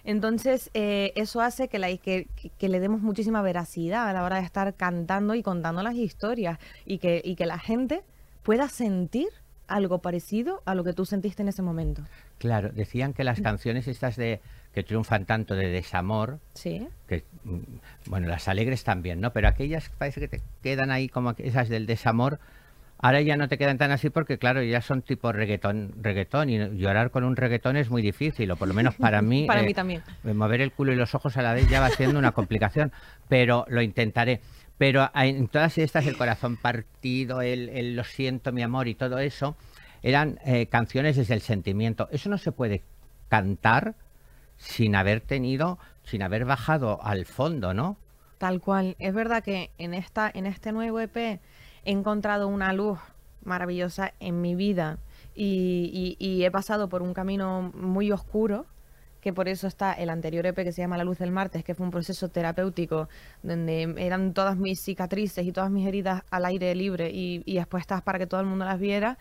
Entonces, 0.05 0.71
eh, 0.75 1.13
eso 1.17 1.41
hace 1.43 1.69
que, 1.69 1.79
la, 1.79 1.95
que, 1.97 2.29
que, 2.59 2.69
le 2.69 2.81
demos 2.81 3.03
muchísima 3.03 3.43
veracidad 3.43 4.09
a 4.09 4.13
la 4.13 4.25
hora 4.25 4.37
de 4.37 4.43
estar 4.43 4.75
cantando 4.75 5.35
y 5.35 5.43
contando 5.43 5.83
las 5.83 5.95
historias 5.95 6.59
y 6.87 6.99
que, 6.99 7.21
y 7.23 7.37
que 7.37 7.47
la 7.47 7.59
gente 7.59 8.03
pueda 8.43 8.69
sentir 8.69 9.29
algo 9.73 9.99
parecido 9.99 10.63
a 10.67 10.75
lo 10.75 10.85
que 10.85 10.93
tú 10.93 11.05
sentiste 11.07 11.43
en 11.43 11.49
ese 11.49 11.63
momento. 11.63 12.03
Claro, 12.39 12.71
decían 12.71 13.13
que 13.13 13.25
las 13.25 13.41
mm. 13.41 13.43
canciones 13.43 13.89
estas 13.89 14.17
de 14.17 14.41
que 14.75 14.83
triunfan 14.83 15.27
tanto 15.27 15.55
de 15.55 15.69
desamor, 15.69 16.39
sí. 16.55 16.89
que 17.07 17.25
mm, 17.45 17.59
bueno, 18.07 18.29
las 18.29 18.49
alegres 18.49 18.85
también, 18.85 19.21
¿no? 19.21 19.33
Pero 19.33 19.49
aquellas 19.49 19.91
parece 19.91 20.21
que 20.21 20.29
te 20.29 20.43
quedan 20.63 20.91
ahí 20.91 21.09
como 21.09 21.35
esas 21.39 21.69
del 21.69 21.87
desamor, 21.87 22.39
ahora 22.99 23.21
ya 23.21 23.37
no 23.37 23.49
te 23.49 23.59
quedan 23.59 23.77
tan 23.77 23.91
así 23.91 24.09
porque 24.09 24.39
claro, 24.39 24.63
ya 24.63 24.81
son 24.81 25.03
tipo 25.03 25.33
reggaetón, 25.33 25.93
reggaetón 26.01 26.49
y 26.49 26.59
llorar 26.79 27.11
con 27.11 27.25
un 27.25 27.37
reggaetón 27.37 27.77
es 27.77 27.91
muy 27.91 28.01
difícil, 28.01 28.51
o 28.51 28.57
por 28.57 28.69
lo 28.69 28.75
menos 28.75 28.95
para 28.95 29.21
mí. 29.23 29.47
para 29.47 29.63
mí 29.63 29.73
eh, 29.73 29.75
también. 29.75 30.03
Mover 30.23 30.63
el 30.63 30.73
culo 30.73 30.93
y 30.93 30.97
los 30.97 31.15
ojos 31.15 31.37
a 31.37 31.43
la 31.43 31.53
vez 31.53 31.69
ya 31.69 31.81
va 31.81 31.91
siendo 31.91 32.19
una 32.19 32.33
complicación, 32.33 32.93
pero 33.29 33.67
lo 33.69 33.83
intentaré. 33.83 34.41
Pero 34.83 35.09
en 35.15 35.47
todas 35.47 35.79
estas, 35.79 36.07
el 36.09 36.17
corazón 36.17 36.57
partido, 36.57 37.41
el, 37.41 37.95
lo 37.95 38.03
siento, 38.03 38.51
mi 38.51 38.63
amor 38.63 38.89
y 38.89 38.97
todo 38.97 39.21
eso, 39.21 39.55
eran 40.03 40.41
eh, 40.45 40.67
canciones 40.67 41.15
desde 41.15 41.35
el 41.35 41.41
sentimiento. 41.41 42.09
Eso 42.11 42.29
no 42.29 42.37
se 42.37 42.51
puede 42.51 42.83
cantar 43.29 43.95
sin 44.57 44.97
haber 44.97 45.21
tenido, 45.21 45.79
sin 46.03 46.21
haber 46.25 46.45
bajado 46.47 46.99
al 47.01 47.27
fondo, 47.27 47.75
¿no? 47.75 47.97
Tal 48.39 48.61
cual. 48.61 48.97
Es 48.99 49.15
verdad 49.15 49.45
que 49.45 49.71
en, 49.79 49.95
esta, 49.95 50.29
en 50.35 50.47
este 50.47 50.73
nuevo 50.73 50.99
EP 50.99 51.17
he 51.17 51.41
encontrado 51.85 52.49
una 52.49 52.73
luz 52.73 52.99
maravillosa 53.45 54.15
en 54.19 54.41
mi 54.41 54.57
vida 54.57 54.99
y 55.37 56.43
he 56.43 56.51
pasado 56.51 56.89
por 56.89 57.03
un 57.03 57.15
camino 57.15 57.71
muy 57.73 58.11
oscuro 58.11 58.67
que 59.23 59.33
por 59.33 59.49
eso 59.49 59.69
está 59.69 59.93
el 59.93 60.11
anterior 60.11 60.45
EP 60.45 60.57
que 60.57 60.73
se 60.73 60.83
llama 60.83 60.99
La 60.99 61.05
Luz 61.05 61.19
del 61.19 61.31
Martes, 61.31 61.63
que 61.63 61.75
fue 61.75 61.87
un 61.87 61.93
proceso 61.93 62.29
terapéutico 62.29 63.09
donde 63.43 63.95
eran 63.97 64.35
todas 64.35 64.57
mis 64.57 64.81
cicatrices 64.81 65.47
y 65.47 65.53
todas 65.53 65.71
mis 65.71 65.87
heridas 65.87 66.25
al 66.31 66.45
aire 66.45 66.75
libre 66.75 67.11
y, 67.11 67.43
y 67.47 67.59
expuestas 67.59 68.03
para 68.03 68.19
que 68.19 68.27
todo 68.27 68.41
el 68.41 68.47
mundo 68.47 68.65
las 68.65 68.81
viera. 68.81 69.19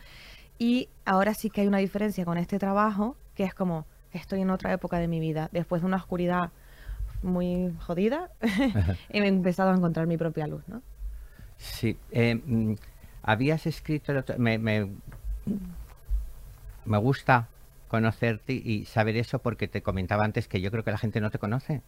Y 0.58 0.89
ahora 1.05 1.36
sí 1.36 1.51
que 1.51 1.62
hay 1.62 1.67
una 1.67 1.77
diferencia 1.77 2.25
con 2.25 2.39
este 2.39 2.58
trabajo, 2.58 3.15
que 3.36 3.43
es 3.43 3.53
como 3.53 3.86
estoy 4.12 4.41
en 4.41 4.50
otra 4.50 4.74
época 4.74 4.98
de 4.98 5.08
mi 5.08 5.20
vida, 5.20 5.50
después 5.51 5.84
de 5.84 5.86
una 5.86 5.98
oscuridad 5.98 6.50
muy 7.22 7.72
jodida, 7.86 8.31
he 9.10 9.25
empezado 9.25 9.70
a 9.70 9.75
encontrar 9.75 10.08
mi 10.08 10.17
propia 10.17 10.48
luz, 10.48 10.63
¿no? 10.67 10.81
Sí. 11.58 11.96
Eh, 12.12 12.41
mm, 12.43 12.74
habías 13.22 13.67
escrito, 13.67 14.13
me, 14.39 14.58
me, 14.58 14.89
me 16.86 16.98
gusta 16.98 17.48
conocerte 17.91 18.53
y 18.53 18.86
saber 18.86 19.17
eso 19.17 19.39
porque 19.39 19.67
te 19.67 19.81
comentaba 19.83 20.24
antes 20.24 20.48
que 20.48 20.62
yo 20.62 20.71
creo 20.71 20.86
que 20.86 20.91
la 20.91 20.98
gente 20.98 21.19
no 21.19 21.29
te 21.29 21.39
conoce. 21.39 21.81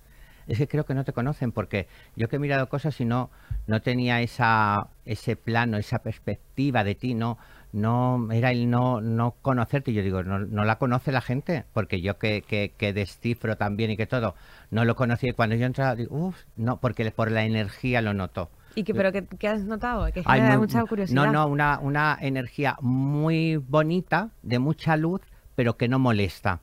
Es 0.48 0.58
que 0.58 0.68
creo 0.68 0.86
que 0.86 0.94
no 0.94 1.06
te 1.06 1.14
conocen 1.14 1.54
porque 1.54 1.88
yo 2.18 2.28
que 2.28 2.36
he 2.36 2.40
mirado 2.40 2.68
cosas 2.68 3.00
y 3.00 3.06
no, 3.06 3.30
no 3.68 3.82
tenía 3.82 4.20
esa, 4.20 4.90
ese 5.06 5.38
plano, 5.38 5.78
esa 5.78 6.00
perspectiva 6.00 6.84
de 6.84 6.96
ti, 6.96 7.14
no, 7.14 7.38
no 7.72 8.28
era 8.34 8.52
el 8.52 8.70
no, 8.70 9.00
no 9.00 9.36
conocerte. 9.42 9.94
Yo 9.94 10.04
digo, 10.04 10.24
no, 10.24 10.40
no 10.40 10.66
la 10.66 10.78
conoce 10.78 11.14
la 11.14 11.22
gente, 11.22 11.64
porque 11.72 12.02
yo 12.02 12.18
que, 12.18 12.42
que, 12.42 12.74
que, 12.78 12.92
descifro 12.92 13.56
también 13.56 13.90
y 13.92 13.96
que 13.96 14.06
todo, 14.06 14.36
no 14.72 14.84
lo 14.84 14.98
conocía. 14.98 15.30
Y 15.30 15.34
cuando 15.34 15.56
yo 15.56 15.66
entraba, 15.66 15.96
digo, 15.96 16.14
uff, 16.18 16.36
no, 16.58 16.82
porque 16.82 17.10
por 17.12 17.32
la 17.32 17.46
energía 17.46 18.02
lo 18.02 18.14
noto. 18.14 18.50
¿Y 18.76 18.84
que, 18.84 18.94
pero 18.94 19.14
qué, 19.14 19.26
qué 19.26 19.48
has 19.48 19.64
notado? 19.64 20.06
Que 20.08 20.12
que 20.12 20.24
Ay, 20.26 20.42
muy- 20.42 20.58
mucha 20.58 20.84
curiosidad. 20.84 21.24
No, 21.24 21.32
no, 21.32 21.48
una, 21.48 21.80
una 21.80 22.18
energía 22.20 22.76
muy 22.82 23.56
bonita, 23.56 24.32
de 24.42 24.60
mucha 24.60 24.98
luz, 24.98 25.22
pero 25.56 25.78
que 25.78 25.88
no 25.88 26.00
molesta. 26.00 26.62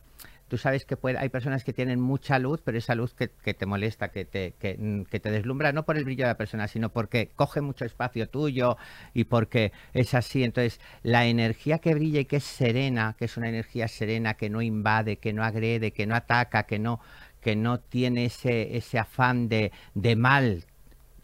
Tú 0.50 0.59
sabes 0.59 0.85
que 0.85 0.99
hay 1.16 1.28
personas 1.28 1.62
que 1.62 1.73
tienen 1.73 2.00
mucha 2.00 2.40
luz, 2.40 2.61
pero 2.64 2.76
esa 2.76 2.97
luz 2.97 3.14
que, 3.14 3.30
que 3.30 3.54
te 3.54 3.66
molesta, 3.66 4.09
que 4.09 4.25
te, 4.25 4.54
que, 4.59 4.76
mm, 4.76 5.02
que 5.04 5.20
te 5.20 5.30
deslumbra, 5.30 5.70
no 5.70 5.85
por 5.85 5.97
el 5.97 6.04
brillo 6.04 6.25
de 6.25 6.30
la 6.30 6.37
persona, 6.37 6.66
sino 6.66 6.88
porque 6.88 7.30
coge 7.37 7.61
mucho 7.61 7.85
espacio 7.85 8.28
tuyo 8.28 8.76
y 9.14 9.25
porque 9.25 9.70
es 9.92 10.12
así. 10.12 10.42
Entonces, 10.42 10.80
la 11.04 11.26
energía 11.26 11.78
que 11.78 11.94
brilla 11.94 12.18
y 12.18 12.25
que 12.25 12.38
es 12.38 12.44
serena, 12.44 13.14
que 13.16 13.26
es 13.26 13.37
una 13.37 13.49
energía 13.49 13.87
serena, 13.87 14.35
que 14.35 14.50
no 14.50 14.61
invade, 14.61 15.18
que 15.18 15.32
no 15.32 15.44
agrede, 15.44 15.92
que 15.92 16.09
no 16.09 16.16
ataca, 16.16 16.64
que 16.64 16.80
no, 16.80 17.00
que 17.40 17.54
no 17.54 17.78
tiene 17.78 18.25
ese, 18.25 18.76
ese 18.76 18.99
afán 18.99 19.49
de, 19.49 19.70
de 19.94 20.16
mal, 20.16 20.64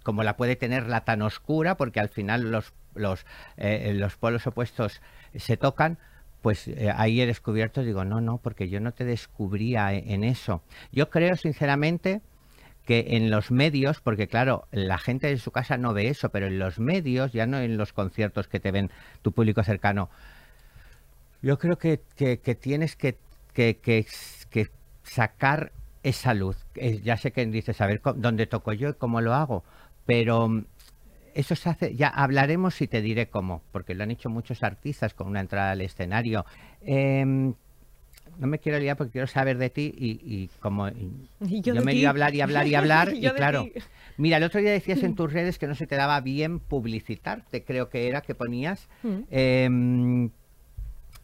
como 0.05 0.23
la 0.23 0.37
puede 0.37 0.55
tener 0.55 0.87
la 0.87 1.01
tan 1.01 1.23
oscura, 1.23 1.77
porque 1.77 1.99
al 1.99 2.11
final 2.11 2.53
los, 2.53 2.73
los, 2.95 3.27
eh, 3.57 3.93
los 3.93 4.17
polos 4.17 4.47
opuestos 4.47 5.01
se 5.35 5.57
tocan, 5.57 5.99
pues 6.47 6.69
eh, 6.69 6.93
ahí 6.95 7.21
he 7.21 7.27
descubierto, 7.27 7.83
digo, 7.83 8.05
no, 8.05 8.21
no, 8.21 8.39
porque 8.39 8.69
yo 8.69 8.79
no 8.81 8.93
te 8.93 9.05
descubría 9.05 9.93
e- 9.95 10.15
en 10.15 10.23
eso. 10.25 10.63
Yo 10.93 11.11
creo, 11.11 11.35
sinceramente, 11.37 12.21
que 12.87 13.07
en 13.17 13.31
los 13.31 13.51
medios, 13.51 14.01
porque 14.01 14.29
claro, 14.29 14.67
la 14.73 14.99
gente 14.99 15.29
de 15.29 15.39
su 15.39 15.51
casa 15.53 15.79
no 15.79 15.95
ve 15.95 16.09
eso, 16.09 16.31
pero 16.31 16.47
en 16.49 16.59
los 16.59 16.79
medios, 16.81 17.33
ya 17.33 17.47
no 17.47 17.59
en 17.61 17.77
los 17.79 17.93
conciertos 17.93 18.49
que 18.49 18.61
te 18.61 18.73
ven 18.73 18.91
tu 19.23 19.33
público 19.33 19.65
cercano, 19.65 20.11
yo 21.43 21.59
creo 21.59 21.79
que, 21.79 22.01
que- 22.17 22.37
tienes 22.55 22.97
que, 22.97 23.17
que- 23.55 23.77
que- 23.77 24.07
sacar 25.05 25.73
esa 26.03 26.35
luz. 26.35 26.57
Eh, 26.75 27.01
Ya 27.03 27.17
sé 27.17 27.31
que 27.33 27.47
dices, 27.47 27.81
a 27.81 27.87
ver 27.87 28.01
dónde 28.17 28.47
toco 28.47 28.73
yo 28.73 28.91
y 28.91 28.95
cómo 28.95 29.21
lo 29.21 29.35
hago, 29.35 29.65
pero 30.05 30.49
mm, 30.49 30.65
eso 31.37 31.55
se 31.55 31.69
hace, 31.69 31.95
ya 31.95 32.09
hablaremos 32.09 32.81
y 32.81 32.87
te 32.87 33.03
diré 33.03 33.29
cómo, 33.29 33.63
porque 33.71 33.95
lo 33.95 34.03
han 34.03 34.11
hecho 34.11 34.31
muchos 34.31 34.63
artistas 34.63 35.15
con 35.15 35.29
una 35.29 35.41
entrada 35.41 35.73
al 35.73 35.83
escenario. 35.83 36.47
Em, 36.81 37.55
no 38.39 38.47
me 38.47 38.59
quiero 38.59 38.79
liar 38.79 38.97
porque 38.97 39.13
quiero 39.13 39.27
saber 39.27 39.59
de 39.59 39.71
ti 39.71 39.95
y, 39.97 40.21
y 40.23 40.49
como 40.61 40.89
y 40.89 41.29
Y 41.41 41.61
yo, 41.61 41.75
yo 41.75 41.83
me 41.83 41.95
iba 41.95 42.09
a 42.09 42.11
hablar 42.11 42.35
y 42.35 42.41
hablar 42.41 42.67
y 42.67 42.75
hablar 42.75 43.13
Y 43.15 43.29
claro. 43.31 43.65
ti. 43.65 43.73
Mira, 44.17 44.39
el 44.39 44.45
otro 44.45 44.61
día 44.61 44.71
decías 44.71 45.03
en 45.03 45.15
tus 45.17 45.33
redes 45.33 45.59
que 45.59 45.67
no 45.67 45.75
se 45.75 45.87
te 45.87 45.97
daba 45.97 46.21
bien 46.21 46.59
publicitarte, 46.59 47.65
creo 47.65 47.89
que 47.89 48.09
era 48.09 48.23
que 48.23 48.35
ponías. 48.35 48.89
Mm. 49.03 49.19
Em, 49.31 50.31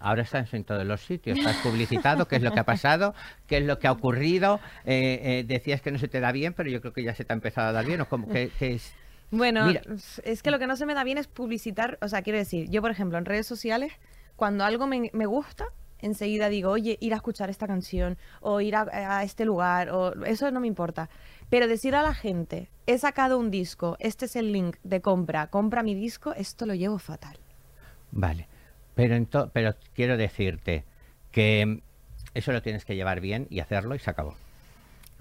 Ahora 0.02 0.22
estás 0.22 0.52
en 0.52 0.64
todos 0.64 0.84
los 0.84 1.00
sitios, 1.00 1.38
estás 1.38 1.58
publicitado, 1.58 2.26
qué 2.26 2.34
es 2.34 2.42
lo 2.42 2.50
que 2.50 2.58
ha 2.58 2.64
pasado, 2.64 3.14
qué 3.46 3.58
es 3.58 3.64
lo 3.64 3.78
que 3.78 3.86
ha 3.86 3.92
ocurrido. 3.92 4.58
Eh, 4.84 5.20
eh, 5.22 5.44
decías 5.46 5.80
que 5.80 5.92
no 5.92 5.98
se 5.98 6.08
te 6.08 6.18
da 6.18 6.32
bien, 6.32 6.54
pero 6.54 6.68
yo 6.68 6.80
creo 6.80 6.92
que 6.92 7.04
ya 7.04 7.14
se 7.14 7.24
te 7.24 7.32
ha 7.32 7.36
empezado 7.36 7.68
a 7.68 7.72
dar 7.72 7.86
bien, 7.86 8.00
o 8.00 8.08
como 8.08 8.28
que, 8.28 8.50
que 8.58 8.74
es... 8.74 8.94
Bueno, 9.32 9.66
Mira. 9.66 9.80
es 10.24 10.42
que 10.42 10.50
lo 10.50 10.58
que 10.58 10.66
no 10.66 10.76
se 10.76 10.84
me 10.84 10.92
da 10.92 11.04
bien 11.04 11.16
es 11.16 11.26
publicitar, 11.26 11.98
o 12.02 12.08
sea, 12.08 12.20
quiero 12.20 12.38
decir, 12.38 12.68
yo 12.68 12.82
por 12.82 12.90
ejemplo 12.90 13.16
en 13.16 13.24
redes 13.24 13.46
sociales, 13.46 13.92
cuando 14.36 14.62
algo 14.62 14.86
me, 14.86 15.10
me 15.14 15.24
gusta, 15.24 15.64
enseguida 15.98 16.50
digo, 16.50 16.70
oye, 16.70 16.98
ir 17.00 17.14
a 17.14 17.16
escuchar 17.16 17.48
esta 17.48 17.66
canción 17.66 18.18
o 18.42 18.60
ir 18.60 18.76
a, 18.76 18.82
a 18.92 19.24
este 19.24 19.46
lugar, 19.46 19.88
o 19.88 20.24
eso 20.26 20.50
no 20.50 20.60
me 20.60 20.66
importa. 20.66 21.08
Pero 21.48 21.66
decir 21.66 21.94
a 21.94 22.02
la 22.02 22.12
gente, 22.12 22.68
he 22.86 22.98
sacado 22.98 23.38
un 23.38 23.50
disco, 23.50 23.96
este 24.00 24.26
es 24.26 24.36
el 24.36 24.52
link 24.52 24.76
de 24.82 25.00
compra, 25.00 25.46
compra 25.46 25.82
mi 25.82 25.94
disco, 25.94 26.34
esto 26.34 26.66
lo 26.66 26.74
llevo 26.74 26.98
fatal. 26.98 27.38
Vale, 28.10 28.48
pero, 28.94 29.16
pero 29.50 29.74
quiero 29.94 30.18
decirte 30.18 30.84
que 31.30 31.64
mm, 31.64 31.78
eso 32.34 32.52
lo 32.52 32.60
tienes 32.60 32.84
que 32.84 32.96
llevar 32.96 33.20
bien 33.20 33.46
y 33.48 33.60
hacerlo 33.60 33.94
y 33.94 33.98
se 33.98 34.10
acabó. 34.10 34.36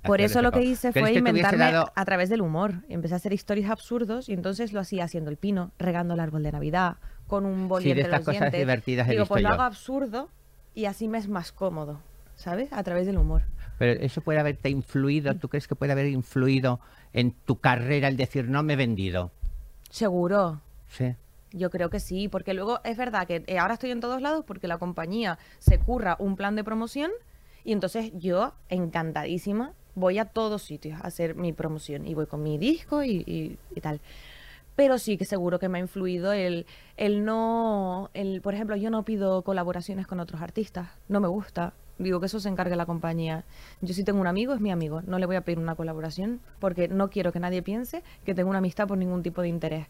Por 0.03 0.21
eso 0.21 0.41
lo 0.41 0.51
que 0.51 0.61
hice 0.63 0.91
¿Crees 0.91 1.09
fue 1.09 1.17
inventarme 1.17 1.71
dado- 1.71 1.91
a 1.95 2.05
través 2.05 2.29
del 2.29 2.41
humor. 2.41 2.83
Empecé 2.89 3.13
a 3.13 3.17
hacer 3.17 3.33
historias 3.33 3.69
absurdos 3.69 4.29
y 4.29 4.33
entonces 4.33 4.73
lo 4.73 4.79
hacía 4.79 5.03
haciendo 5.03 5.29
el 5.29 5.37
pino, 5.37 5.71
regando 5.77 6.13
el 6.15 6.19
árbol 6.19 6.43
de 6.43 6.51
Navidad, 6.51 6.97
con 7.27 7.45
un 7.45 7.67
boli 7.67 7.83
Sí, 7.85 7.93
de 7.93 8.01
estas 8.01 8.19
los 8.19 8.25
cosas 8.25 8.39
dientes. 8.41 8.59
divertidas 8.59 9.07
he 9.07 9.11
Digo, 9.11 9.21
visto 9.23 9.33
pues 9.35 9.43
lo 9.43 9.49
hago 9.49 9.61
absurdo 9.61 10.29
y 10.73 10.85
así 10.85 11.07
me 11.07 11.17
es 11.17 11.27
más 11.27 11.51
cómodo, 11.51 11.99
¿sabes? 12.35 12.73
A 12.73 12.81
través 12.83 13.05
del 13.05 13.17
humor. 13.17 13.43
Pero 13.77 13.99
eso 14.01 14.21
puede 14.21 14.39
haberte 14.39 14.69
influido, 14.69 15.35
¿tú 15.35 15.49
crees 15.49 15.67
que 15.67 15.75
puede 15.75 15.91
haber 15.91 16.07
influido 16.07 16.79
en 17.13 17.31
tu 17.31 17.59
carrera 17.59 18.07
el 18.07 18.17
decir 18.17 18.47
no 18.49 18.63
me 18.63 18.73
he 18.73 18.75
vendido? 18.75 19.31
Seguro. 19.89 20.61
Sí. 20.87 21.15
Yo 21.51 21.69
creo 21.69 21.89
que 21.89 21.99
sí, 21.99 22.27
porque 22.29 22.53
luego 22.53 22.79
es 22.83 22.95
verdad 22.97 23.27
que 23.27 23.43
eh, 23.47 23.59
ahora 23.59 23.73
estoy 23.73 23.91
en 23.91 23.99
todos 23.99 24.21
lados 24.21 24.45
porque 24.45 24.67
la 24.67 24.77
compañía 24.77 25.37
se 25.59 25.79
curra 25.79 26.15
un 26.19 26.35
plan 26.37 26.55
de 26.55 26.63
promoción 26.63 27.11
y 27.63 27.73
entonces 27.73 28.11
yo, 28.15 28.53
encantadísima, 28.69 29.73
voy 29.95 30.19
a 30.19 30.25
todos 30.25 30.61
sitios 30.61 30.99
a 31.01 31.07
hacer 31.07 31.35
mi 31.35 31.53
promoción 31.53 32.07
y 32.07 32.13
voy 32.13 32.25
con 32.25 32.43
mi 32.43 32.57
disco 32.57 33.03
y, 33.03 33.57
tal. 33.81 33.99
Pero 34.75 34.97
sí 34.97 35.17
que 35.17 35.25
seguro 35.25 35.59
que 35.59 35.69
me 35.69 35.77
ha 35.77 35.81
influido 35.81 36.31
el, 36.31 36.65
el 36.97 37.25
no, 37.25 38.09
el, 38.13 38.41
por 38.41 38.53
ejemplo, 38.53 38.75
yo 38.75 38.89
no 38.89 39.03
pido 39.03 39.41
colaboraciones 39.41 40.07
con 40.07 40.19
otros 40.19 40.41
artistas, 40.41 40.89
no 41.09 41.19
me 41.19 41.27
gusta. 41.27 41.73
Digo 41.97 42.19
que 42.19 42.25
eso 42.25 42.39
se 42.39 42.49
encargue 42.49 42.75
la 42.75 42.87
compañía. 42.87 43.43
Yo 43.81 43.93
si 43.93 44.03
tengo 44.03 44.19
un 44.19 44.27
amigo, 44.27 44.53
es 44.53 44.61
mi 44.61 44.71
amigo. 44.71 45.01
No 45.03 45.19
le 45.19 45.27
voy 45.27 45.35
a 45.35 45.41
pedir 45.41 45.59
una 45.59 45.75
colaboración 45.75 46.39
porque 46.59 46.87
no 46.87 47.09
quiero 47.11 47.31
que 47.31 47.39
nadie 47.39 47.61
piense 47.61 48.01
que 48.25 48.33
tengo 48.33 48.49
una 48.49 48.57
amistad 48.57 48.87
por 48.87 48.97
ningún 48.97 49.21
tipo 49.21 49.41
de 49.41 49.49
interés 49.49 49.87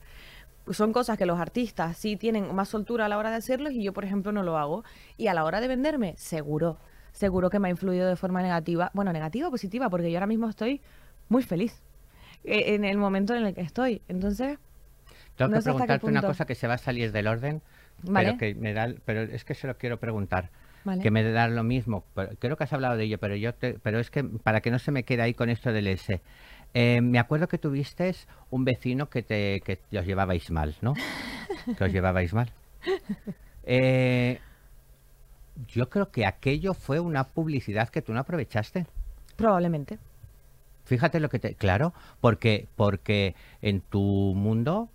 son 0.70 0.94
cosas 0.94 1.18
que 1.18 1.26
los 1.26 1.40
artistas 1.40 1.98
sí 1.98 2.16
tienen 2.16 2.54
más 2.54 2.70
soltura 2.70 3.06
a 3.06 3.10
la 3.10 3.18
hora 3.18 3.32
de 3.32 3.38
hacerlos 3.38 3.74
y 3.74 3.84
yo, 3.84 3.94
por 3.94 4.06
ejemplo, 4.06 4.32
no 4.32 4.44
lo 4.44 4.58
hago. 4.58 4.84
Y 5.18 5.28
a 5.28 5.34
la 5.34 5.44
hora 5.44 5.60
de 5.60 5.68
venderme, 5.68 6.14
seguro, 6.18 6.78
seguro 7.12 7.50
que 7.50 7.60
me 7.60 7.68
ha 7.68 7.72
influido 7.72 8.08
de 8.08 8.16
forma 8.16 8.42
negativa. 8.42 8.92
Bueno, 8.94 9.12
negativa 9.14 9.48
o 9.48 9.52
positiva, 9.52 9.90
porque 9.90 10.12
yo 10.12 10.18
ahora 10.18 10.28
mismo 10.28 10.50
estoy 10.50 10.82
muy 11.30 11.44
feliz 11.44 11.82
eh, 12.44 12.76
en 12.76 12.84
el 12.86 12.98
momento 12.98 13.36
en 13.36 13.46
el 13.46 13.54
que 13.54 13.62
estoy. 13.62 14.02
Entonces, 14.08 14.58
Tengo 15.36 15.52
No 15.52 15.58
que 15.58 15.64
preguntarte 15.64 16.06
una 16.08 16.22
cosa 16.22 16.46
que 16.46 16.56
se 16.56 16.68
va 16.68 16.76
a 16.76 16.78
salir 16.78 17.12
del 17.12 17.28
orden, 17.28 17.62
Vale. 18.04 18.26
pero 18.28 18.38
que 18.38 18.56
me 18.56 18.74
da, 18.74 18.94
pero 19.06 19.22
es 19.22 19.44
que 19.46 19.54
se 19.56 19.68
lo 19.68 19.78
quiero 19.78 19.98
preguntar. 19.98 20.50
Vale. 20.84 21.02
Que 21.04 21.12
me 21.12 21.24
da 21.24 21.48
lo 21.48 21.64
mismo. 21.64 22.04
pero 22.16 22.32
creo 22.40 22.58
que 22.58 22.64
has 22.64 22.74
hablado 22.74 22.98
de 22.98 23.04
ello, 23.04 23.18
pero 23.20 23.36
yo 23.36 23.54
te- 23.54 23.76
pero 23.84 24.00
es 24.00 24.10
que 24.10 24.24
para 24.24 24.62
que 24.62 24.72
no 24.72 24.80
se 24.80 24.92
me 24.92 25.04
quede 25.04 25.22
ahí 25.22 25.34
con 25.34 25.50
esto 25.50 25.72
del 25.72 25.88
S. 25.88 26.22
eh, 26.74 27.02
me 27.02 27.20
acuerdo 27.20 27.48
que 27.48 27.58
tuviste 27.58 28.14
un 28.50 28.64
vecino 28.66 29.10
que 29.10 29.22
te 29.24 29.62
que 29.62 29.80
os 29.98 30.06
llevabais 30.06 30.50
mal, 30.52 30.76
¿no? 30.82 30.94
Que 31.78 31.84
os 31.84 31.92
llevabais 31.92 32.34
mal. 32.34 32.52
Eh, 33.64 34.40
yo 35.68 35.90
creo 35.90 36.12
que 36.12 36.26
aquello 36.26 36.74
fue 36.74 37.00
una 37.00 37.26
publicidad 37.26 37.90
que 37.90 38.02
tú 38.02 38.14
no 38.14 38.20
aprovechaste. 38.20 38.86
probablemente. 39.36 40.00
Fíjate 40.86 41.20
lo 41.20 41.30
que 41.30 41.40
te. 41.40 41.56
Claro, 41.56 41.94
porque, 42.20 42.68
porque 42.76 43.36
en 43.62 43.82
tu 43.82 44.34
mundo 44.36 44.90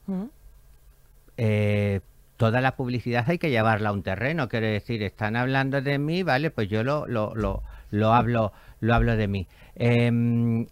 eh, 1.36 2.00
toda 2.36 2.60
la 2.60 2.76
publicidad 2.76 3.24
hay 3.28 3.38
que 3.38 3.50
llevarla 3.50 3.90
a 3.90 3.92
un 3.92 4.02
terreno. 4.02 4.48
Quiero 4.48 4.66
decir, 4.66 5.02
están 5.02 5.36
hablando 5.36 5.80
de 5.80 5.98
mí, 5.98 6.22
vale, 6.22 6.50
pues 6.50 6.68
yo 6.68 6.82
lo, 6.84 7.06
lo, 7.06 7.34
lo, 7.34 7.62
lo 7.90 8.12
hablo, 8.12 8.52
lo 8.80 8.94
hablo 8.94 9.16
de 9.16 9.28
mí. 9.28 9.46
Em, 9.76 10.66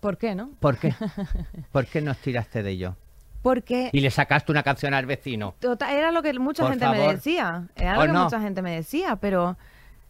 ¿Por 0.00 0.18
qué, 0.18 0.34
no? 0.34 0.50
¿Por 0.58 0.78
qué? 0.78 0.94
¿Por 1.72 1.86
qué 1.86 2.00
nos 2.00 2.18
tiraste 2.18 2.62
de 2.62 2.70
ello? 2.70 2.96
Porque 3.42 3.90
Y 3.92 4.00
le 4.00 4.10
sacaste 4.10 4.52
una 4.52 4.62
canción 4.62 4.94
al 4.94 5.06
vecino. 5.06 5.54
Tota- 5.58 5.92
era 5.92 6.12
lo 6.12 6.22
que 6.22 6.32
mucha 6.38 6.62
Por 6.62 6.72
gente 6.72 6.88
me 6.88 6.98
decía. 7.08 7.68
Era 7.76 7.98
¿O 7.98 8.02
lo 8.02 8.06
que 8.06 8.12
no? 8.12 8.24
mucha 8.24 8.40
gente 8.40 8.62
me 8.62 8.74
decía, 8.76 9.16
pero 9.16 9.56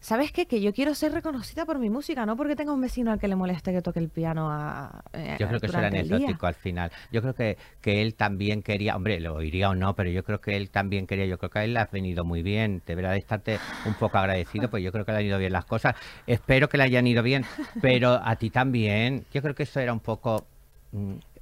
¿sabes 0.01 0.33
qué? 0.33 0.47
Que 0.47 0.61
yo 0.61 0.75
quiero 0.75 0.95
ser 0.95 1.13
reconocida 1.13 1.65
por 1.65 1.79
mi 1.79 1.89
música, 1.89 2.27
no 2.27 2.37
porque 2.37 2.57
tenga 2.57 2.73
un 2.73 2.81
vecino 2.81 3.13
al 3.13 3.21
que 3.21 3.29
le 3.29 3.37
moleste 3.37 3.73
que 3.73 3.81
toque 3.83 4.01
el 4.01 4.09
piano 4.09 4.51
a, 4.51 5.03
eh, 5.13 5.37
Yo 5.39 5.47
creo 5.47 5.61
que 5.61 5.67
eso 5.67 5.79
era 5.79 5.87
anecdótico 5.87 6.47
al 6.47 6.55
final. 6.55 6.91
Yo 7.13 7.23
creo 7.23 7.35
que, 7.35 7.57
que 7.81 8.03
él 8.03 8.15
también 8.15 8.63
quería, 8.63 8.97
hombre, 8.97 9.21
lo 9.21 9.35
oiría 9.35 9.71
o 9.71 9.75
no, 9.75 9.95
pero 9.95 10.11
yo 10.11 10.25
creo 10.25 10.41
que 10.41 10.57
él 10.57 10.71
también 10.71 11.07
quería, 11.07 11.25
yo 11.27 11.39
creo 11.39 11.51
que 11.51 11.59
a 11.61 11.65
él 11.65 11.75
le 11.75 11.81
has 11.81 11.91
venido 11.91 12.25
muy 12.25 12.43
bien, 12.43 12.83
deberá 12.85 13.13
de 13.13 13.19
estarte 13.19 13.59
un 13.87 13.95
poco 13.95 14.19
agradecido, 14.19 14.69
pues 14.69 14.83
yo 14.83 14.91
creo 14.93 15.05
que 15.05 15.13
le 15.13 15.19
han 15.19 15.25
ido 15.25 15.39
bien 15.39 15.53
las 15.53 15.65
cosas. 15.65 15.95
Espero 16.27 16.69
que 16.69 16.77
le 16.79 16.83
hayan 16.83 17.07
ido 17.07 17.23
bien, 17.23 17.45
pero 17.81 18.21
a 18.23 18.37
ti 18.37 18.51
también. 18.51 19.25
Yo 19.33 19.41
creo 19.41 19.55
que 19.55 19.63
eso 19.63 19.81
era 19.81 19.93
un 19.93 20.01
poco... 20.01 20.45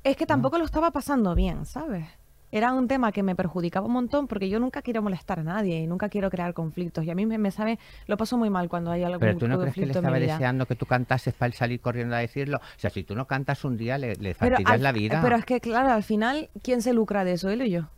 Es 0.05 0.17
que 0.17 0.27
tampoco 0.27 0.59
lo 0.59 0.65
estaba 0.65 0.91
pasando 0.91 1.35
bien, 1.35 1.67
¿sabes? 1.67 2.07
Era 2.53 2.73
un 2.73 2.89
tema 2.89 3.13
que 3.13 3.23
me 3.23 3.37
perjudicaba 3.37 3.87
un 3.87 3.93
montón 3.93 4.27
porque 4.27 4.49
yo 4.49 4.59
nunca 4.59 4.83
quiero 4.83 5.03
molestar 5.03 5.39
a 5.39 5.43
nadie 5.45 5.79
y 5.83 5.87
nunca 5.87 6.09
quiero 6.09 6.31
crear 6.31 6.53
conflictos. 6.53 7.05
Y 7.05 7.11
a 7.11 7.15
mí 7.15 7.25
me, 7.25 7.39
me 7.39 7.53
sabe, 7.53 7.79
lo 8.09 8.17
paso 8.17 8.37
muy 8.37 8.51
mal 8.51 8.69
cuando 8.69 8.91
hay 8.91 9.05
algún 9.05 9.21
Pero 9.21 9.39
tú 9.39 9.47
no 9.47 9.61
crees 9.61 9.75
que 9.75 9.87
le 9.87 9.93
estaba 9.93 10.19
deseando 10.19 10.67
que 10.67 10.75
tú 10.75 10.85
cantases 10.87 11.33
para 11.33 11.47
él 11.49 11.53
salir 11.53 11.81
corriendo 11.81 12.17
a 12.17 12.19
decirlo. 12.19 12.57
O 12.59 12.79
sea, 12.81 12.91
si 12.91 13.05
tú 13.05 13.15
no 13.15 13.27
cantas 13.29 13.65
un 13.65 13.77
día, 13.77 13.99
le, 13.99 14.17
le 14.17 14.35
fastidias 14.35 14.69
al- 14.69 14.83
la 14.83 14.91
vida. 14.91 15.21
pero 15.23 15.37
es 15.37 15.45
que, 15.45 15.61
claro, 15.61 15.91
al 15.93 16.03
final, 16.03 16.51
¿quién 16.63 16.83
se 16.83 16.93
lucra 16.93 17.23
de 17.25 17.35
eso? 17.35 17.51
Él 17.51 17.61
o 17.63 17.65
yo. 17.67 17.89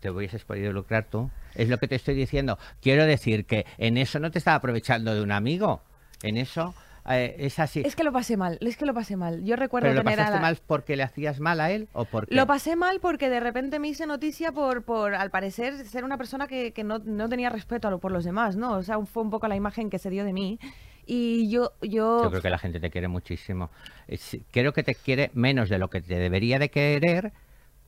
Te 0.00 0.10
hubieses 0.10 0.44
podido 0.44 0.70
lucrar 0.72 1.04
tú. 1.04 1.30
Es 1.54 1.70
lo 1.70 1.78
que 1.78 1.88
te 1.88 1.94
estoy 1.94 2.14
diciendo. 2.14 2.58
Quiero 2.82 3.06
decir 3.06 3.46
que 3.46 3.64
en 3.78 3.96
eso 3.96 4.18
no 4.18 4.30
te 4.30 4.38
estaba 4.38 4.56
aprovechando 4.56 5.14
de 5.14 5.22
un 5.22 5.32
amigo. 5.32 5.80
En 6.22 6.36
eso 6.36 6.74
eh, 7.08 7.34
es 7.38 7.58
así. 7.58 7.82
Es 7.84 7.96
que 7.96 8.04
lo 8.04 8.12
pasé 8.12 8.36
mal, 8.36 8.58
es 8.60 8.76
que 8.76 8.86
lo 8.86 8.94
pasé 8.94 9.16
mal. 9.16 9.42
Yo 9.44 9.56
recuerdo 9.56 9.86
¿Pero 9.88 9.94
lo 9.96 10.04
tener 10.04 10.20
a 10.20 10.22
pasaste 10.24 10.36
la- 10.36 10.42
mal 10.42 10.58
porque 10.66 10.96
le 10.96 11.02
hacías 11.02 11.40
mal 11.40 11.60
a 11.60 11.70
él 11.70 11.88
o 11.92 12.04
porque 12.04 12.34
Lo 12.34 12.46
pasé 12.46 12.76
mal 12.76 13.00
porque 13.00 13.28
de 13.28 13.40
repente 13.40 13.78
me 13.78 13.88
hice 13.88 14.06
noticia 14.06 14.52
por, 14.52 14.82
por 14.84 15.14
al 15.14 15.30
parecer, 15.30 15.74
ser 15.86 16.04
una 16.04 16.16
persona 16.16 16.46
que, 16.46 16.72
que 16.72 16.84
no, 16.84 16.98
no 17.00 17.28
tenía 17.28 17.50
respeto 17.50 17.88
a 17.88 17.90
lo, 17.90 17.98
por 17.98 18.12
los 18.12 18.24
demás, 18.24 18.56
¿no? 18.56 18.72
O 18.74 18.82
sea, 18.82 18.98
fue 19.06 19.22
un 19.22 19.30
poco 19.30 19.48
la 19.48 19.56
imagen 19.56 19.90
que 19.90 19.98
se 19.98 20.10
dio 20.10 20.24
de 20.24 20.32
mí. 20.32 20.58
Y 21.04 21.50
yo, 21.50 21.72
yo... 21.82 22.22
Yo 22.22 22.30
creo 22.30 22.42
que 22.42 22.50
la 22.50 22.58
gente 22.58 22.78
te 22.78 22.88
quiere 22.90 23.08
muchísimo. 23.08 23.70
Es- 24.06 24.38
Creo 24.52 24.72
que 24.72 24.84
te 24.84 24.94
quiere 24.94 25.30
menos 25.34 25.68
de 25.68 25.78
lo 25.78 25.90
que 25.90 26.00
te 26.00 26.14
debería 26.16 26.60
de 26.60 26.68
querer, 26.70 27.32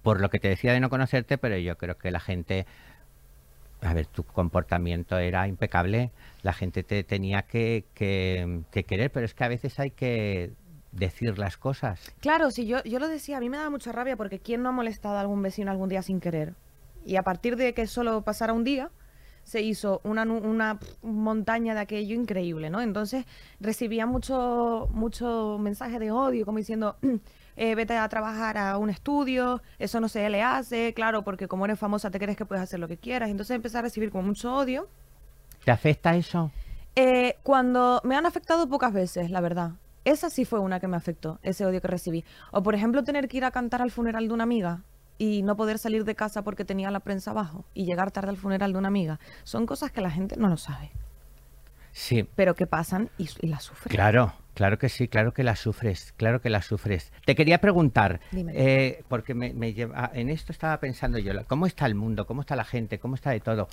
por 0.02 0.20
lo 0.20 0.28
que 0.30 0.40
te 0.40 0.48
decía 0.48 0.72
de 0.72 0.80
no 0.80 0.90
conocerte, 0.90 1.38
pero 1.38 1.56
yo 1.56 1.78
creo 1.78 1.96
que 1.96 2.10
la 2.10 2.18
gente... 2.20 2.66
A 3.84 3.92
ver, 3.94 4.06
tu 4.06 4.24
comportamiento 4.24 5.18
era 5.18 5.46
impecable, 5.46 6.10
la 6.42 6.52
gente 6.54 6.82
te 6.82 7.04
tenía 7.04 7.42
que, 7.42 7.84
que- 7.94 8.62
que 8.70 8.84
querer, 8.84 9.10
pero 9.12 9.26
es 9.26 9.34
que 9.34 9.44
a 9.44 9.48
veces 9.48 9.78
hay 9.78 9.90
que 9.90 10.52
decir 10.92 11.38
las 11.38 11.56
cosas. 11.58 12.00
Claro, 12.20 12.50
sí, 12.50 12.66
yo, 12.66 12.82
yo 12.84 12.98
lo 12.98 13.08
decía, 13.08 13.36
a 13.36 13.40
mí 13.40 13.50
me 13.50 13.58
daba 13.58 13.68
mucha 13.70 13.92
rabia 13.92 14.16
porque 14.16 14.38
¿quién 14.38 14.62
no 14.62 14.70
ha 14.70 14.72
molestado 14.72 15.16
a 15.16 15.20
algún 15.20 15.42
vecino 15.42 15.70
algún 15.70 15.88
día 15.90 16.02
sin 16.02 16.20
querer? 16.20 16.54
Y 17.04 17.16
a 17.16 17.22
partir 17.22 17.56
de 17.56 17.74
que 17.74 17.86
solo 17.86 18.22
pasara 18.22 18.54
un 18.54 18.64
día, 18.64 18.90
se 19.42 19.60
hizo 19.60 20.00
una, 20.04 20.22
una 20.22 20.78
montaña 21.02 21.74
de 21.74 21.80
aquello 21.80 22.14
increíble, 22.14 22.70
¿no? 22.70 22.80
Entonces 22.80 23.26
recibía 23.60 24.06
mucho, 24.06 24.88
mucho 24.92 25.58
mensaje 25.60 25.98
de 25.98 26.10
odio, 26.10 26.46
como 26.46 26.56
diciendo, 26.56 26.96
eh, 27.56 27.74
vete 27.74 27.96
a 27.96 28.08
trabajar 28.08 28.58
a 28.58 28.78
un 28.78 28.90
estudio, 28.90 29.62
eso 29.78 30.00
no 30.00 30.08
se 30.08 30.28
le 30.28 30.42
hace, 30.42 30.92
claro, 30.94 31.22
porque 31.22 31.48
como 31.48 31.64
eres 31.64 31.78
famosa 31.78 32.10
te 32.10 32.18
crees 32.18 32.36
que 32.36 32.46
puedes 32.46 32.62
hacer 32.62 32.80
lo 32.80 32.88
que 32.88 32.96
quieras. 32.96 33.30
Entonces 33.30 33.54
empecé 33.54 33.78
a 33.78 33.82
recibir 33.82 34.10
como 34.10 34.24
mucho 34.24 34.54
odio. 34.54 34.88
¿Te 35.64 35.70
afecta 35.70 36.14
eso? 36.16 36.50
Eh, 36.96 37.36
cuando 37.42 38.00
me 38.04 38.16
han 38.16 38.26
afectado 38.26 38.68
pocas 38.68 38.92
veces, 38.92 39.30
la 39.30 39.40
verdad. 39.40 39.72
Esa 40.04 40.28
sí 40.28 40.44
fue 40.44 40.58
una 40.58 40.80
que 40.80 40.88
me 40.88 40.96
afectó, 40.96 41.38
ese 41.42 41.64
odio 41.64 41.80
que 41.80 41.88
recibí. 41.88 42.24
O 42.50 42.62
por 42.62 42.74
ejemplo 42.74 43.04
tener 43.04 43.26
que 43.26 43.38
ir 43.38 43.44
a 43.44 43.50
cantar 43.50 43.80
al 43.80 43.90
funeral 43.90 44.28
de 44.28 44.34
una 44.34 44.44
amiga 44.44 44.82
y 45.16 45.42
no 45.42 45.56
poder 45.56 45.78
salir 45.78 46.04
de 46.04 46.14
casa 46.14 46.42
porque 46.42 46.64
tenía 46.64 46.90
la 46.90 47.00
prensa 47.00 47.30
abajo 47.30 47.64
y 47.72 47.86
llegar 47.86 48.10
tarde 48.10 48.30
al 48.30 48.36
funeral 48.36 48.72
de 48.72 48.78
una 48.78 48.88
amiga. 48.88 49.18
Son 49.44 49.64
cosas 49.64 49.92
que 49.92 50.00
la 50.00 50.10
gente 50.10 50.36
no 50.36 50.48
lo 50.48 50.56
sabe, 50.56 50.90
Sí, 51.92 52.28
pero 52.34 52.54
que 52.54 52.66
pasan 52.66 53.08
y, 53.18 53.30
y 53.40 53.46
las 53.46 53.62
sufren. 53.62 53.94
Claro, 53.94 54.34
claro 54.54 54.78
que 54.78 54.88
sí, 54.88 55.08
claro 55.08 55.34
que 55.34 55.42
la 55.44 55.56
sufres, 55.56 56.14
claro 56.16 56.40
que 56.40 56.48
la 56.50 56.62
sufres. 56.62 57.12
Te 57.24 57.34
quería 57.34 57.58
preguntar, 57.58 58.20
eh, 58.32 59.02
porque 59.08 59.34
me, 59.34 59.52
me 59.52 59.72
lleva, 59.74 60.10
en 60.14 60.30
esto 60.30 60.52
estaba 60.52 60.78
pensando 60.80 61.18
yo, 61.18 61.32
¿cómo 61.46 61.66
está 61.66 61.86
el 61.86 61.94
mundo? 61.94 62.26
¿Cómo 62.26 62.40
está 62.40 62.56
la 62.56 62.64
gente? 62.64 62.98
¿Cómo 62.98 63.14
está 63.16 63.30
de 63.30 63.40
todo? 63.40 63.68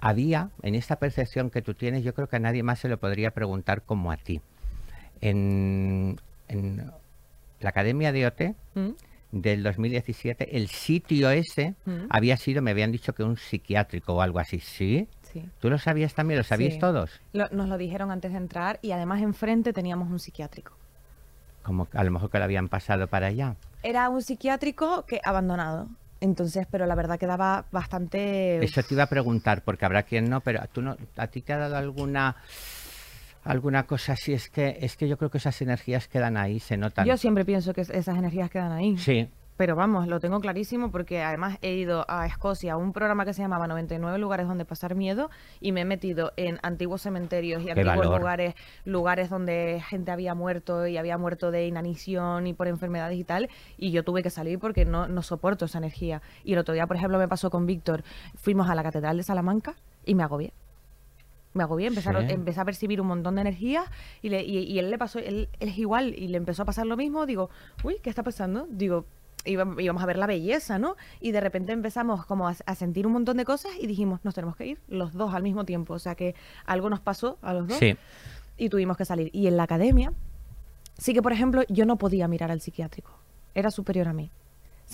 Había, 0.00 0.50
en 0.62 0.74
esta 0.74 0.96
percepción 0.96 1.50
que 1.50 1.62
tú 1.62 1.74
tienes, 1.74 2.04
yo 2.04 2.12
creo 2.14 2.28
que 2.28 2.36
a 2.36 2.40
nadie 2.40 2.62
más 2.62 2.78
se 2.80 2.88
lo 2.88 2.98
podría 2.98 3.30
preguntar 3.30 3.82
como 3.82 4.12
a 4.12 4.16
ti. 4.18 4.40
En, 5.22 6.20
en 6.48 6.90
la 7.60 7.68
Academia 7.70 8.12
de 8.12 8.26
OT 8.26 8.40
¿Mm? 8.74 8.90
del 9.32 9.62
2017, 9.62 10.56
el 10.56 10.68
sitio 10.68 11.30
ese 11.30 11.74
Mm. 11.86 12.06
había 12.10 12.36
sido, 12.36 12.60
me 12.60 12.70
habían 12.72 12.92
dicho 12.92 13.14
que 13.14 13.22
un 13.22 13.36
psiquiátrico 13.38 14.14
o 14.14 14.20
algo 14.20 14.38
así, 14.38 14.60
¿sí? 14.60 15.08
Sí. 15.34 15.44
¿Tú 15.60 15.68
lo 15.68 15.78
sabías 15.78 16.14
también? 16.14 16.38
¿Lo 16.38 16.44
sabías 16.44 16.74
Sí. 16.74 16.78
todos? 16.78 17.20
Lo- 17.32 17.48
nos 17.50 17.68
lo 17.68 17.76
dijeron 17.76 18.10
antes 18.10 18.32
de 18.32 18.38
entrar 18.38 18.78
y 18.82 18.92
además 18.92 19.20
enfrente 19.20 19.72
teníamos 19.74 20.08
un 20.10 20.18
psiquiátrico. 20.18 20.72
Como 21.62 21.88
a 21.92 22.04
lo 22.04 22.10
mejor 22.10 22.30
que 22.30 22.38
lo 22.38 22.44
habían 22.44 22.68
pasado 22.68 23.06
para 23.08 23.26
allá. 23.26 23.56
Era 23.82 24.08
un 24.08 24.22
psiquiátrico 24.22 25.04
que 25.06 25.20
abandonado. 25.24 25.88
Entonces, 26.20 26.66
pero 26.70 26.86
la 26.86 26.94
verdad 26.94 27.18
que 27.18 27.26
daba 27.26 27.66
bastante... 27.70 28.64
Eso 28.64 28.82
te 28.82 28.94
iba 28.94 29.02
a 29.02 29.08
preguntar, 29.08 29.62
porque 29.62 29.84
habrá 29.84 30.04
quien 30.04 30.30
no, 30.30 30.40
pero 30.40 30.60
tú 30.72 30.80
no, 30.80 30.96
¿a 31.16 31.26
ti 31.26 31.42
te 31.42 31.52
ha 31.52 31.58
dado 31.58 31.76
alguna 31.76 32.36
alguna 33.44 33.82
cosa 33.86 34.12
así? 34.14 34.32
Es 34.32 34.48
que, 34.48 34.78
es 34.80 34.96
que 34.96 35.06
yo 35.08 35.18
creo 35.18 35.30
que 35.30 35.38
esas 35.38 35.60
energías 35.60 36.08
quedan 36.08 36.36
ahí, 36.38 36.60
se 36.60 36.76
notan. 36.78 37.06
Yo 37.06 37.16
siempre 37.18 37.44
pienso 37.44 37.74
que 37.74 37.82
es- 37.82 37.90
esas 37.90 38.16
energías 38.16 38.48
quedan 38.50 38.72
ahí. 38.72 38.96
Sí, 38.96 39.28
Pero 39.56 39.76
vamos, 39.76 40.08
lo 40.08 40.18
tengo 40.18 40.40
clarísimo 40.40 40.90
porque 40.90 41.22
además 41.22 41.58
he 41.62 41.74
ido 41.74 42.04
a 42.08 42.26
Escocia 42.26 42.72
a 42.72 42.76
un 42.76 42.92
programa 42.92 43.24
que 43.24 43.32
se 43.34 43.42
llamaba 43.42 43.68
99 43.68 44.18
lugares 44.18 44.48
donde 44.48 44.64
pasar 44.64 44.96
miedo 44.96 45.30
y 45.60 45.70
me 45.70 45.82
he 45.82 45.84
metido 45.84 46.32
en 46.36 46.58
antiguos 46.62 47.02
cementerios 47.02 47.62
y 47.62 47.70
antiguos 47.70 47.98
valor. 47.98 48.18
lugares, 48.18 48.54
lugares 48.84 49.30
donde 49.30 49.80
gente 49.88 50.10
había 50.10 50.34
muerto 50.34 50.88
y 50.88 50.96
había 50.96 51.18
muerto 51.18 51.52
de 51.52 51.68
inanición 51.68 52.48
y 52.48 52.52
por 52.52 52.66
enfermedades 52.66 53.16
y 53.16 53.22
tal 53.22 53.48
y 53.78 53.92
yo 53.92 54.02
tuve 54.02 54.24
que 54.24 54.30
salir 54.30 54.58
porque 54.58 54.84
no, 54.86 55.06
no 55.06 55.22
soporto 55.22 55.66
esa 55.66 55.78
energía. 55.78 56.20
Y 56.42 56.54
el 56.54 56.58
otro 56.58 56.74
día, 56.74 56.88
por 56.88 56.96
ejemplo, 56.96 57.18
me 57.18 57.28
pasó 57.28 57.48
con 57.50 57.64
Víctor, 57.64 58.02
fuimos 58.34 58.68
a 58.68 58.74
la 58.74 58.82
Catedral 58.82 59.16
de 59.18 59.22
Salamanca 59.22 59.76
y 60.04 60.16
me 60.16 60.24
agobié. 60.24 60.52
Me 61.52 61.62
agobié, 61.62 61.86
empezaron, 61.86 62.26
Sí. 62.26 62.32
empecé 62.32 62.60
a 62.60 62.64
percibir 62.64 63.00
un 63.00 63.06
montón 63.06 63.36
de 63.36 63.42
energía 63.42 63.84
y, 64.20 64.30
le, 64.30 64.42
y, 64.42 64.58
y 64.64 64.80
él 64.80 64.90
le 64.90 64.98
pasó, 64.98 65.20
él, 65.20 65.48
él 65.60 65.68
es 65.68 65.78
igual 65.78 66.12
y 66.18 66.26
le 66.26 66.38
empezó 66.38 66.62
a 66.62 66.64
pasar 66.64 66.86
lo 66.86 66.96
mismo. 66.96 67.24
Digo, 67.26 67.50
uy, 67.84 67.98
¿qué 68.02 68.10
está 68.10 68.24
pasando? 68.24 68.66
Digo, 68.68 69.06
íbamos 69.44 70.02
a 70.02 70.06
ver 70.06 70.16
la 70.16 70.26
belleza, 70.26 70.78
¿no? 70.78 70.96
Y 71.20 71.32
de 71.32 71.40
repente 71.40 71.72
empezamos 71.72 72.26
como 72.26 72.48
a, 72.48 72.56
a 72.66 72.74
sentir 72.74 73.06
un 73.06 73.12
montón 73.12 73.36
de 73.36 73.44
cosas 73.44 73.72
y 73.80 73.86
dijimos, 73.86 74.20
nos 74.24 74.34
tenemos 74.34 74.56
que 74.56 74.66
ir 74.66 74.78
los 74.88 75.12
dos 75.12 75.34
al 75.34 75.42
mismo 75.42 75.64
tiempo. 75.64 75.94
O 75.94 75.98
sea 75.98 76.14
que 76.14 76.34
algo 76.64 76.90
nos 76.90 77.00
pasó 77.00 77.38
a 77.42 77.52
los 77.52 77.68
dos 77.68 77.78
sí. 77.78 77.96
y 78.56 78.68
tuvimos 78.68 78.96
que 78.96 79.04
salir. 79.04 79.30
Y 79.32 79.46
en 79.46 79.56
la 79.56 79.64
academia, 79.64 80.12
sí 80.98 81.14
que, 81.14 81.22
por 81.22 81.32
ejemplo, 81.32 81.62
yo 81.68 81.86
no 81.86 81.96
podía 81.96 82.28
mirar 82.28 82.50
al 82.50 82.60
psiquiátrico. 82.60 83.12
Era 83.54 83.70
superior 83.70 84.08
a 84.08 84.12
mí. 84.12 84.30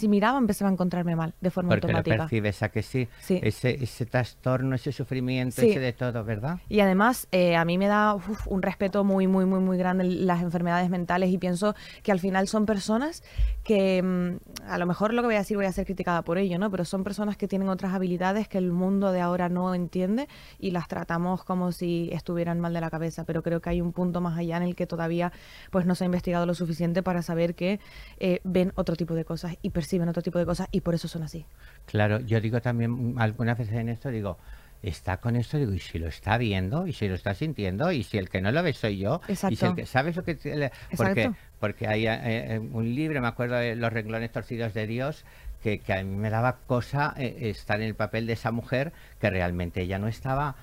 Si 0.00 0.08
miraba, 0.08 0.38
empezaba 0.38 0.70
a 0.70 0.72
encontrarme 0.72 1.14
mal, 1.14 1.34
de 1.42 1.50
forma 1.50 1.68
Porque 1.70 1.88
lo 1.88 1.98
automática. 1.98 2.22
percibes 2.24 2.62
a 2.62 2.70
que 2.70 2.82
sí. 2.82 3.06
Sí. 3.20 3.38
Ese, 3.42 3.82
ese 3.84 4.06
trastorno, 4.06 4.74
ese 4.74 4.92
sufrimiento, 4.92 5.60
Sí. 5.60 5.70
ese 5.72 5.78
de 5.80 5.92
todo, 5.92 6.24
¿verdad? 6.24 6.58
Y 6.70 6.80
además, 6.80 7.28
eh, 7.32 7.54
a 7.54 7.66
mí 7.66 7.76
me 7.76 7.86
da 7.86 8.14
uf, 8.14 8.46
un 8.46 8.62
respeto 8.62 9.04
muy, 9.04 9.26
muy, 9.26 9.44
muy, 9.44 9.60
muy 9.60 9.76
grande 9.76 10.04
las 10.04 10.40
enfermedades 10.40 10.88
mentales 10.88 11.30
y 11.30 11.36
pienso 11.36 11.74
que 12.02 12.12
al 12.12 12.18
final 12.18 12.48
son 12.48 12.64
personas 12.64 13.22
que, 13.62 14.02
mm, 14.02 14.62
a 14.70 14.78
lo 14.78 14.86
mejor 14.86 15.12
lo 15.12 15.20
que 15.20 15.26
voy 15.26 15.34
a 15.34 15.40
decir 15.40 15.58
voy 15.58 15.66
a 15.66 15.72
ser 15.72 15.84
criticada 15.84 16.22
por 16.22 16.38
ello, 16.38 16.58
¿no? 16.58 16.70
Pero 16.70 16.86
son 16.86 17.04
personas 17.04 17.36
que 17.36 17.46
tienen 17.46 17.68
otras 17.68 17.92
habilidades 17.92 18.48
que 18.48 18.56
el 18.56 18.72
mundo 18.72 19.12
de 19.12 19.20
ahora 19.20 19.50
no 19.50 19.74
entiende 19.74 20.28
y 20.58 20.70
las 20.70 20.88
tratamos 20.88 21.44
como 21.44 21.72
si 21.72 22.08
estuvieran 22.12 22.58
mal 22.58 22.72
de 22.72 22.80
la 22.80 22.88
cabeza. 22.88 23.24
Pero 23.24 23.42
creo 23.42 23.60
que 23.60 23.68
hay 23.68 23.82
un 23.82 23.92
punto 23.92 24.22
más 24.22 24.38
allá 24.38 24.56
en 24.56 24.62
el 24.62 24.74
que 24.74 24.86
todavía 24.86 25.30
pues 25.70 25.84
no 25.84 25.94
se 25.94 26.04
ha 26.04 26.06
investigado 26.06 26.46
lo 26.46 26.54
suficiente 26.54 27.02
para 27.02 27.20
saber 27.20 27.54
que 27.54 27.80
eh, 28.18 28.40
ven 28.44 28.72
otro 28.76 28.96
tipo 28.96 29.12
de 29.14 29.26
cosas 29.26 29.56
y 29.60 29.68
perciben 29.70 29.89
otro 30.08 30.22
tipo 30.22 30.38
de 30.38 30.46
cosas 30.46 30.68
y 30.70 30.80
por 30.80 30.94
eso 30.94 31.08
son 31.08 31.22
así. 31.22 31.44
Claro, 31.86 32.20
yo 32.20 32.40
digo 32.40 32.60
también 32.60 33.14
mm, 33.14 33.18
algunas 33.18 33.58
veces 33.58 33.74
en 33.74 33.88
esto, 33.88 34.10
digo, 34.10 34.38
está 34.82 35.18
con 35.18 35.36
esto, 35.36 35.58
digo, 35.58 35.72
y 35.74 35.78
si 35.78 35.98
lo 35.98 36.08
está 36.08 36.38
viendo, 36.38 36.86
y 36.86 36.92
si 36.92 37.08
lo 37.08 37.14
está 37.14 37.34
sintiendo, 37.34 37.92
y 37.92 38.02
si 38.02 38.18
el 38.18 38.28
que 38.28 38.40
no 38.40 38.50
lo 38.52 38.62
ve 38.62 38.72
soy 38.72 38.98
yo, 38.98 39.20
y 39.28 39.34
si 39.34 39.46
el 39.46 39.52
Exacto. 39.52 39.74
que, 39.76 39.86
¿sabes 39.86 40.16
lo 40.16 40.24
que 40.24 40.34
te- 40.34 40.70
porque, 40.96 41.22
Exacto. 41.24 41.36
porque 41.58 41.86
hay 41.88 42.06
eh, 42.06 42.54
eh, 42.54 42.58
un 42.58 42.94
libro, 42.94 43.20
me 43.20 43.28
acuerdo 43.28 43.56
de 43.56 43.76
Los 43.76 43.92
renglones 43.92 44.30
torcidos 44.32 44.72
de 44.74 44.86
Dios, 44.86 45.24
que, 45.62 45.80
que 45.80 45.92
a 45.92 46.02
mí 46.02 46.16
me 46.16 46.30
daba 46.30 46.56
cosa 46.66 47.12
eh, 47.18 47.50
estar 47.50 47.80
en 47.80 47.88
el 47.88 47.94
papel 47.94 48.26
de 48.26 48.32
esa 48.32 48.50
mujer 48.52 48.92
que 49.20 49.28
realmente 49.28 49.82
ella 49.82 49.98
no 49.98 50.08
estaba 50.08 50.56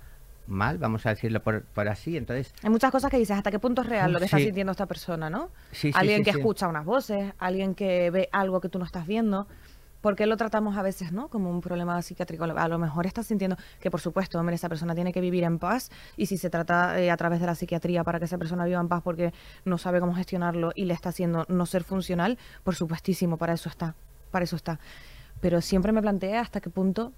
mal, 0.47 0.77
vamos 0.77 1.05
a 1.05 1.09
decirlo 1.09 1.41
por, 1.41 1.63
por 1.63 1.87
así, 1.87 2.17
entonces, 2.17 2.53
Hay 2.63 2.69
muchas 2.69 2.91
cosas 2.91 3.11
que 3.11 3.17
dices, 3.17 3.37
¿hasta 3.37 3.51
qué 3.51 3.59
punto 3.59 3.81
es 3.81 3.87
real 3.87 4.11
lo 4.11 4.19
que 4.19 4.25
está 4.25 4.37
sintiendo 4.37 4.71
esta 4.71 4.85
persona, 4.85 5.29
no? 5.29 5.49
Sí, 5.71 5.91
sí, 5.91 5.93
alguien 5.93 6.23
que 6.23 6.31
escucha 6.31 6.67
unas 6.67 6.85
voces, 6.85 7.33
alguien 7.37 7.75
que 7.75 8.09
ve 8.11 8.29
algo 8.31 8.61
que 8.61 8.69
tú 8.69 8.79
no 8.79 8.85
estás 8.85 9.05
viendo. 9.07 9.47
¿Por 10.01 10.15
qué 10.15 10.27
lo 10.27 10.37
tratamos 10.37 10.77
a 10.77 10.83
veces, 10.83 11.11
no? 11.11 11.27
Como 11.27 11.49
un 11.49 11.59
problema 11.59 11.99
psiquiátrico. 12.01 12.43
A 12.43 12.67
lo 12.67 12.77
mejor 12.77 13.07
estás 13.07 13.25
sintiendo 13.25 13.57
que, 13.79 13.89
por 13.89 13.99
supuesto, 13.99 14.39
hombre, 14.39 14.55
esa 14.55 14.69
persona 14.69 14.93
tiene 14.93 15.11
que 15.11 15.19
vivir 15.21 15.43
en 15.43 15.57
paz 15.57 15.89
y 16.15 16.27
si 16.27 16.37
se 16.37 16.49
trata 16.49 16.99
eh, 17.01 17.09
a 17.09 17.17
través 17.17 17.39
de 17.41 17.47
la 17.47 17.55
psiquiatría 17.55 18.03
para 18.03 18.19
que 18.19 18.25
esa 18.25 18.37
persona 18.37 18.63
viva 18.65 18.79
en 18.79 18.87
paz 18.87 19.01
porque 19.03 19.33
no 19.65 19.77
sabe 19.77 19.99
cómo 19.99 20.13
gestionarlo 20.13 20.71
y 20.75 20.85
le 20.85 20.93
está 20.93 21.09
haciendo 21.09 21.45
no 21.49 21.65
ser 21.65 21.83
funcional, 21.83 22.37
por 22.63 22.75
supuestísimo, 22.75 23.37
para 23.37 23.53
eso 23.53 23.69
está. 23.69 23.95
Para 24.31 24.43
eso 24.43 24.55
está. 24.55 24.79
Pero 25.41 25.61
siempre 25.61 25.91
me 25.91 26.01
planteé 26.01 26.37
hasta 26.37 26.61
qué 26.61 26.69
punto, 26.69 27.11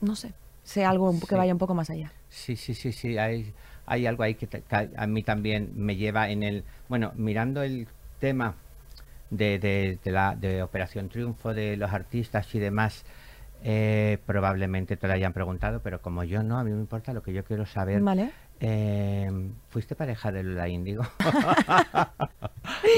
no 0.00 0.16
sé, 0.16 0.34
sea 0.66 0.90
algo 0.90 1.12
que 1.20 1.26
Sí. 1.26 1.34
vaya 1.34 1.52
un 1.52 1.58
poco 1.58 1.74
más 1.74 1.88
allá. 1.90 2.12
Sí, 2.28 2.56
sí, 2.56 2.74
sí, 2.74 2.92
sí, 2.92 3.16
hay, 3.18 3.54
hay 3.86 4.06
algo 4.06 4.22
ahí 4.24 4.34
que, 4.34 4.46
te- 4.46 4.62
que 4.62 4.90
a 4.96 5.06
mí 5.06 5.22
también 5.22 5.70
me 5.76 5.96
lleva 5.96 6.28
en 6.28 6.42
el, 6.42 6.64
bueno, 6.88 7.12
mirando 7.16 7.62
el 7.62 7.86
tema 8.18 8.54
de, 9.30 9.58
de, 9.58 9.98
de 10.04 10.10
la 10.10 10.34
de 10.36 10.62
Operación 10.62 11.08
Triunfo, 11.08 11.54
de 11.54 11.76
los 11.76 11.92
artistas 11.92 12.54
y 12.54 12.58
demás, 12.58 13.04
eh, 13.62 14.18
probablemente 14.26 14.96
te 14.96 15.06
lo 15.06 15.14
hayan 15.14 15.32
preguntado, 15.32 15.80
pero 15.82 16.00
como 16.02 16.24
yo 16.24 16.42
no, 16.42 16.58
a 16.58 16.64
mí 16.64 16.70
me 16.72 16.80
importa 16.80 17.12
lo 17.12 17.22
que 17.22 17.32
yo 17.32 17.42
quiero 17.44 17.64
saber. 17.66 18.00
¿Vale? 18.02 18.30
Eh, 18.60 19.30
¿Fuiste 19.68 19.94
pareja 19.94 20.32
de 20.32 20.42
Lola 20.42 20.68
Índigo? 20.68 21.02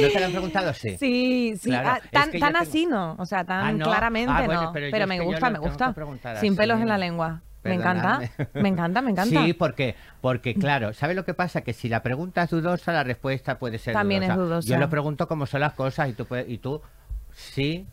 ¿No 0.01 0.09
te 0.09 0.21
lo 0.21 0.27
han 0.27 0.33
preguntado? 0.33 0.73
Sí. 0.73 0.97
Sí, 0.99 1.55
sí, 1.61 1.71
Claro, 1.71 1.89
ah, 1.91 2.01
es 2.05 2.11
tan, 2.11 2.31
que 2.31 2.39
tan 2.39 2.53
tengo- 2.53 2.63
así 2.63 2.87
no, 2.87 3.17
o 3.19 3.27
sea, 3.27 3.45
tan 3.45 3.67
Ah, 3.67 3.73
¿no? 3.73 3.85
claramente 3.85 4.33
Ah, 4.35 4.43
bueno, 4.45 4.63
no, 4.65 4.73
pero 4.73 4.89
pero, 4.91 5.07
me 5.07 5.21
gusta, 5.21 5.51
me 5.51 5.59
gusta, 5.59 5.95
sin 6.41 6.57
pelos 6.57 6.81
en 6.81 6.89
la 6.89 6.99
lengua, 6.99 7.43
me 7.65 7.75
encanta, 7.75 8.21
me 8.55 8.69
encanta, 8.69 9.03
me 9.03 9.11
encanta. 9.11 9.45
Sí, 9.45 9.53
porque, 9.53 9.95
porque 10.21 10.55
claro, 10.55 10.93
¿sabes 10.93 11.17
lo 11.17 11.25
que 11.25 11.35
pasa? 11.35 11.63
Que 11.63 11.73
si 11.73 11.89
la 11.89 12.03
pregunta 12.03 12.45
es 12.45 12.51
dudosa, 12.51 12.93
la 12.93 13.05
respuesta 13.05 13.59
puede 13.59 13.79
ser 13.79 13.95
También 13.95 14.23
es 14.23 14.31
dudosa. 14.31 14.45
dudosa. 14.47 14.69
Yo 14.69 14.79
lo 14.79 14.89
pregunto 14.89 15.29
como 15.29 15.47
son 15.47 15.61
las 15.61 15.75
cosas 15.75 16.09
y 16.09 16.13
tú, 16.13 16.25
puedes, 16.25 16.49
y 16.49 16.59
tú 16.59 16.81
sí 17.33 17.87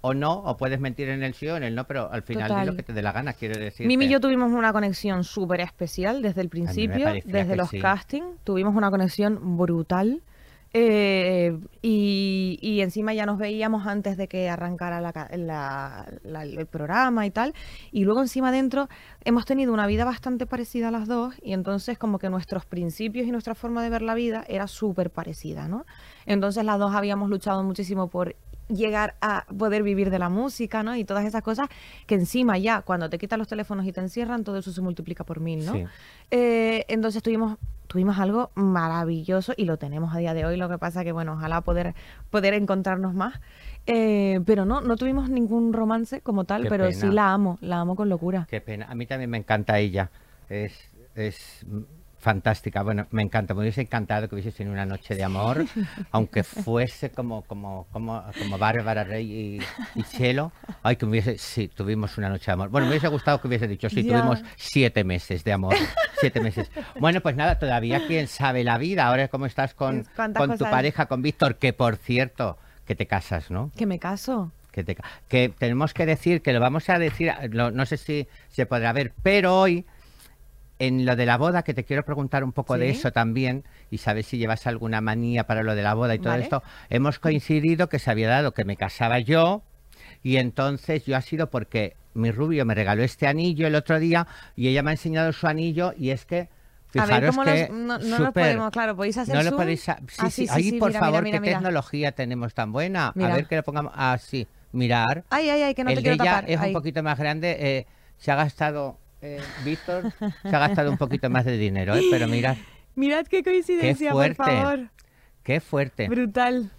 o 0.00 0.14
no, 0.14 0.32
o 0.32 0.56
puedes 0.56 0.78
mentir 0.78 1.08
en 1.08 1.22
el 1.22 1.34
sí 1.34 1.48
o 1.48 1.56
en 1.56 1.64
el 1.64 1.74
no, 1.74 1.86
pero 1.86 2.10
al 2.10 2.22
final 2.22 2.44
di 2.44 2.54
Total. 2.54 2.66
lo 2.66 2.76
que 2.76 2.82
te 2.84 2.92
dé 2.92 3.02
la 3.02 3.12
gana, 3.12 3.32
quiero 3.32 3.58
decir. 3.58 3.86
Mimi 3.86 4.06
y 4.06 4.08
yo 4.08 4.20
tuvimos 4.20 4.52
una 4.52 4.72
conexión 4.72 5.24
súper 5.24 5.60
especial 5.60 6.22
desde 6.22 6.40
el 6.40 6.48
principio, 6.48 7.12
desde 7.24 7.56
los 7.56 7.70
sí. 7.70 7.80
castings, 7.80 8.38
tuvimos 8.44 8.76
una 8.76 8.90
conexión 8.90 9.56
brutal. 9.56 10.22
Eh, 10.74 11.58
y, 11.80 12.58
y 12.60 12.80
encima 12.82 13.14
ya 13.14 13.24
nos 13.24 13.38
veíamos 13.38 13.86
antes 13.86 14.16
de 14.18 14.28
que 14.28 14.50
arrancara 14.50 15.00
la 15.00 15.12
la- 15.36 16.06
la- 16.22 16.42
el 16.44 16.66
programa 16.66 17.24
y 17.26 17.30
tal. 17.30 17.54
Y 17.90 18.04
luego 18.04 18.20
encima 18.20 18.52
dentro 18.52 18.88
hemos 19.24 19.46
tenido 19.46 19.72
una 19.72 19.86
vida 19.86 20.04
bastante 20.04 20.46
parecida 20.46 20.88
a 20.88 20.90
las 20.90 21.08
dos 21.08 21.34
y 21.42 21.52
entonces 21.54 21.98
como 21.98 22.18
que 22.18 22.28
nuestros 22.30 22.66
principios 22.66 23.26
y 23.26 23.30
nuestra 23.32 23.54
forma 23.54 23.82
de 23.82 23.90
ver 23.90 24.02
la 24.02 24.14
vida 24.14 24.44
era 24.46 24.66
súper 24.66 25.10
parecida, 25.10 25.68
¿no? 25.68 25.86
Entonces 26.26 26.64
las 26.64 26.78
dos 26.78 26.94
habíamos 26.94 27.30
luchado 27.30 27.62
muchísimo 27.64 28.08
por 28.08 28.36
llegar 28.68 29.14
a 29.20 29.46
poder 29.56 29.82
vivir 29.82 30.10
de 30.10 30.18
la 30.18 30.28
música, 30.28 30.82
¿no? 30.82 30.94
Y 30.96 31.04
todas 31.04 31.24
esas 31.24 31.42
cosas 31.42 31.68
que 32.06 32.14
encima 32.14 32.58
ya 32.58 32.82
cuando 32.82 33.10
te 33.10 33.18
quitan 33.18 33.38
los 33.38 33.48
teléfonos 33.48 33.86
y 33.86 33.92
te 33.92 34.00
encierran, 34.00 34.44
todo 34.44 34.58
eso 34.58 34.72
se 34.72 34.80
multiplica 34.80 35.24
por 35.24 35.40
mil, 35.40 35.64
¿no? 35.64 35.72
Sí. 35.72 35.84
Eh, 36.30 36.84
entonces 36.88 37.22
tuvimos, 37.22 37.58
tuvimos 37.86 38.18
algo 38.18 38.50
maravilloso 38.54 39.54
y 39.56 39.64
lo 39.64 39.76
tenemos 39.78 40.14
a 40.14 40.18
día 40.18 40.34
de 40.34 40.44
hoy. 40.44 40.56
Lo 40.56 40.68
que 40.68 40.78
pasa 40.78 41.04
que, 41.04 41.12
bueno, 41.12 41.32
ojalá 41.32 41.60
poder, 41.62 41.94
poder 42.30 42.54
encontrarnos 42.54 43.14
más. 43.14 43.40
Eh, 43.86 44.40
pero 44.44 44.66
no, 44.66 44.82
no 44.82 44.96
tuvimos 44.96 45.30
ningún 45.30 45.72
romance 45.72 46.20
como 46.20 46.44
tal, 46.44 46.64
Qué 46.64 46.68
pero 46.68 46.92
sí 46.92 47.06
la 47.06 47.32
amo, 47.32 47.58
la 47.62 47.80
amo 47.80 47.96
con 47.96 48.08
locura. 48.08 48.46
Qué 48.50 48.60
pena. 48.60 48.86
A 48.88 48.94
mí 48.94 49.06
también 49.06 49.30
me 49.30 49.38
encanta 49.38 49.78
ella. 49.78 50.10
Es, 50.50 50.74
es 51.14 51.64
fantástica. 52.18 52.82
Bueno, 52.82 53.06
me 53.10 53.22
encanta. 53.22 53.54
Me 53.54 53.60
hubiese 53.60 53.82
encantado 53.82 54.28
que 54.28 54.34
hubiese 54.34 54.52
tenido 54.52 54.72
una 54.74 54.86
noche 54.86 55.14
de 55.14 55.24
amor, 55.24 55.64
aunque 56.10 56.42
fuese 56.44 57.10
como, 57.10 57.42
como, 57.42 57.86
como, 57.92 58.24
como 58.38 58.58
Bárbara 58.58 59.04
Rey 59.04 59.60
y, 59.94 59.98
y 59.98 60.02
Chelo. 60.04 60.52
Ay, 60.82 60.96
que 60.96 61.06
hubiese. 61.06 61.38
Sí, 61.38 61.68
tuvimos 61.68 62.18
una 62.18 62.28
noche 62.28 62.46
de 62.46 62.52
amor. 62.52 62.68
Bueno, 62.70 62.86
me 62.86 62.92
hubiese 62.92 63.08
gustado 63.08 63.40
que 63.40 63.48
hubiese 63.48 63.68
dicho, 63.68 63.88
sí, 63.88 64.02
tuvimos 64.04 64.42
siete 64.56 65.04
meses 65.04 65.44
de 65.44 65.52
amor. 65.52 65.74
Siete 66.20 66.40
meses. 66.40 66.70
Bueno, 66.98 67.20
pues 67.20 67.36
nada, 67.36 67.58
todavía 67.58 68.06
quién 68.06 68.26
sabe 68.28 68.64
la 68.64 68.78
vida. 68.78 69.06
Ahora, 69.06 69.28
¿cómo 69.28 69.46
estás 69.46 69.74
con, 69.74 70.00
Es 70.00 70.08
cuántas 70.10 70.40
con 70.40 70.50
tu 70.52 70.58
cosas. 70.58 70.70
pareja, 70.72 71.06
con 71.06 71.22
Víctor? 71.22 71.56
Que 71.56 71.72
por 71.72 71.96
cierto, 71.96 72.58
que 72.86 72.94
te 72.94 73.06
casas, 73.06 73.50
¿no? 73.50 73.70
Que 73.76 73.86
me 73.86 73.98
caso. 73.98 74.50
que, 74.72 74.82
te 74.84 74.94
ca- 74.94 75.04
que 75.28 75.48
tenemos 75.56 75.94
que 75.94 76.06
decir, 76.06 76.42
que 76.42 76.52
lo 76.52 76.60
vamos 76.60 76.88
a 76.88 76.98
decir, 76.98 77.32
no 77.52 77.86
sé 77.86 77.96
si 77.96 78.28
se 78.48 78.66
podrá 78.66 78.92
ver, 78.92 79.12
pero 79.22 79.58
hoy, 79.58 79.84
en 80.78 81.04
lo 81.04 81.16
de 81.16 81.26
la 81.26 81.36
boda, 81.38 81.62
que 81.62 81.74
te 81.74 81.84
quiero 81.84 82.04
preguntar 82.04 82.44
un 82.44 82.52
poco 82.52 82.78
de 82.78 82.92
Sí. 82.92 82.98
eso 82.98 83.10
también, 83.12 83.64
y 83.90 83.98
sabes 83.98 84.26
si 84.26 84.38
llevas 84.38 84.66
alguna 84.66 85.00
manía 85.00 85.44
para 85.44 85.62
lo 85.62 85.74
de 85.74 85.82
la 85.82 85.94
boda 85.94 86.14
y 86.14 86.18
todo 86.18 86.30
Vale. 86.32 86.44
esto, 86.44 86.62
hemos 86.90 87.18
coincidido 87.18 87.88
que 87.88 87.98
se 87.98 88.10
había 88.10 88.28
dado 88.28 88.52
que 88.52 88.64
me 88.64 88.76
casaba 88.76 89.18
yo, 89.18 89.62
y 90.22 90.36
entonces 90.36 91.04
yo 91.04 91.16
ha 91.16 91.20
sido 91.20 91.50
porque 91.50 91.96
mi 92.14 92.30
rubio 92.30 92.64
me 92.64 92.74
regaló 92.74 93.02
este 93.02 93.26
anillo 93.26 93.66
el 93.66 93.74
otro 93.74 93.98
día, 93.98 94.26
y 94.56 94.68
ella 94.68 94.82
me 94.82 94.90
ha 94.90 94.94
enseñado 94.94 95.32
su 95.32 95.46
anillo, 95.46 95.92
y 95.96 96.10
es 96.10 96.24
que... 96.24 96.36
a 96.38 96.42
ver 96.42 96.48
Fijaros 96.90 97.30
cómo 97.36 97.44
que 97.44 97.60
los, 97.60 97.70
no, 97.70 97.98
no 97.98 98.18
nos 98.20 98.32
podemos, 98.32 98.70
claro, 98.70 98.96
podéis 98.96 99.18
hacer 99.18 99.34
no 99.34 99.42
lo 99.42 99.56
podéis. 99.56 99.88
a- 99.88 99.98
Sí, 100.08 100.16
Ah, 100.18 100.30
sí, 100.30 100.46
Ay, 100.50 100.78
por 100.78 100.88
mira, 100.88 101.00
favor, 101.00 101.22
mira, 101.22 101.36
qué 101.36 101.40
mira, 101.42 101.52
tecnología 101.58 102.12
tenemos 102.12 102.54
tan 102.54 102.72
buena. 102.72 103.08
A 103.08 103.34
ver 103.34 103.46
que 103.46 103.56
lo 103.56 103.62
pongamos 103.62 103.92
así. 103.96 104.46
Mirar. 104.72 105.24
Ay, 105.30 105.48
ay, 105.50 105.62
ay, 105.62 105.74
que 105.74 105.82
no 105.84 105.90
el 105.90 105.96
te 105.96 106.02
quiero 106.02 106.16
tapar. 106.18 106.44
es 106.48 106.60
un 106.60 106.72
poquito 106.72 107.02
más 107.02 107.18
grande. 107.18 107.56
eh, 107.58 107.86
se 108.18 108.30
ha 108.32 108.36
gastado, 108.36 108.98
eh, 109.22 109.40
Víctor, 109.64 110.12
se 110.42 110.56
ha 110.56 110.58
gastado 110.58 110.90
un 110.90 110.98
poquito 110.98 111.28
más 111.30 111.44
de 111.44 111.56
dinero, 111.58 111.94
¿eh? 111.96 112.02
pero 112.10 112.28
mira, 112.28 112.56
Mirad 112.94 113.26
qué 113.26 113.42
coincidencia, 113.42 114.12
por 114.12 114.34
fuerte. 114.34 114.42
favor. 114.60 114.88
qué 115.44 115.60
fuerte. 115.60 116.08
Brutal. 116.08 116.70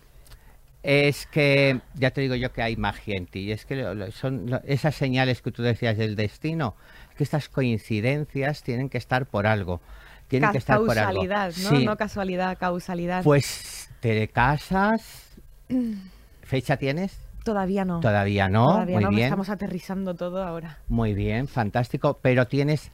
Es 0.83 1.25
que 1.27 1.81
ya 1.95 2.11
te 2.11 2.21
digo 2.21 2.35
yo 2.35 2.53
que 2.53 2.61
hay 2.61 2.75
magia 2.77 3.17
en 3.17 3.25
ti. 3.25 3.39
Y 3.41 3.51
es 3.51 3.65
que 3.65 4.11
son 4.13 4.59
esas 4.65 4.95
señales 4.95 5.41
que 5.41 5.51
tú 5.51 5.61
decías 5.61 5.97
del 5.97 6.15
destino, 6.15 6.75
que 7.17 7.23
estas 7.23 7.49
coincidencias 7.49 8.63
tienen 8.63 8.87
que 8.89 8.97
estar 8.97 9.25
por 9.25 9.45
algo. 9.47 9.81
Tienen 10.29 10.47
Ca- 10.47 10.51
que 10.53 10.57
estar 10.59 10.77
por 10.77 10.97
algo. 10.97 11.21
causalidad, 11.21 11.53
¿no? 11.57 11.69
Sí. 11.77 11.85
No 11.85 11.97
casualidad, 11.97 12.57
causalidad. 12.57 13.23
Pues 13.23 13.89
te 13.99 14.27
casas. 14.29 15.35
¿Fecha 16.43 16.77
tienes? 16.77 17.17
Todavía 17.43 17.85
no. 17.85 17.99
Todavía 17.99 18.49
no. 18.49 18.65
Todavía 18.65 18.95
Muy 18.95 19.03
no, 19.03 19.09
bien. 19.09 19.23
estamos 19.23 19.49
aterrizando 19.49 20.13
todo 20.15 20.43
ahora. 20.43 20.79
Muy 20.87 21.13
bien, 21.13 21.47
fantástico. 21.47 22.19
Pero 22.21 22.47
tienes 22.47 22.91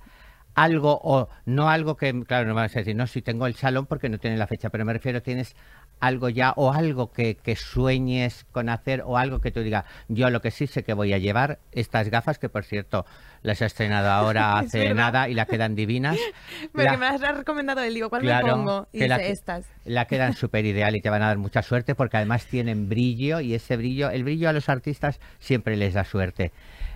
algo, 0.56 1.00
o 1.04 1.28
no 1.46 1.70
algo 1.70 1.98
que, 1.98 2.14
claro, 2.24 2.48
no 2.48 2.56
me 2.56 2.62
vas 2.62 2.76
a 2.76 2.80
decir, 2.80 2.96
no, 2.96 3.08
si 3.08 3.22
tengo 3.22 3.46
el 3.48 3.56
salón 3.56 3.86
porque 3.86 4.10
no 4.10 4.18
tiene 4.18 4.38
la 4.38 4.48
fecha, 4.48 4.70
pero 4.70 4.86
me 4.86 4.94
refiero, 4.94 5.22
tienes 5.22 5.56
algo 6.00 6.30
ya, 6.30 6.54
o 6.56 6.72
algo 6.74 7.12
que, 7.12 7.36
que 7.36 7.56
sueñes 7.56 8.46
con 8.52 8.70
hacer, 8.70 9.02
o 9.06 9.18
algo 9.18 9.40
que 9.42 9.52
tú 9.52 9.62
digas, 9.62 9.86
yo 10.08 10.30
lo 10.30 10.42
que 10.42 10.52
sí 10.52 10.68
sé 10.68 10.84
que 10.84 10.94
voy 10.94 11.14
a 11.14 11.18
llevar, 11.18 11.60
estas 11.72 12.10
gafas, 12.10 12.38
que 12.40 12.50
por 12.50 12.64
cierto, 12.64 13.06
las 13.42 13.62
he 13.62 13.66
estrenado 13.66 14.10
ahora 14.12 14.58
hace 14.60 14.80
verdad. 14.80 14.96
nada 14.96 15.30
y 15.30 15.34
la 15.34 15.46
quedan 15.46 15.76
divinas. 15.76 16.18
Porque 16.74 16.84
La- 16.86 16.98
me 16.98 17.06
has 17.08 17.22
recomendado 17.22 17.82
él, 17.82 17.94
digo, 17.94 18.10
¿cuál 18.10 18.22
Claro, 18.22 18.48
me 18.48 18.54
pongo? 18.54 18.88
Y 18.92 19.08
la 19.08 19.18
dice, 19.18 19.32
estas. 19.32 19.66
La 19.86 20.06
quedan 20.06 20.34
súper 20.38 20.66
ideal 20.66 20.96
y 20.96 21.02
te 21.02 21.10
van 21.10 21.22
a 21.22 21.28
dar 21.28 21.38
mucha 21.38 21.62
suerte 21.62 21.96
porque 21.96 22.18
además 22.18 22.46
tienen 22.48 22.90
brillo 22.90 23.40
y 23.40 23.54
ese 23.54 23.78
brillo, 23.78 24.10
el 24.10 24.24
brillo 24.24 24.50
a 24.50 24.54
los 24.54 24.68
artistas 24.70 25.20
siempre 25.40 25.76
les 25.78 25.94
da 25.94 26.04
suerte. 26.04 26.52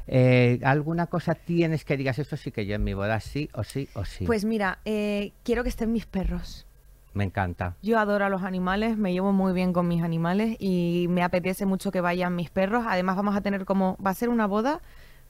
Eh, 0.07 0.59
¿Alguna 0.63 1.05
cosa 1.07 1.35
tienes 1.35 1.85
que 1.85 1.95
digas 1.97 2.17
esto 2.17 2.35
sí 2.35 2.51
que 2.51 2.65
yo 2.65 2.75
en 2.75 2.83
mi 2.83 2.95
boda 2.95 3.19
sí 3.19 3.47
o 3.53 3.63
sí 3.63 3.88
o 3.93 4.05
sí? 4.05 4.25
Pues 4.25 4.43
mira, 4.43 4.79
eh, 4.85 5.33
quiero 5.43 5.62
que 5.63 5.69
estén 5.69 5.91
mis 5.91 6.07
perros. 6.07 6.65
Me 7.13 7.24
encanta. 7.24 7.76
Yo 7.82 8.00
adoro 8.00 8.26
a 8.26 8.30
los 8.30 8.43
animales, 8.43 8.98
me 8.98 9.12
llevo 9.13 9.32
muy 9.32 9.54
bien 9.54 9.74
con 9.74 9.88
mis 9.88 10.04
animales 10.04 10.56
y 10.60 11.08
me 11.10 11.24
apetece 11.24 11.65
mucho 11.65 11.91
que 11.91 12.02
vayan 12.02 12.36
mis 12.36 12.50
perros. 12.50 12.86
Además 12.88 13.15
vamos 13.15 13.36
a 13.36 13.41
tener 13.41 13.65
como, 13.65 13.98
va 14.06 14.12
a 14.12 14.13
ser 14.13 14.30
una 14.30 14.45
boda 14.45 14.82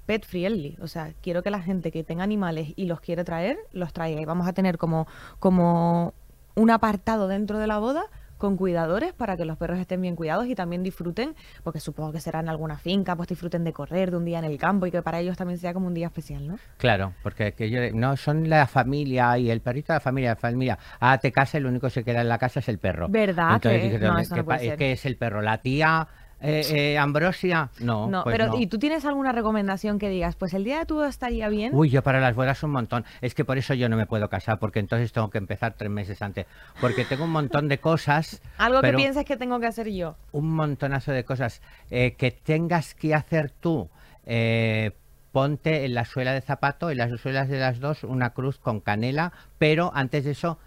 pet 0.06 0.26
friendly, 0.26 0.76
o 0.82 0.88
sea, 0.88 1.13
quiero 1.22 1.44
que 1.44 1.52
la 1.52 1.62
gente 1.62 1.92
que 1.92 2.04
tenga 2.04 2.24
animales 2.24 2.74
y 2.76 2.86
los 2.86 3.00
quiere 3.00 3.24
traer, 3.24 3.60
los 3.72 3.94
traiga. 3.94 4.20
Y 4.20 4.26
vamos 4.26 4.48
a 4.48 4.54
tener 4.54 4.80
como, 4.80 5.08
como 5.38 6.15
un 6.56 6.72
apartado 6.72 7.28
dentro 7.28 7.60
de 7.60 7.68
la 7.68 7.78
boda 7.78 8.08
con 8.39 8.58
cuidadores 8.58 9.13
para 9.13 9.38
que 9.38 9.45
los 9.45 9.58
perros 9.58 9.78
estén 9.78 10.02
bien 10.02 10.15
cuidados 10.15 10.47
y 10.47 10.56
también 10.56 10.82
disfruten, 10.82 11.36
porque 11.63 11.80
supongo 11.80 12.12
que 12.13 12.19
será 12.21 12.39
en 12.39 12.49
alguna 12.49 12.78
finca, 12.80 13.15
pues 13.15 13.30
disfruten 13.30 13.63
de 13.63 13.73
correr, 13.73 14.10
de 14.10 14.17
un 14.17 14.25
día 14.25 14.39
en 14.39 14.45
el 14.45 14.58
campo 14.58 14.88
y 14.88 14.91
que 14.91 15.04
para 15.04 15.19
ellos 15.19 15.38
también 15.38 15.60
sea 15.60 15.73
como 15.73 15.86
un 15.88 15.93
día 15.93 16.08
especial, 16.08 16.47
¿no? 16.47 16.58
Claro, 16.78 17.13
porque 17.21 17.52
que 17.52 17.69
yo, 17.69 17.80
no 17.93 18.17
son 18.17 18.49
la 18.49 18.65
familia 18.65 19.38
y 19.38 19.52
el 19.52 19.62
perrito 19.62 19.93
de 19.93 19.97
la 19.97 19.99
familia, 19.99 20.30
la 20.32 20.36
familia. 20.38 20.80
Ah, 20.99 21.17
te 21.19 21.32
casa 21.32 21.60
lo 21.60 21.69
único 21.69 21.88
que 21.88 21.91
se 21.91 22.04
queda 22.04 22.21
en 22.21 22.30
la 22.30 22.38
casa 22.39 22.62
es 22.62 22.69
el 22.69 22.80
perro. 22.80 23.08
¿Verdad? 23.10 23.56
Entonces 23.56 23.82
Que- 23.82 23.86
dije, 23.89 23.99
no, 23.99 24.08
¿dónde- 24.08 24.21
eso 24.23 24.36
qué 24.36 24.39
no 24.41 24.45
puede 24.45 24.58
pa- 24.60 24.65
es 24.65 24.78
que 24.78 24.91
es 24.93 25.06
el 25.06 25.17
perro? 25.17 25.41
¿La 25.41 25.58
tía 25.60 26.08
eh, 26.41 26.93
eh, 26.93 26.97
Ambrosia? 26.97 27.69
No, 27.80 28.08
No, 28.08 28.23
pues 28.23 28.34
pero 28.34 28.47
no. 28.47 28.60
¿y 28.60 28.67
tú 28.67 28.80
tienes 28.80 29.06
alguna 29.06 29.32
recomendación 29.32 29.99
que 29.99 30.10
digas, 30.10 30.36
pues 30.36 30.54
el 30.54 30.63
día 30.63 30.80
de 30.80 30.86
tu 30.86 30.95
boda 30.95 31.10
estaría 31.10 31.49
bien? 31.49 31.71
Uy, 31.73 31.89
yo 31.89 32.02
para 32.02 32.19
las 32.19 32.36
bodas 32.36 32.62
un 32.63 32.71
montón. 32.71 33.06
Es 33.21 33.36
que 33.36 33.45
por 33.45 33.58
eso 33.58 33.73
yo 33.73 33.89
no 33.89 33.97
me 33.97 34.06
puedo 34.06 34.30
casar, 34.30 34.60
porque 34.60 34.80
entonces 34.80 35.12
tengo 35.12 35.30
que 35.30 35.38
empezar 35.38 35.73
tres 35.78 35.91
meses 35.91 36.21
antes. 36.21 36.45
Porque 36.80 37.06
tengo 37.06 37.25
un 37.25 37.32
montón 37.32 37.67
de 37.67 37.80
cosas. 37.80 38.41
Algo 38.58 38.82
que 38.82 38.93
pienses 38.93 39.25
que 39.25 39.38
tengo 39.38 39.60
que 39.60 39.67
hacer 39.67 39.89
yo. 39.89 40.15
Un 40.32 40.52
montonazo 40.52 41.12
de 41.12 41.23
cosas 41.23 41.62
eh, 41.89 42.15
que 42.17 42.32
tengas 42.32 42.95
que 42.95 43.13
hacer 43.13 43.52
tú. 43.52 43.89
Eh, 44.25 44.91
ponte 45.32 45.86
en 45.86 45.93
la 45.93 46.06
suela 46.06 46.34
de 46.34 46.41
zapato, 46.41 46.89
en 46.89 46.97
las 46.97 47.19
suelas 47.19 47.49
de 47.49 47.60
las 47.60 47.80
dos, 47.80 48.04
una 48.04 48.32
cruz 48.32 48.58
con 48.58 48.80
canela, 48.80 49.32
pero 49.58 49.91
antes 49.93 50.23
de 50.23 50.32
eso 50.32 50.58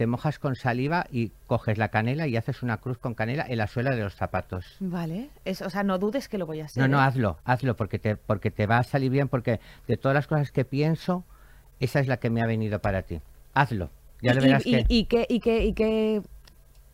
te 0.00 0.06
mojas 0.06 0.38
con 0.38 0.56
saliva 0.56 1.06
y 1.12 1.30
coges 1.46 1.76
la 1.76 1.88
canela 1.88 2.26
y 2.26 2.34
haces 2.34 2.62
una 2.62 2.78
cruz 2.78 2.96
con 2.96 3.12
canela 3.12 3.44
en 3.46 3.58
la 3.58 3.66
suela 3.66 3.94
de 3.94 4.02
los 4.02 4.14
zapatos. 4.14 4.78
Vale. 4.80 5.28
Es, 5.44 5.60
o 5.60 5.68
sea, 5.68 5.82
no 5.82 5.98
dudes 5.98 6.26
que 6.26 6.38
lo 6.38 6.46
voy 6.46 6.62
a 6.62 6.64
hacer. 6.64 6.80
No, 6.80 6.88
no, 6.88 6.96
¿eh? 6.96 7.06
hazlo, 7.06 7.36
hazlo, 7.44 7.76
porque 7.76 7.98
te, 7.98 8.16
porque 8.16 8.50
te 8.50 8.66
va 8.66 8.78
a 8.78 8.82
salir 8.82 9.10
bien, 9.10 9.28
porque 9.28 9.60
de 9.86 9.98
todas 9.98 10.14
las 10.14 10.26
cosas 10.26 10.52
que 10.52 10.64
pienso, 10.64 11.26
esa 11.80 12.00
es 12.00 12.08
la 12.08 12.16
que 12.16 12.30
me 12.30 12.40
ha 12.40 12.46
venido 12.46 12.78
para 12.78 13.02
ti. 13.02 13.20
Hazlo. 13.52 13.90
Ya 14.22 14.32
lo 14.32 14.40
verás 14.40 14.64
y- 14.64 14.70
que 14.70 14.84
y 14.88 15.04
qué, 15.04 15.26
y 15.28 15.40
qué, 15.40 15.64
y 15.66 15.74
qué, 15.74 16.22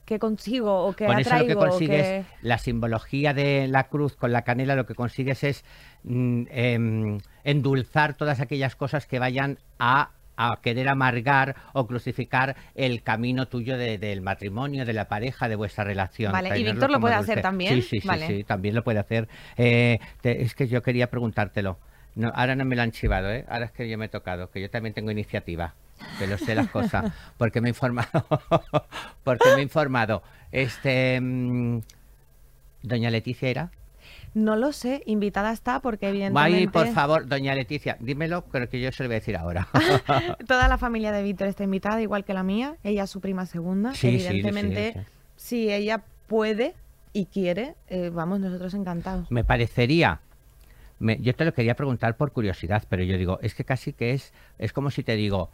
qué 0.05 0.19
consigo 0.19 0.85
o 0.85 0.93
qué 0.95 1.07
con 1.07 1.21
eso 1.21 1.39
lo 1.39 1.47
que 1.47 1.55
consigues, 1.55 2.27
la 2.43 2.59
simbología 2.59 3.35
de 3.35 3.69
la 3.69 3.85
cruz 3.85 4.17
con 4.17 4.33
la 4.33 4.43
canela, 4.43 4.75
lo 4.75 4.85
que 4.85 4.97
consigues 4.97 5.45
es 5.45 5.65
mm, 6.03 6.43
em, 6.51 7.19
endulzar 7.45 8.17
todas 8.17 8.41
aquellas 8.41 8.75
cosas 8.75 9.07
que 9.07 9.21
vayan 9.21 9.61
a 9.79 10.11
a 10.37 10.59
querer 10.63 10.89
amargar 10.89 11.57
o 11.73 11.87
crucificar 11.87 12.57
el 12.75 13.03
camino 13.03 13.47
tuyo 13.49 13.77
de- 13.79 13.99
del 13.99 14.21
matrimonio, 14.21 14.85
de 14.85 14.93
la 14.93 15.09
pareja, 15.09 15.49
de 15.49 15.57
vuestra 15.57 15.85
relación. 15.85 16.33
Vale, 16.33 16.59
¿y 16.59 16.65
Víctor 16.65 16.91
lo 16.91 17.01
puede 17.01 17.17
dulce. 17.17 17.33
hacer 17.33 17.43
también? 17.43 17.75
Sí, 17.75 17.83
sí, 17.83 18.01
sí, 18.01 18.09
Vale. 18.09 18.27
sí, 18.27 18.45
también 18.45 18.75
lo 18.75 18.85
puede 18.85 18.99
hacer. 18.99 19.29
Eh, 19.57 19.99
te- 20.21 20.43
es 20.43 20.55
que 20.55 20.69
yo 20.69 20.83
quería 20.83 21.09
preguntártelo. 21.11 21.79
No, 22.15 22.31
ahora 22.35 22.55
no 22.57 22.65
me 22.65 22.77
lo 22.77 22.83
han 22.83 22.93
chivado, 22.93 23.31
¿eh? 23.31 23.45
Ahora 23.49 23.67
es 23.67 23.73
que 23.73 23.89
yo 23.89 23.99
me 23.99 24.07
he 24.07 24.09
tocado, 24.09 24.51
que 24.51 24.61
yo 24.61 24.71
también 24.71 24.95
tengo 24.95 25.11
iniciativa. 25.11 25.75
Que 26.19 26.27
lo 26.27 26.37
sé 26.39 26.55
las 26.55 26.69
cosas, 26.69 27.13
porque 27.39 27.61
me 27.61 27.69
he 27.69 27.71
informado. 27.71 28.09
porque 29.25 29.49
me 29.55 29.61
he 29.61 29.63
informado. 29.63 30.23
Este. 30.53 31.19
mm, 31.21 31.81
Doña 32.83 33.11
Leticia 33.11 33.49
era. 33.49 33.71
No 34.37 34.55
lo 34.55 34.73
sé, 34.73 35.03
invitada 35.07 35.51
está 35.51 35.81
porque 35.81 36.11
evidentemente 36.11 36.59
Ay, 36.59 36.67
por 36.67 36.87
favor, 36.89 37.27
doña 37.27 37.55
Leticia, 37.55 37.97
dímelo, 38.01 38.45
creo 38.45 38.69
que 38.69 38.79
yo 38.79 38.93
se 38.93 39.03
lo 39.03 39.09
voy 39.09 39.15
a 39.15 39.21
decir 39.21 39.35
ahora. 39.35 39.67
toda 40.47 40.69
la 40.69 40.77
familia 40.77 41.11
de 41.11 41.23
Víctor 41.23 41.49
está 41.49 41.65
invitada, 41.65 42.03
igual 42.03 42.23
que 42.23 42.35
la 42.35 42.43
mía. 42.43 42.77
Ella 42.85 43.05
es 43.05 43.11
su 43.11 43.23
prima 43.23 43.47
segunda. 43.47 43.95
Sí, 43.95 44.11
sí, 44.11 44.21
sí, 44.21 44.27
evidentemente, 44.27 44.93
sí. 44.93 45.01
si 45.37 45.73
ella 45.73 46.03
puede 46.27 46.75
y 47.15 47.25
quiere, 47.25 47.77
eh, 47.89 48.11
vamos, 48.13 48.39
nosotros 48.41 48.75
encantados. 48.75 49.31
Me 49.31 49.43
parecería. 49.43 50.21
me- 50.99 51.19
yo 51.23 51.35
te 51.35 51.47
lo 51.47 51.55
quería 51.55 51.75
preguntar 51.75 52.19
por 52.19 52.33
curiosidad, 52.33 52.85
pero 52.91 53.05
yo 53.05 53.17
digo, 53.17 53.39
es 53.41 53.55
que 53.55 53.65
casi 53.65 53.95
que 53.95 54.13
es, 54.13 54.35
es 54.59 54.75
como 54.75 54.91
si 54.91 55.03
te 55.03 55.17
digo, 55.17 55.51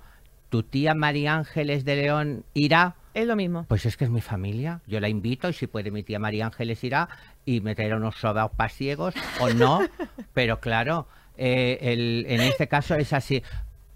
tu 0.53 0.63
tía 0.63 0.93
María 0.95 1.35
Ángeles 1.35 1.87
de 1.87 1.97
León 1.97 2.45
irá. 2.53 2.95
Es 3.15 3.27
lo 3.27 3.37
mismo. 3.37 3.65
Pues 3.69 3.87
es 3.87 3.97
que 3.97 4.05
es 4.05 4.11
mi 4.11 4.21
familia. 4.21 4.83
Yo 4.87 5.01
la 5.01 5.09
invito 5.09 5.49
y 5.49 5.55
si 5.55 5.67
puede 5.67 5.91
mi 5.91 6.03
tía 6.03 6.19
María 6.19 6.45
Ángeles 6.45 6.85
irá 6.85 7.09
y 7.47 7.63
me 7.63 7.75
traerá 7.75 7.97
unos 7.97 8.17
sobaos 8.17 8.53
pasiegos 8.55 9.15
o 9.41 9.49
no. 9.49 9.81
pero 10.35 10.61
claro, 10.61 11.09
eh, 11.39 11.79
el- 11.81 12.27
en 12.29 12.43
este 12.43 12.69
caso 12.69 12.95
es 12.97 13.15
así. 13.15 13.43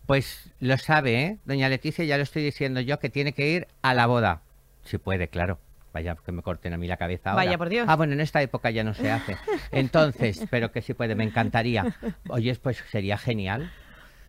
Pues 0.06 0.50
lo 0.58 0.78
sabe, 0.78 1.22
¿eh? 1.24 1.38
Doña 1.44 1.68
Leticia, 1.68 2.06
ya 2.06 2.16
lo 2.16 2.22
estoy 2.22 2.42
diciendo 2.42 2.80
yo, 2.80 2.98
que 3.00 3.10
tiene 3.10 3.32
que 3.32 3.50
ir 3.50 3.66
a 3.82 3.92
la 3.92 4.06
boda. 4.06 4.40
Si 4.82 4.96
puede, 4.96 5.28
claro. 5.28 5.58
Vaya, 5.92 6.16
que 6.24 6.32
me 6.32 6.40
corten 6.40 6.72
a 6.72 6.78
mí 6.78 6.86
la 6.86 6.96
cabeza 6.96 7.32
ahora. 7.32 7.44
Vaya, 7.44 7.58
por 7.58 7.68
Dios. 7.68 7.84
Ah, 7.86 7.96
bueno, 7.96 8.14
en 8.14 8.20
esta 8.20 8.40
época 8.40 8.70
ya 8.70 8.82
no 8.82 8.94
se 8.94 9.10
hace. 9.10 9.36
Entonces, 9.72 10.42
pero 10.50 10.72
que 10.72 10.80
si 10.80 10.94
puede, 10.94 11.14
me 11.14 11.24
encantaría. 11.24 11.96
Oye, 12.28 12.54
pues 12.54 12.82
sería 12.90 13.18
genial. 13.18 13.70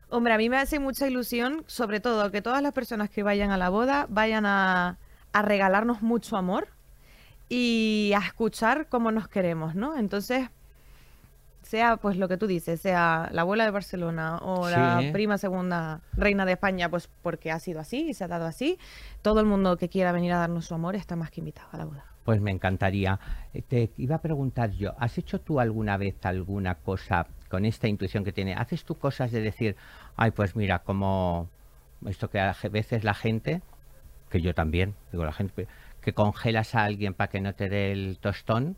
Hombre, 0.09 0.33
a 0.33 0.37
mí 0.37 0.49
me 0.49 0.57
hace 0.57 0.79
mucha 0.79 1.07
ilusión, 1.07 1.63
sobre 1.67 1.99
todo, 1.99 2.31
que 2.31 2.41
todas 2.41 2.61
las 2.61 2.73
personas 2.73 3.09
que 3.09 3.23
vayan 3.23 3.51
a 3.51 3.57
la 3.57 3.69
boda 3.69 4.05
vayan 4.09 4.45
a, 4.45 4.97
a 5.33 5.41
regalarnos 5.41 6.01
mucho 6.01 6.37
amor 6.37 6.69
y 7.49 8.13
a 8.15 8.19
escuchar 8.19 8.87
cómo 8.87 9.11
nos 9.11 9.27
queremos, 9.27 9.75
¿no? 9.75 9.97
Entonces, 9.97 10.49
sea 11.67 11.97
pues 11.97 12.17
lo 12.17 12.27
que 12.27 12.37
tú 12.37 12.47
dices, 12.47 12.79
sea 12.79 13.29
la 13.31 13.41
abuela 13.41 13.65
de 13.65 13.71
Barcelona 13.71 14.37
o 14.37 14.69
la 14.69 15.01
prima 15.11 15.37
segunda 15.37 16.01
reina 16.13 16.45
de 16.45 16.53
España, 16.53 16.89
pues 16.89 17.09
porque 17.21 17.51
ha 17.51 17.59
sido 17.59 17.79
así 17.79 18.09
y 18.09 18.13
se 18.13 18.23
ha 18.23 18.27
dado 18.27 18.45
así, 18.45 18.79
todo 19.21 19.41
el 19.41 19.45
mundo 19.45 19.77
que 19.77 19.89
quiera 19.89 20.11
venir 20.11 20.31
a 20.31 20.37
darnos 20.37 20.65
su 20.65 20.73
amor 20.73 20.95
está 20.95 21.15
más 21.15 21.29
que 21.29 21.41
invitado 21.41 21.67
a 21.73 21.77
la 21.77 21.85
boda. 21.85 22.05
Pues 22.27 22.41
me 22.41 22.51
encantaría. 22.51 23.17
Eh, 23.53 23.61
Te 23.61 23.89
iba 23.95 24.17
a 24.17 24.21
preguntar 24.21 24.71
yo, 24.71 24.93
¿has 24.99 25.17
hecho 25.17 25.39
tú 25.39 25.61
alguna 25.61 25.95
vez 25.95 26.17
alguna 26.25 26.75
cosa 26.75 27.25
con 27.47 27.63
esta 27.63 27.87
intuición 27.87 28.25
que 28.25 28.33
tiene? 28.33 28.53
¿Haces 28.53 28.83
tú 28.83 28.95
cosas 28.97 29.31
de 29.31 29.39
decir, 29.39 29.77
ay, 30.17 30.31
pues 30.31 30.53
mira, 30.53 30.79
como 30.79 31.47
esto 32.05 32.29
que 32.29 32.41
a 32.41 32.53
veces 32.69 33.05
la 33.05 33.13
gente, 33.13 33.61
que 34.29 34.41
yo 34.41 34.53
también, 34.53 34.93
digo 35.13 35.23
la 35.23 35.31
gente, 35.31 35.69
que 36.01 36.11
congelas 36.11 36.75
a 36.75 36.83
alguien 36.83 37.13
para 37.13 37.29
que 37.29 37.39
no 37.39 37.55
te 37.55 37.69
dé 37.69 37.93
el 37.93 38.17
tostón? 38.19 38.75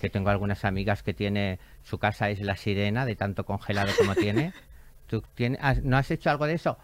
Que 0.00 0.08
tengo 0.08 0.30
algunas 0.30 0.64
amigas 0.64 1.02
que 1.02 1.12
tiene, 1.12 1.58
su 1.82 1.98
casa 1.98 2.30
es 2.30 2.40
la 2.40 2.56
sirena 2.56 3.04
de 3.04 3.14
tanto 3.14 3.44
congelado 3.44 3.92
como 3.98 4.14
tiene. 4.14 4.54
¿Tú 5.06 5.22
tienes, 5.34 5.60
has- 5.62 5.82
no 5.82 5.98
has 5.98 6.10
hecho 6.10 6.30
algo 6.30 6.46
de 6.46 6.54
eso? 6.54 6.78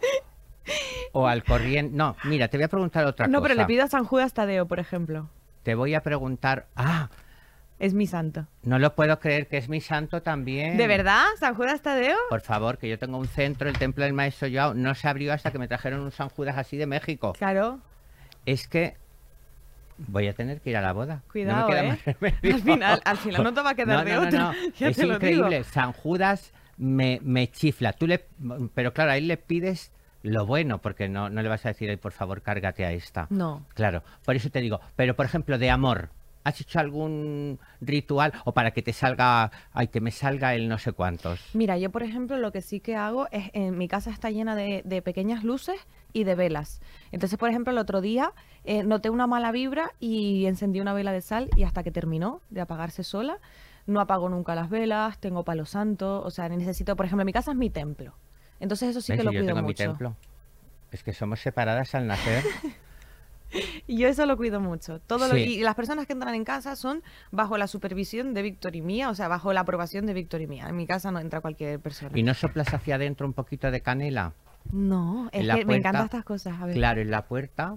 O 1.13 1.27
al 1.27 1.43
corriente. 1.43 1.97
No, 1.97 2.17
mira, 2.25 2.49
te 2.49 2.59
voy 2.59 2.65
a 2.65 2.69
preguntar 2.69 3.07
otra 3.07 3.29
no, 3.29 3.39
cosa. 3.39 3.49
pero 3.49 3.55
le 3.63 3.67
pido 3.67 3.85
a 3.85 3.89
San 3.89 4.05
Judas 4.05 4.35
Tadeo, 4.35 4.67
por 4.67 4.79
ejemplo. 4.79 5.31
Te 5.63 5.75
voy 5.75 5.95
a 5.95 6.03
preguntar. 6.03 6.67
Ah, 6.77 7.09
Es 7.79 7.95
mi 7.95 8.07
santo. 8.07 8.47
no 8.63 8.79
lo 8.79 8.95
puedo 8.95 9.19
creer 9.19 9.49
que 9.49 9.57
es 9.59 9.69
mi 9.69 9.81
santo 9.81 10.23
también. 10.23 10.77
¿De 10.77 10.87
verdad? 10.87 11.25
¿San 11.39 11.55
Judas 11.55 11.83
Tadeo? 11.83 12.17
Por 12.31 12.41
favor, 12.41 12.79
que 12.79 12.89
yo 12.89 12.99
tengo 12.99 13.19
un 13.19 13.27
centro, 13.29 13.69
el 13.69 13.77
templo 13.79 14.05
del 14.05 14.13
Maestro 14.13 14.49
Joao, 14.53 14.75
no 14.75 14.95
se 14.95 15.09
abrió 15.09 15.33
hasta 15.33 15.51
que 15.51 15.59
me 15.59 15.69
trajeron 15.69 16.01
un 16.01 16.13
San 16.13 16.29
Judas 16.29 16.57
así 16.59 16.77
de 16.77 16.87
México. 16.87 17.33
Claro. 17.33 17.81
Es 18.47 18.67
que 18.69 18.97
voy 19.99 20.27
a 20.29 20.33
tener 20.35 20.61
que 20.61 20.71
ir 20.71 20.77
a 20.77 20.81
la 20.81 20.93
boda. 20.93 21.17
No 21.17 21.23
me 21.27 21.31
Cuidado, 21.33 21.67
queda 21.69 21.85
¿eh? 21.85 21.89
más. 21.89 22.33
Al 22.55 22.61
final, 22.63 23.03
al 23.05 23.17
final 23.19 23.43
no 23.45 23.55
te 23.55 23.61
va 23.63 23.71
a 23.71 23.75
quedar 23.75 23.99
No, 23.99 24.05
de 24.05 24.13
no, 24.15 24.21
no, 24.21 24.27
otra. 24.29 24.39
no. 24.41 24.53
ya 24.79 24.89
Es 24.89 24.97
te 24.97 25.03
lo 25.07 25.19
digo. 25.19 25.39
increíble. 25.39 25.65
San 25.65 25.93
Judas 25.93 26.53
me, 26.77 27.21
me 27.23 27.51
chifla. 27.51 27.93
Tú 27.93 28.07
le, 28.07 28.25
pero 28.75 28.93
claro, 28.93 29.13
ahí 29.13 29.21
le 29.21 29.37
pides 29.37 29.93
lo 30.23 30.47
bueno, 30.47 30.79
porque 30.81 31.09
no, 31.09 31.29
no 31.31 31.43
le 31.43 31.49
vas 31.49 31.65
a 31.67 31.69
decir, 31.69 31.91
"Ay, 31.91 31.97
por 31.97 32.13
favor, 32.13 32.43
cárgate 32.43 32.85
a 32.85 32.93
esta. 32.93 33.27
No. 33.31 33.65
Claro, 33.75 34.03
por 34.25 34.37
eso 34.37 34.51
te 34.51 34.61
digo. 34.61 34.81
Pero, 34.97 35.15
por 35.17 35.27
ejemplo, 35.27 35.59
de 35.59 35.71
amor. 35.71 36.11
¿Has 36.45 36.61
hecho 36.61 36.81
algún 36.81 37.61
ritual 37.81 38.33
o 38.45 38.51
para 38.53 38.73
que 38.73 38.83
te 38.83 38.93
salga, 38.93 39.53
ay, 39.73 39.87
que 39.87 40.01
me 40.01 40.11
salga 40.11 40.57
el 40.57 40.69
no 40.69 40.77
sé 40.77 40.91
cuántos? 40.91 41.39
Mira, 41.55 41.79
yo 41.79 41.91
por 41.91 42.03
ejemplo 42.03 42.37
lo 42.37 42.51
que 42.51 42.63
sí 42.63 42.81
que 42.81 42.97
hago 42.97 43.29
es, 43.31 43.51
en 43.53 43.79
mi 43.79 43.87
casa 43.87 44.11
está 44.11 44.29
llena 44.31 44.57
de, 44.57 44.83
de 44.85 45.03
pequeñas 45.03 45.45
luces 45.45 45.77
y 46.13 46.25
de 46.25 46.35
velas. 46.35 46.81
Entonces, 47.13 47.39
por 47.39 47.49
ejemplo, 47.49 47.71
el 47.71 47.79
otro 47.79 48.01
día 48.01 48.33
eh, 48.65 48.83
noté 48.83 49.09
una 49.09 49.29
mala 49.29 49.53
vibra 49.53 49.93
y 50.01 50.47
encendí 50.47 50.81
una 50.81 50.95
vela 50.95 51.13
de 51.13 51.21
sal 51.21 51.49
y 51.55 51.63
hasta 51.63 51.85
que 51.85 51.93
terminó 51.93 52.41
de 52.51 52.61
apagarse 52.63 53.05
sola, 53.05 53.39
no 53.87 54.01
apago 54.01 54.29
nunca 54.29 54.57
las 54.57 54.69
velas, 54.69 55.19
tengo 55.21 55.45
palo 55.45 55.65
santo, 55.65 56.23
o 56.25 56.31
sea, 56.33 56.49
necesito, 56.49 56.97
por 56.97 57.07
ejemplo, 57.07 57.25
mi 57.25 57.33
casa 57.33 57.53
es 57.53 57.57
mi 57.57 57.71
templo. 57.71 58.15
Entonces 58.63 58.89
eso 58.91 59.01
sí 59.03 59.13
¿Ves? 59.13 59.19
que 59.21 59.25
lo 59.25 59.33
yo 59.33 59.41
cuido 59.41 59.57
mi 59.57 59.63
mucho. 59.63 59.85
templo. 59.85 60.17
Es 60.91 61.03
que 61.03 61.13
somos 61.13 61.41
separadas 61.41 61.95
al 61.95 62.07
nacer. 62.07 62.43
Y 63.87 63.99
yo 63.99 64.09
eso 64.09 64.25
lo 64.25 64.39
cuido 64.39 64.61
mucho. 64.61 64.99
Todo 65.01 65.29
lo- 65.29 65.35
Sí. 65.35 65.59
y 65.59 65.61
las 65.61 65.75
personas 65.75 66.07
que 66.07 66.15
entran 66.15 66.35
en 66.35 66.43
casa 66.45 66.75
son 66.75 67.03
bajo 67.33 67.59
la 67.59 67.67
supervisión 67.67 68.33
de 68.33 68.41
Víctor 68.41 68.75
y 68.77 68.81
mía, 68.81 69.11
o 69.11 69.15
sea, 69.15 69.29
bajo 69.29 69.53
la 69.53 69.61
aprobación 69.61 70.07
de 70.07 70.15
Víctor 70.15 70.41
y 70.41 70.47
mía. 70.47 70.69
En 70.71 70.77
mi 70.77 70.87
casa 70.87 71.11
no 71.11 71.19
entra 71.19 71.43
cualquier 71.43 71.79
persona. 71.79 72.11
¿Y 72.19 72.23
no 72.23 72.33
soplas 72.33 72.73
hacia 72.73 72.95
adentro 72.95 73.27
un 73.27 73.35
poquito 73.35 73.71
de 73.71 73.83
canela? 73.83 74.33
No, 74.71 75.29
es 75.33 75.43
que 75.43 75.47
me 75.47 75.65
puerta, 75.67 75.75
encantan 75.77 76.05
estas 76.07 76.25
cosas. 76.25 76.55
A 76.63 76.65
ver. 76.65 76.75
Claro, 76.77 77.03
en 77.03 77.11
la 77.11 77.27
puerta, 77.27 77.77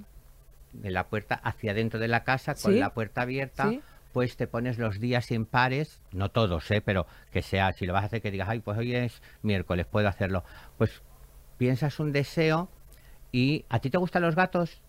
en 0.81 0.93
la 0.93 1.07
puerta 1.07 1.35
hacia 1.35 1.71
adentro 1.71 1.99
de 1.99 2.07
la 2.07 2.23
casa, 2.23 2.53
con 2.55 2.71
Sí. 2.71 2.79
la 2.79 2.93
puerta 2.93 3.23
abierta, 3.23 3.69
Sí. 3.69 3.81
Pues 4.15 4.37
te 4.37 4.47
pones 4.47 4.77
los 4.77 5.01
días 5.01 5.29
impares, 5.31 5.99
no 6.13 6.31
todos, 6.31 6.71
¿eh? 6.71 6.79
pero 6.79 7.05
que 7.33 7.41
sea, 7.41 7.73
si 7.73 7.85
lo 7.85 7.91
vas 7.91 8.03
a 8.03 8.05
hacer, 8.05 8.21
que 8.21 8.31
digas, 8.31 8.47
ay, 8.47 8.61
pues 8.61 8.77
hoy 8.77 8.95
es 8.95 9.21
miércoles, 9.41 9.87
puedo 9.87 10.07
hacerlo. 10.07 10.45
Pues 10.77 11.01
piensas 11.57 11.99
un 11.99 12.13
deseo 12.13 12.69
y 13.33 13.65
¿a 13.67 13.79
ti 13.79 13.89
te 13.89 13.97
gustan 13.97 14.21
los 14.21 14.33
gatos? 14.33 14.81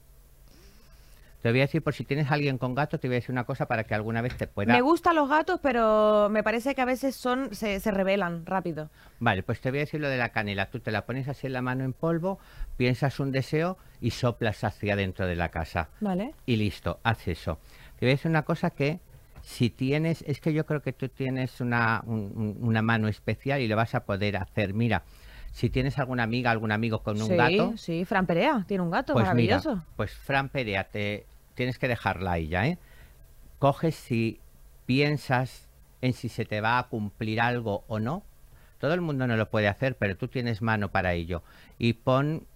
Te 1.43 1.51
voy 1.51 1.59
a 1.59 1.65
decir, 1.65 1.83
por 1.83 1.93
si 1.93 2.05
tienes 2.05 2.31
a 2.31 2.35
alguien 2.35 2.57
con 2.57 2.77
gato, 2.77 3.01
te 3.01 3.09
voy 3.09 3.17
a 3.17 3.19
decir 3.19 3.33
una 3.33 3.43
cosa 3.43 3.67
para 3.67 3.83
que 3.83 3.97
alguna 3.97 4.23
vez 4.23 4.37
te 4.37 4.47
pueda... 4.47 4.73
Me 4.73 4.81
gustan 4.81 5.17
los 5.17 5.29
gatos, 5.29 5.59
pero 5.61 6.29
me 6.31 6.45
parece 6.45 6.77
que 6.77 6.83
a 6.83 6.85
veces 6.85 7.17
son 7.17 7.53
se, 7.53 7.81
se 7.81 7.91
rebelan 7.91 8.47
rápido. 8.47 8.91
Vale, 9.19 9.43
pues 9.43 9.61
te 9.61 9.71
voy 9.71 9.81
a 9.81 9.87
decir 9.87 10.01
lo 10.01 10.09
de 10.09 10.19
la 10.19 10.29
canela. 10.29 10.71
Tú 10.71 10.79
te 10.79 10.93
la 10.93 11.05
pones 11.05 11.27
así 11.27 11.49
en 11.49 11.53
la 11.53 11.63
mano 11.63 11.83
en 11.83 11.95
polvo, 11.95 12.39
piensas 12.77 13.19
un 13.19 13.33
deseo 13.33 13.77
y 14.01 14.13
soplas 14.13 14.63
hacia 14.63 14.95
adentro 14.95 15.27
de 15.27 15.35
la 15.35 15.49
casa. 15.49 15.89
¿Vale? 16.01 16.33
Y 16.47 16.55
listo, 16.55 17.01
haz 17.03 17.27
eso. 17.27 17.59
Te 17.99 18.07
voy 18.07 18.11
a 18.11 18.15
decir 18.15 18.31
una 18.31 18.43
cosa 18.43 18.71
que 18.71 19.01
si 19.49 19.71
tienes, 19.71 20.25
es 20.27 20.41
que 20.41 20.53
yo 20.53 20.67
creo 20.67 20.83
que 20.83 20.93
tú 20.93 21.09
tienes 21.09 21.61
una, 21.61 22.03
un- 22.05 22.33
un- 22.35 22.57
una 22.63 22.83
mano 22.83 23.07
especial 23.07 23.61
y 23.61 23.69
lo 23.69 23.77
vas 23.77 23.95
a 23.95 24.05
poder 24.05 24.37
hacer. 24.37 24.75
Mira, 24.75 25.05
si 25.53 25.71
tienes 25.71 26.01
alguna 26.01 26.25
amiga, 26.25 26.51
algún 26.51 26.73
amigo 26.73 27.05
con 27.05 27.23
un 27.23 27.29
sí, 27.29 27.37
gato, 27.37 27.77
sí. 27.77 28.05
Fran 28.05 28.27
Perea 28.27 28.65
tiene 28.67 28.83
un 28.83 28.91
gato 28.91 29.13
pues 29.13 29.23
mira, 29.35 29.35
maravilloso. 29.59 29.85
pues 29.95 30.11
Fran 30.13 30.49
Perea, 30.49 30.85
te 30.89 31.27
tienes 31.55 31.79
que 31.79 31.87
dejarla 31.87 32.33
ahí 32.33 32.49
ya, 32.49 32.67
¿eh? 32.67 32.77
Coges 33.61 33.95
si 33.95 34.41
piensas 34.85 35.69
en 36.03 36.13
si 36.13 36.29
se 36.29 36.45
te 36.45 36.61
va 36.61 36.79
a 36.81 36.89
cumplir 36.89 37.41
algo 37.41 37.85
o 37.87 38.01
no. 38.01 38.25
Todo 38.79 38.95
el 38.95 39.01
mundo 39.01 39.29
no 39.29 39.37
lo 39.37 39.49
puede 39.49 39.69
hacer, 39.69 39.97
pero 39.97 40.17
tú 40.17 40.27
tienes 40.27 40.61
mano 40.61 40.91
para 40.91 41.13
ello. 41.15 41.45
Y 41.79 41.93
pon 41.93 42.49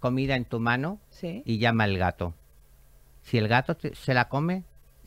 comida 0.00 0.34
en 0.34 0.46
tu 0.46 0.60
mano 0.60 0.98
Sí. 1.10 1.42
y 1.44 1.58
llama 1.58 1.84
al 1.84 1.98
gato. 1.98 2.32
Si 3.22 3.36
el 3.36 3.48
gato 3.48 3.76
te- 3.76 3.94
se 3.94 4.14
la 4.14 4.28
come, 4.30 4.64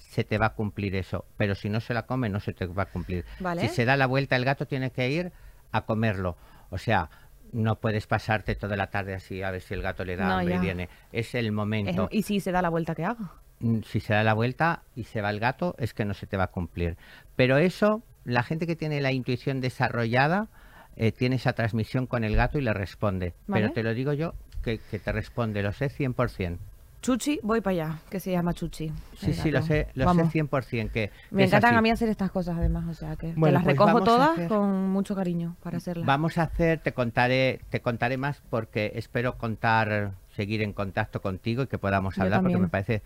se 0.10 0.24
te 0.24 0.38
va 0.40 0.48
a 0.48 0.54
cumplir 0.56 0.96
eso. 0.96 1.26
Pero 1.38 1.54
si 1.56 1.70
no 1.70 1.80
se 1.80 1.94
la 1.94 2.04
come, 2.08 2.30
no 2.30 2.40
se 2.40 2.52
te 2.54 2.66
va 2.66 2.84
a 2.84 2.86
cumplir. 2.88 3.26
Vale. 3.40 3.62
Si 3.62 3.68
se 3.70 3.86
da 3.86 3.96
la 3.96 4.08
vuelta, 4.08 4.36
el 4.36 4.44
gato 4.44 4.66
tiene 4.66 4.92
que 4.92 5.10
ir 5.10 5.32
a 5.72 5.82
comerlo. 5.86 6.36
O 6.72 6.78
sea, 6.80 7.10
no 7.54 7.76
puedes 7.76 8.08
pasarte 8.08 8.56
toda 8.56 8.76
la 8.76 8.88
tarde 8.88 9.14
así 9.14 9.44
a 9.44 9.52
ver 9.52 9.62
si 9.62 9.74
el 9.76 9.82
gato 9.84 10.04
le 10.04 10.16
da 10.16 10.28
No, 10.28 10.38
hambre 10.40 10.56
y 10.56 10.60
viene. 10.60 10.90
Es 11.12 11.36
el 11.36 11.46
Es- 11.48 11.52
momento. 11.52 12.08
y 12.12 12.24
si 12.24 12.40
se 12.40 12.52
da 12.52 12.62
la 12.62 12.70
vuelta, 12.70 12.96
¿qué 12.96 13.06
hago? 13.06 13.30
Mm, 13.60 13.82
Si 13.84 14.00
se 14.00 14.14
da 14.14 14.24
la 14.24 14.34
vuelta 14.34 14.82
y 14.96 15.04
se 15.04 15.22
va 15.22 15.30
el 15.30 15.40
gato, 15.40 15.76
es 15.78 15.94
que 15.94 16.06
no 16.06 16.14
se 16.16 16.26
te 16.28 16.38
va 16.38 16.46
a 16.46 16.48
cumplir. 16.48 16.98
Pero 17.36 17.58
eso, 17.58 18.02
la 18.26 18.42
gente 18.44 18.66
que 18.66 18.76
tiene 18.76 19.02
la 19.02 19.12
intuición 19.12 19.62
desarrollada, 19.62 20.48
eh, 20.96 21.12
tiene 21.12 21.36
esa 21.36 21.54
transmisión 21.54 22.08
con 22.08 22.24
el 22.24 22.36
gato 22.36 22.58
y 22.58 22.62
le 22.62 22.74
responde. 22.74 23.34
Vale. 23.48 23.62
Pero 23.64 23.74
te 23.74 23.84
lo 23.84 23.94
digo 23.94 24.14
yo, 24.14 24.34
que, 24.64 24.80
que 24.92 24.98
te 25.00 25.12
responde, 25.12 25.62
lo 25.62 25.72
sé 25.72 25.90
100%. 25.90 26.58
Chuchi, 27.02 27.40
voy 27.44 27.62
para 27.62 27.72
allá, 27.72 28.00
que 28.10 28.20
se 28.20 28.32
llama 28.32 28.54
Chuchi. 28.54 28.92
Sí, 29.18 29.34
sí, 29.34 29.52
lo 29.52 29.62
sé, 29.62 29.88
lo 29.94 30.06
Vamos. 30.06 30.32
sé 30.32 30.40
100% 30.44 30.92
que, 30.92 31.10
que 31.10 31.12
Me 31.32 31.46
encantan 31.46 31.76
a 31.76 31.82
mí 31.82 31.90
hacer 31.90 32.10
estas 32.10 32.30
cosas, 32.30 32.58
además, 32.58 32.86
o 32.90 32.94
sea, 32.94 33.16
que, 33.16 33.28
las 33.28 33.36
pues 33.36 33.64
recojo 33.66 34.04
todas 34.04 34.32
hacer- 34.32 34.50
con 34.50 34.90
mucho 34.90 35.16
cariño 35.16 35.56
para 35.64 35.78
hacerlas. 35.78 36.06
Vamos 36.06 36.38
a 36.38 36.44
hacer, 36.44 36.80
te 36.80 36.92
contaré, 36.92 37.62
te 37.70 37.80
contaré 37.80 38.18
más 38.18 38.42
porque 38.50 38.92
espero 38.96 39.38
contar, 39.38 40.12
seguir 40.36 40.62
en 40.62 40.74
contacto 40.74 41.22
contigo 41.22 41.64
y 41.64 41.68
que 41.68 41.78
podamos 41.78 42.16
Yo 42.18 42.24
hablar 42.24 42.42
porque 42.42 42.58
me 42.58 42.68
parece 42.68 43.02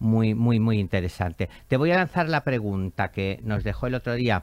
muy, 0.00 0.34
muy, 0.34 0.58
muy 0.58 0.80
interesante. 0.80 1.48
Te 1.68 1.76
voy 1.76 1.92
a 1.92 1.96
lanzar 1.96 2.28
la 2.28 2.42
pregunta 2.42 3.12
que 3.12 3.38
nos 3.44 3.62
dejó 3.62 3.86
el 3.86 3.94
otro 3.94 4.14
día 4.14 4.42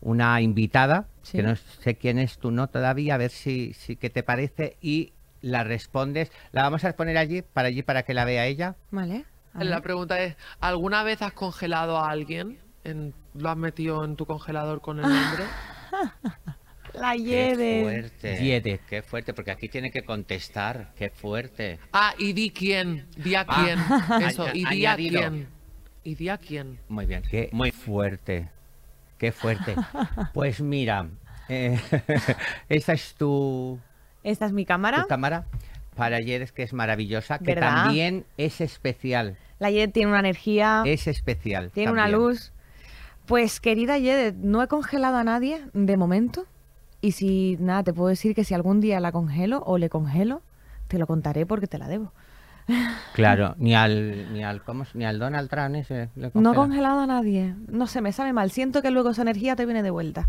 una 0.00 0.40
invitada, 0.40 1.06
Sí. 1.22 1.36
que 1.38 1.42
no 1.44 1.54
sé 1.54 1.94
quién 1.94 2.18
es 2.18 2.38
tú 2.38 2.50
no 2.50 2.66
todavía, 2.68 3.14
a 3.14 3.18
ver 3.18 3.30
si, 3.30 3.74
si 3.74 3.94
qué 3.96 4.10
te 4.10 4.22
parece 4.24 4.76
y 4.80 5.12
la 5.40 5.64
respondes. 5.64 6.30
La 6.52 6.62
vamos 6.62 6.84
a 6.84 6.92
poner 6.94 7.16
allí 7.18 7.42
para 7.42 7.68
allí 7.68 7.82
para 7.82 8.02
que 8.02 8.14
la 8.14 8.24
vea 8.24 8.46
ella. 8.46 8.76
Vale. 8.90 9.24
La 9.54 9.80
pregunta 9.80 10.20
es, 10.22 10.36
¿alguna 10.60 11.02
vez 11.02 11.22
has 11.22 11.32
congelado 11.32 11.98
a 11.98 12.10
alguien? 12.10 12.58
En- 12.84 13.14
¿Lo 13.34 13.48
has 13.50 13.56
metido 13.56 14.04
en 14.04 14.16
tu 14.16 14.26
congelador 14.26 14.80
con 14.80 14.98
el 14.98 15.02
nombre? 15.04 15.44
La 16.94 17.12
Qué 17.12 17.22
Yede. 17.22 17.82
fuerte. 17.82 18.44
Yede, 18.44 18.80
qué 18.88 19.02
fuerte, 19.02 19.32
porque 19.32 19.52
aquí 19.52 19.68
tiene 19.68 19.90
que 19.92 20.02
contestar. 20.02 20.92
Qué 20.96 21.08
fuerte. 21.10 21.78
Ah, 21.92 22.14
y 22.18 22.32
di 22.32 22.50
quién, 22.50 23.06
di 23.16 23.36
a 23.36 23.44
Ah, 23.46 23.62
quién. 23.64 24.22
Eso, 24.28 24.46
y 24.52 24.64
di 24.66 24.86
a 24.86 24.96
quién. 24.96 25.48
Y 26.02 26.14
di 26.16 26.28
a 26.28 26.38
quién. 26.38 26.80
Muy 26.88 27.06
bien, 27.06 27.22
qué 27.30 27.48
muy 27.52 27.70
fuerte. 27.70 28.48
Qué 29.18 29.30
fuerte. 29.32 29.76
Pues 30.34 30.60
mira, 30.60 31.06
eh, 31.48 31.78
esa 32.68 32.92
es 32.94 33.14
tu, 33.14 33.78
Esta 34.22 34.46
es 34.46 34.52
mi 34.52 34.64
cámara. 34.64 35.02
tu 35.02 35.08
cámara. 35.08 35.46
para 35.96 36.18
Yedes, 36.20 36.52
que 36.52 36.62
es 36.62 36.72
maravillosa, 36.72 37.38
que 37.38 37.54
¿Verdad? 37.54 37.84
también 37.84 38.24
es 38.38 38.60
especial. 38.60 39.36
La 39.58 39.70
Yed 39.70 39.90
tiene 39.90 40.10
una 40.10 40.20
energía, 40.20 40.82
Es 40.86 41.06
especial. 41.06 41.70
tiene 41.72 41.92
una 41.92 42.08
luz. 42.08 42.52
Pues 43.26 43.60
querida 43.60 43.98
Yed, 43.98 44.34
no 44.34 44.62
he 44.62 44.68
congelado 44.68 45.16
a 45.18 45.24
nadie 45.24 45.62
de 45.74 45.96
momento. 45.96 46.46
Y 47.02 47.12
si, 47.12 47.56
nada, 47.60 47.82
te 47.82 47.92
puedo 47.92 48.08
decir 48.08 48.34
que 48.34 48.44
si 48.44 48.54
algún 48.54 48.80
día 48.80 49.00
la 49.00 49.12
congelo 49.12 49.62
o 49.66 49.78
le 49.78 49.88
congelo, 49.90 50.42
te 50.88 50.98
lo 50.98 51.06
contaré 51.06 51.46
porque 51.46 51.66
te 51.66 51.78
la 51.78 51.88
debo. 51.88 52.12
Claro, 53.14 53.54
ni 53.58 53.74
al, 53.74 54.32
ni 54.32 54.44
al, 54.44 54.62
¿cómo 54.62 54.84
es? 54.84 54.94
Ni 54.94 55.04
al 55.04 55.18
Donald 55.18 55.50
Trump 55.50 55.74
ese 55.76 56.08
le 56.14 56.22
No 56.22 56.28
he 56.28 56.30
congela. 56.32 56.54
congelado 56.54 57.00
a 57.00 57.06
nadie. 57.06 57.54
No 57.68 57.86
sé, 57.86 58.00
me 58.00 58.12
sabe 58.12 58.32
mal. 58.32 58.50
Siento 58.50 58.80
que 58.82 58.90
luego 58.90 59.10
esa 59.10 59.22
energía 59.22 59.56
te 59.56 59.64
viene 59.66 59.82
de 59.82 59.90
vuelta. 59.90 60.28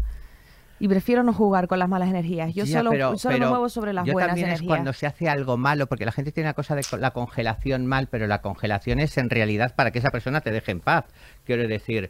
Y 0.81 0.87
prefiero 0.87 1.21
no 1.21 1.31
jugar 1.31 1.67
con 1.67 1.77
las 1.77 1.87
malas 1.87 2.09
energías. 2.09 2.53
Yo 2.55 2.65
Ya, 2.65 2.79
solo, 2.79 2.89
pero- 2.89 3.17
solo 3.17 3.33
me 3.33 3.39
pero 3.39 3.49
muevo 3.51 3.69
sobre 3.69 3.93
las 3.93 4.05
yo 4.05 4.13
buenas 4.13 4.29
también 4.29 4.47
energías. 4.47 4.63
es 4.63 4.67
cuando 4.67 4.93
se 4.93 5.05
hace 5.05 5.29
algo 5.29 5.55
malo, 5.55 5.85
porque 5.85 6.05
la 6.05 6.11
gente 6.11 6.31
tiene 6.31 6.47
una 6.49 6.55
cosa 6.55 6.73
de 6.75 6.81
la 6.97 7.11
congelación 7.11 7.85
mal, 7.85 8.07
pero 8.07 8.25
la 8.25 8.41
congelación 8.41 8.99
es 8.99 9.15
en 9.19 9.29
realidad 9.29 9.75
para 9.75 9.91
que 9.91 9.99
esa 9.99 10.09
persona 10.09 10.41
te 10.41 10.49
deje 10.49 10.71
en 10.71 10.79
paz. 10.79 11.05
Quiero 11.45 11.67
decir, 11.67 12.09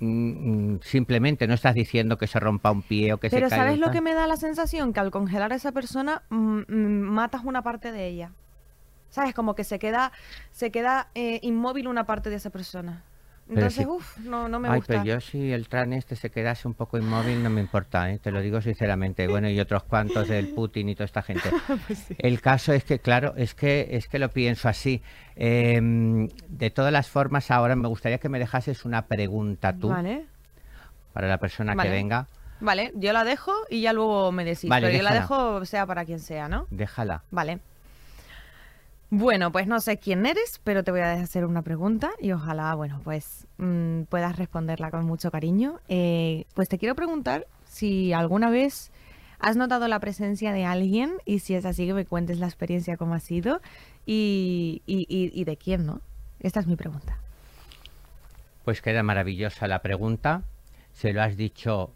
mm, 0.00 0.72
mm, 0.74 0.80
simplemente 0.82 1.46
no 1.46 1.54
estás 1.54 1.74
diciendo 1.74 2.18
que 2.18 2.26
se 2.26 2.38
rompa 2.38 2.70
un 2.70 2.82
pie 2.82 3.14
o 3.14 3.18
que 3.18 3.30
Pero 3.30 3.46
se 3.48 3.50
caiga 3.56 3.64
¿sabes 3.64 3.78
lo 3.80 3.90
que 3.90 4.02
me 4.02 4.12
da 4.12 4.26
la 4.26 4.36
sensación? 4.36 4.92
Que 4.92 5.00
al 5.00 5.10
congelar 5.10 5.52
a 5.52 5.56
esa 5.56 5.72
persona 5.72 6.22
mm, 6.28 6.64
matas 6.68 7.42
una 7.44 7.62
parte 7.62 7.90
de 7.90 8.06
ella. 8.06 8.32
¿Sabes? 9.08 9.34
Como 9.34 9.54
que 9.54 9.64
se 9.64 9.78
queda, 9.78 10.12
se 10.52 10.70
queda 10.70 11.08
eh, 11.14 11.40
inmóvil 11.42 11.88
una 11.88 12.04
parte 12.04 12.28
de 12.30 12.36
esa 12.36 12.50
persona. 12.50 13.02
Pero 13.52 13.62
Entonces, 13.66 13.82
si- 13.84 13.90
uff, 13.90 14.18
no, 14.18 14.48
no 14.48 14.60
me 14.60 14.68
Ay, 14.68 14.76
gusta. 14.76 14.92
pero 14.94 15.04
yo 15.04 15.20
si 15.20 15.52
el 15.52 15.68
tran 15.68 15.92
este 15.92 16.14
se 16.14 16.30
quedase 16.30 16.68
un 16.68 16.74
poco 16.74 16.98
inmóvil 16.98 17.42
no 17.42 17.50
me 17.50 17.60
importa, 17.60 18.08
¿eh? 18.10 18.18
te 18.20 18.30
lo 18.30 18.40
digo 18.40 18.60
sinceramente. 18.62 19.26
Bueno, 19.26 19.48
y 19.50 19.58
otros 19.58 19.82
cuantos 19.82 20.28
del 20.28 20.48
Putin 20.54 20.88
y 20.88 20.94
toda 20.94 21.06
esta 21.06 21.22
gente. 21.22 21.50
Pues 21.86 22.06
El 22.18 22.40
caso 22.40 22.72
es 22.72 22.84
que, 22.84 23.00
claro, 23.00 23.34
es 23.36 23.54
que 23.54 23.88
es 23.90 24.06
que 24.06 24.18
lo 24.20 24.28
pienso 24.30 24.68
así. 24.68 25.02
Em, 25.34 26.28
de 26.48 26.70
todas 26.70 26.92
las 26.92 27.08
formas, 27.08 27.50
ahora 27.50 27.74
me 27.74 27.88
gustaría 27.88 28.18
que 28.18 28.28
me 28.28 28.38
dejases 28.38 28.84
una 28.84 29.06
pregunta 29.06 29.72
tú 29.72 29.88
Vale. 29.88 30.26
para 31.12 31.26
la 31.26 31.38
persona 31.38 31.74
Vale. 31.74 31.88
que 31.88 31.94
venga. 31.96 32.28
Vale, 32.60 32.92
yo 32.94 33.12
la 33.12 33.24
dejo 33.24 33.52
y 33.70 33.80
ya 33.80 33.92
luego 33.92 34.30
me 34.32 34.44
decís. 34.44 34.68
Vale, 34.68 34.86
pero 34.86 34.98
yo 34.98 35.02
la 35.02 35.14
dejo 35.14 35.64
sea 35.64 35.86
para 35.86 36.04
quien 36.04 36.20
sea, 36.20 36.46
¿no? 36.48 36.66
Déjala. 36.70 37.22
Vale. 37.30 37.60
Bueno, 39.12 39.50
pues 39.50 39.66
no 39.66 39.80
sé 39.80 39.98
quién 39.98 40.24
eres, 40.24 40.60
pero 40.62 40.84
te 40.84 40.92
voy 40.92 41.00
a 41.00 41.12
hacer 41.14 41.44
una 41.44 41.62
pregunta 41.62 42.10
y 42.20 42.30
ojalá, 42.30 42.74
bueno, 42.76 43.00
pues 43.02 43.46
mm, 43.58 44.02
puedas 44.02 44.36
responderla 44.36 44.90
con 44.92 45.04
mucho 45.04 45.32
cariño. 45.32 45.80
Eh, 45.88 46.44
pues 46.54 46.68
te 46.68 46.78
quiero 46.78 46.94
preguntar 46.94 47.46
si 47.64 48.12
alguna 48.12 48.50
vez 48.50 48.92
has 49.40 49.56
notado 49.56 49.88
la 49.88 49.98
presencia 49.98 50.52
de 50.52 50.64
alguien 50.64 51.14
y 51.24 51.40
si 51.40 51.54
es 51.54 51.64
así 51.64 51.86
que 51.86 51.94
me 51.94 52.04
cuentes 52.06 52.38
la 52.38 52.46
experiencia 52.46 52.96
cómo 52.96 53.14
ha 53.14 53.20
sido 53.20 53.60
y, 54.06 54.82
y- 54.86 55.06
y- 55.08 55.32
y 55.34 55.44
de 55.44 55.56
quién, 55.56 55.86
¿no? 55.86 56.00
Esta 56.38 56.60
es 56.60 56.66
mi 56.68 56.76
pregunta. 56.76 57.18
Pues 58.64 58.80
queda 58.80 59.02
maravillosa 59.02 59.66
la 59.66 59.80
pregunta. 59.80 60.42
Se 60.92 61.12
lo 61.12 61.20
has 61.22 61.36
dicho 61.36 61.90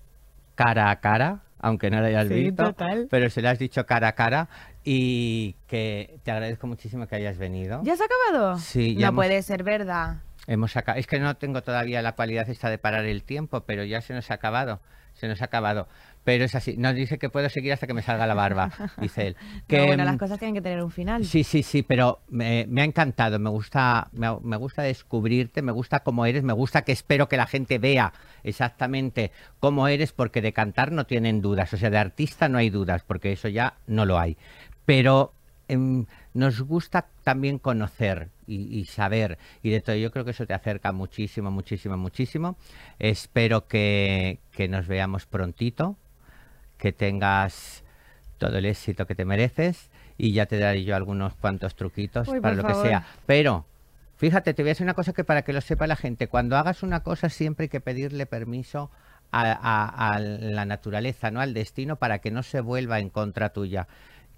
cara 0.56 0.90
a 0.90 1.00
cara, 1.00 1.42
aunque 1.60 1.90
no 1.90 2.00
lo 2.00 2.06
hayas 2.06 2.26
Sí, 2.28 2.34
visto, 2.34 2.64
total. 2.64 3.06
pero 3.10 3.30
se 3.30 3.40
lo 3.42 3.50
has 3.50 3.58
dicho 3.58 3.86
cara 3.86 4.08
a 4.08 4.12
cara 4.14 4.48
y 4.84 5.56
que 5.66 6.18
te 6.22 6.30
agradezco 6.30 6.66
muchísimo 6.66 7.06
que 7.06 7.16
hayas 7.16 7.38
venido. 7.38 7.80
¿Ya 7.84 7.96
se 7.96 8.02
ha 8.02 8.06
acabado? 8.06 8.58
Sí, 8.58 8.94
No 8.94 9.00
ya 9.00 9.08
hemos- 9.08 9.24
puede 9.24 9.42
ser 9.42 9.62
verdad. 9.62 10.18
Hemos 10.46 10.76
aca- 10.76 10.98
Es 10.98 11.06
que 11.06 11.18
no 11.18 11.36
tengo 11.36 11.62
todavía 11.62 12.02
la 12.02 12.12
cualidad 12.12 12.48
esta 12.50 12.68
de 12.68 12.76
parar 12.78 13.06
el 13.06 13.22
tiempo, 13.22 13.62
pero 13.62 13.82
ya 13.84 14.00
se 14.02 14.12
nos 14.12 14.30
ha 14.30 14.34
acabado. 14.34 14.80
Se 15.14 15.28
nos 15.28 15.40
ha 15.42 15.44
acabado. 15.46 15.88
Pero 16.24 16.44
es 16.44 16.54
así. 16.54 16.76
Nos 16.76 16.94
dice 16.94 17.18
que 17.18 17.28
puedo 17.30 17.48
seguir 17.48 17.72
hasta 17.72 17.86
que 17.86 17.94
me 17.94 18.02
salga 18.02 18.26
la 18.26 18.34
barba, 18.34 18.70
dice 19.00 19.28
él. 19.28 19.36
Que, 19.68 19.78
No, 19.78 19.86
bueno, 19.86 20.04
las 20.04 20.14
mm, 20.14 20.18
cosas 20.18 20.38
tienen 20.38 20.54
que 20.54 20.60
tener 20.60 20.82
un 20.82 20.90
final. 20.90 21.24
Sí, 21.24 21.44
sí, 21.44 21.62
sí, 21.62 21.82
pero 21.82 22.20
me, 22.28 22.66
me 22.68 22.80
ha 22.80 22.84
encantado, 22.84 23.38
me 23.38 23.48
gusta, 23.50 24.08
me, 24.12 24.28
me 24.42 24.56
gusta 24.56 24.82
descubrirte, 24.82 25.62
me 25.62 25.70
gusta 25.70 26.00
cómo 26.00 26.26
eres, 26.26 26.42
me 26.42 26.52
gusta 26.52 26.82
que 26.82 26.92
espero 26.92 27.28
que 27.28 27.36
la 27.36 27.46
gente 27.46 27.78
vea 27.78 28.12
exactamente 28.42 29.32
cómo 29.60 29.86
eres, 29.88 30.12
porque 30.12 30.40
de 30.42 30.52
cantar 30.52 30.92
no 30.92 31.06
tienen 31.06 31.40
dudas, 31.42 31.72
o 31.72 31.76
sea, 31.76 31.90
de 31.90 31.98
artista 31.98 32.48
no 32.48 32.58
hay 32.58 32.70
dudas, 32.70 33.02
porque 33.06 33.32
eso 33.32 33.48
ya 33.48 33.74
no 33.86 34.04
lo 34.06 34.18
hay. 34.18 34.36
Pero 34.84 35.32
em, 35.68 36.06
nos 36.34 36.60
gusta 36.60 37.06
también 37.22 37.58
conocer 37.58 38.28
y, 38.46 38.78
y 38.78 38.84
saber, 38.84 39.38
y 39.62 39.70
de 39.70 39.80
todo, 39.80 39.96
yo 39.96 40.10
creo 40.10 40.24
que 40.24 40.32
eso 40.32 40.46
te 40.46 40.54
acerca 40.54 40.92
muchísimo, 40.92 41.50
muchísimo, 41.50 41.96
muchísimo. 41.96 42.56
Espero 42.98 43.66
que, 43.66 44.38
que 44.52 44.68
nos 44.68 44.86
veamos 44.86 45.26
prontito, 45.26 45.96
que 46.78 46.92
tengas 46.92 47.82
todo 48.38 48.58
el 48.58 48.66
éxito 48.66 49.06
que 49.06 49.14
te 49.14 49.24
mereces 49.24 49.90
y 50.18 50.32
ya 50.32 50.46
te 50.46 50.58
daré 50.58 50.84
yo 50.84 50.94
algunos 50.96 51.34
cuantos 51.34 51.74
truquitos 51.76 52.28
Uy, 52.28 52.40
para 52.40 52.54
lo 52.56 52.64
que 52.64 52.74
sea. 52.74 53.06
Pero, 53.26 53.64
fíjate, 54.18 54.52
te 54.54 54.62
voy 54.62 54.70
a 54.70 54.72
decir 54.72 54.84
una 54.84 54.94
cosa 54.94 55.12
que 55.12 55.24
para 55.24 55.42
que 55.42 55.52
lo 55.52 55.60
sepa 55.60 55.86
la 55.86 55.96
gente, 55.96 56.28
cuando 56.28 56.56
hagas 56.56 56.82
una 56.82 57.00
cosa 57.00 57.30
siempre 57.30 57.64
hay 57.64 57.68
que 57.68 57.80
pedirle 57.80 58.26
permiso 58.26 58.90
a, 59.32 59.50
a- 59.52 60.14
a 60.14 60.18
la 60.20 60.64
naturaleza, 60.66 61.30
no 61.30 61.40
al 61.40 61.54
destino, 61.54 61.96
para 61.96 62.18
que 62.18 62.30
no 62.30 62.42
se 62.42 62.60
vuelva 62.60 62.98
en 63.00 63.08
contra 63.08 63.50
tuya. 63.50 63.88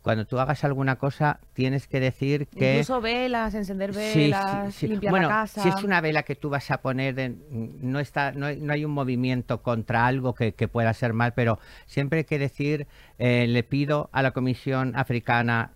Cuando 0.06 0.24
tú 0.24 0.38
hagas 0.38 0.62
alguna 0.62 0.94
cosa, 0.96 1.40
tienes 1.52 1.88
que 1.88 1.98
decir 1.98 2.46
que... 2.46 2.74
Incluso 2.74 3.00
velas, 3.00 3.52
encender 3.56 3.92
Sí, 3.92 4.00
sí, 4.00 4.20
velas, 4.20 4.72
sí. 4.76 4.86
limpiar 4.86 5.10
Bueno, 5.10 5.26
la 5.28 5.34
casa. 5.34 5.62
si 5.62 5.68
es 5.68 5.82
una 5.82 6.00
vela 6.00 6.22
que 6.22 6.36
tú 6.36 6.48
vas 6.48 6.70
a 6.70 6.80
poner, 6.80 7.18
en- 7.18 7.42
no, 7.82 7.98
está, 7.98 8.30
no, 8.30 8.46
hay, 8.46 8.60
no 8.60 8.72
hay 8.72 8.84
un 8.84 8.92
movimiento 8.92 9.62
contra 9.62 10.06
algo 10.06 10.32
que, 10.32 10.52
que 10.52 10.68
pueda 10.68 10.94
ser 10.94 11.12
mal, 11.12 11.32
pero 11.34 11.58
siempre 11.86 12.18
hay 12.20 12.24
que 12.24 12.38
decir, 12.38 12.86
eh, 13.18 13.48
le 13.48 13.64
pido 13.64 14.08
a 14.12 14.22
la 14.22 14.30
Comisión 14.30 14.92
Africana 14.94 15.72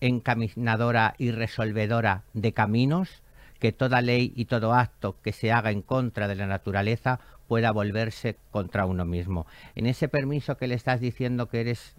encaminadora 0.00 1.14
y 1.16 1.30
resolvedora 1.30 2.24
de 2.34 2.52
caminos 2.52 3.22
que 3.60 3.70
toda 3.70 4.00
ley 4.00 4.32
y 4.34 4.46
todo 4.46 4.74
acto 4.74 5.16
que 5.22 5.32
se 5.32 5.52
haga 5.52 5.70
en 5.70 5.82
contra 5.82 6.26
de 6.26 6.34
la 6.34 6.46
naturaleza 6.48 7.20
pueda 7.46 7.70
volverse 7.70 8.36
contra 8.50 8.86
uno 8.86 9.04
mismo. 9.04 9.46
En 9.76 9.86
ese 9.86 10.08
permiso 10.08 10.56
que 10.56 10.66
le 10.66 10.74
estás 10.74 11.00
diciendo 11.00 11.48
que 11.48 11.60
eres 11.60 11.94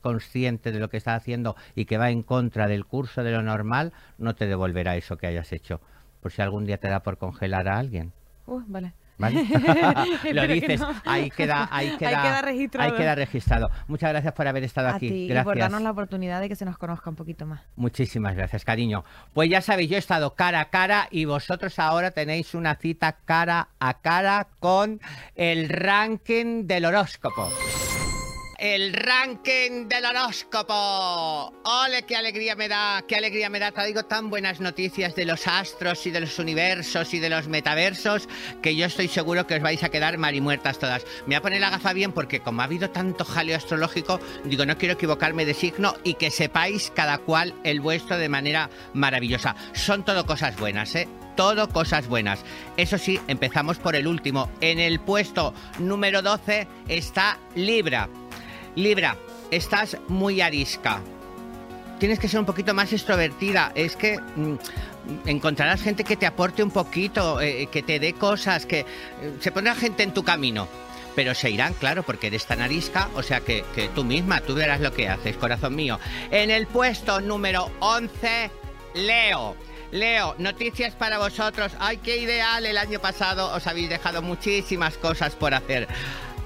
consciente 0.00 0.72
de 0.72 0.78
lo 0.80 0.88
que 0.90 0.96
estás 0.96 1.16
haciendo 1.16 1.56
y 1.74 1.84
que 1.84 1.98
va 1.98 2.10
en 2.10 2.22
contra 2.22 2.66
del 2.68 2.84
curso 2.84 3.22
de 3.22 3.32
lo 3.32 3.42
normal, 3.42 3.92
no 4.18 4.34
te 4.34 4.46
devolverá 4.46 4.96
eso 4.96 5.16
que 5.16 5.26
hayas 5.26 5.52
hecho. 5.52 5.80
Por 6.20 6.32
si 6.32 6.42
algún 6.42 6.64
día 6.66 6.78
te 6.78 6.88
da 6.88 7.02
por 7.02 7.18
congelar 7.18 7.68
a 7.68 7.78
alguien. 7.78 8.12
Uh, 8.46 8.62
vale. 8.66 8.92
Lo 9.18 10.42
que 10.42 10.54
dices, 10.54 10.80
no. 10.80 10.94
ahí 11.04 11.28
queda, 11.30 11.68
ahí 11.72 11.96
queda, 11.96 12.22
queda 12.22 12.42
registrado. 12.42 12.90
ahí 12.90 12.96
queda 12.96 13.14
registrado. 13.16 13.70
Muchas 13.88 14.10
gracias 14.10 14.32
por 14.32 14.46
haber 14.46 14.62
estado 14.62 14.88
A 14.88 14.94
aquí. 14.94 15.08
ti 15.08 15.14
y 15.24 15.28
gracias. 15.28 15.44
por 15.44 15.58
darnos 15.58 15.82
la 15.82 15.90
oportunidad 15.90 16.40
de 16.40 16.48
que 16.48 16.54
se 16.54 16.64
nos 16.64 16.78
conozca 16.78 17.10
un 17.10 17.16
poquito 17.16 17.44
más. 17.44 17.60
Muchísimas 17.74 18.36
gracias, 18.36 18.64
cariño. 18.64 19.04
Pues 19.34 19.50
ya 19.50 19.60
sabéis, 19.60 19.90
yo 19.90 19.96
he 19.96 19.98
estado 19.98 20.34
cara 20.34 20.60
a 20.60 20.70
cara 20.70 21.08
y 21.10 21.24
vosotros 21.24 21.78
ahora 21.80 22.12
tenéis 22.12 22.54
una 22.54 22.76
cita 22.76 23.16
cara 23.24 23.70
a 23.80 23.94
cara 23.94 24.46
con 24.60 25.00
el 25.34 25.68
ranking 25.68 26.66
del 26.68 26.84
horóscopo. 26.84 27.50
El 28.58 28.92
ranking 28.92 29.86
del 29.86 30.04
horóscopo. 30.04 31.54
¡Ole, 31.62 32.02
qué 32.02 32.16
alegría 32.16 32.56
me 32.56 32.66
da! 32.66 33.04
¡Qué 33.06 33.14
alegría 33.14 33.48
me 33.48 33.60
da! 33.60 33.70
Traigo 33.70 34.02
tan 34.06 34.30
buenas 34.30 34.58
noticias 34.58 35.14
de 35.14 35.26
los 35.26 35.46
astros 35.46 36.04
y 36.08 36.10
de 36.10 36.18
los 36.18 36.40
universos 36.40 37.14
y 37.14 37.20
de 37.20 37.30
los 37.30 37.46
metaversos 37.46 38.28
que 38.60 38.74
yo 38.74 38.86
estoy 38.86 39.06
seguro 39.06 39.46
que 39.46 39.54
os 39.54 39.62
vais 39.62 39.84
a 39.84 39.90
quedar 39.90 40.18
marimuertas 40.18 40.80
todas. 40.80 41.04
Me 41.20 41.26
voy 41.26 41.34
a 41.36 41.42
poner 41.42 41.60
la 41.60 41.70
gafa 41.70 41.92
bien 41.92 42.10
porque 42.10 42.40
como 42.40 42.60
ha 42.60 42.64
habido 42.64 42.90
tanto 42.90 43.24
jaleo 43.24 43.56
astrológico, 43.56 44.18
digo, 44.44 44.66
no 44.66 44.76
quiero 44.76 44.94
equivocarme 44.94 45.46
de 45.46 45.54
signo 45.54 45.94
y 46.02 46.14
que 46.14 46.32
sepáis 46.32 46.90
cada 46.90 47.18
cual 47.18 47.54
el 47.62 47.80
vuestro 47.80 48.18
de 48.18 48.28
manera 48.28 48.70
maravillosa. 48.92 49.54
Son 49.72 50.04
todo 50.04 50.26
cosas 50.26 50.58
buenas, 50.58 50.96
¿eh? 50.96 51.06
todo 51.36 51.68
cosas 51.68 52.08
buenas. 52.08 52.40
Eso 52.76 52.98
sí, 52.98 53.20
empezamos 53.28 53.78
por 53.78 53.94
el 53.94 54.08
último. 54.08 54.50
En 54.60 54.80
el 54.80 54.98
puesto 54.98 55.54
número 55.78 56.22
12 56.22 56.66
está 56.88 57.38
Libra. 57.54 58.08
Libra, 58.78 59.16
estás 59.50 59.96
muy 60.06 60.40
arisca. 60.40 61.00
Tienes 61.98 62.20
que 62.20 62.28
ser 62.28 62.38
un 62.38 62.46
poquito 62.46 62.74
más 62.74 62.92
extrovertida. 62.92 63.72
Es 63.74 63.96
que 63.96 64.20
mm, 64.20 64.54
encontrarás 65.26 65.82
gente 65.82 66.04
que 66.04 66.16
te 66.16 66.26
aporte 66.26 66.62
un 66.62 66.70
poquito, 66.70 67.40
eh, 67.40 67.68
que 67.72 67.82
te 67.82 67.98
dé 67.98 68.12
cosas, 68.12 68.66
que 68.66 68.80
eh, 68.80 68.86
se 69.40 69.50
pondrá 69.50 69.74
gente 69.74 70.04
en 70.04 70.14
tu 70.14 70.22
camino. 70.22 70.68
Pero 71.16 71.34
se 71.34 71.50
irán, 71.50 71.74
claro, 71.74 72.04
porque 72.04 72.28
eres 72.28 72.46
tan 72.46 72.62
arisca, 72.62 73.08
o 73.16 73.22
sea 73.24 73.40
que, 73.40 73.64
que 73.74 73.88
tú 73.88 74.04
misma, 74.04 74.40
tú 74.42 74.54
verás 74.54 74.80
lo 74.80 74.92
que 74.92 75.08
haces, 75.08 75.36
corazón 75.36 75.74
mío. 75.74 75.98
En 76.30 76.52
el 76.52 76.68
puesto 76.68 77.20
número 77.20 77.72
11, 77.80 78.48
Leo. 78.94 79.56
Leo, 79.90 80.36
noticias 80.38 80.94
para 80.94 81.18
vosotros. 81.18 81.72
Ay, 81.80 81.96
qué 81.96 82.18
ideal. 82.18 82.64
El 82.64 82.78
año 82.78 83.00
pasado 83.00 83.52
os 83.52 83.66
habéis 83.66 83.88
dejado 83.88 84.22
muchísimas 84.22 84.96
cosas 84.98 85.34
por 85.34 85.52
hacer. 85.52 85.88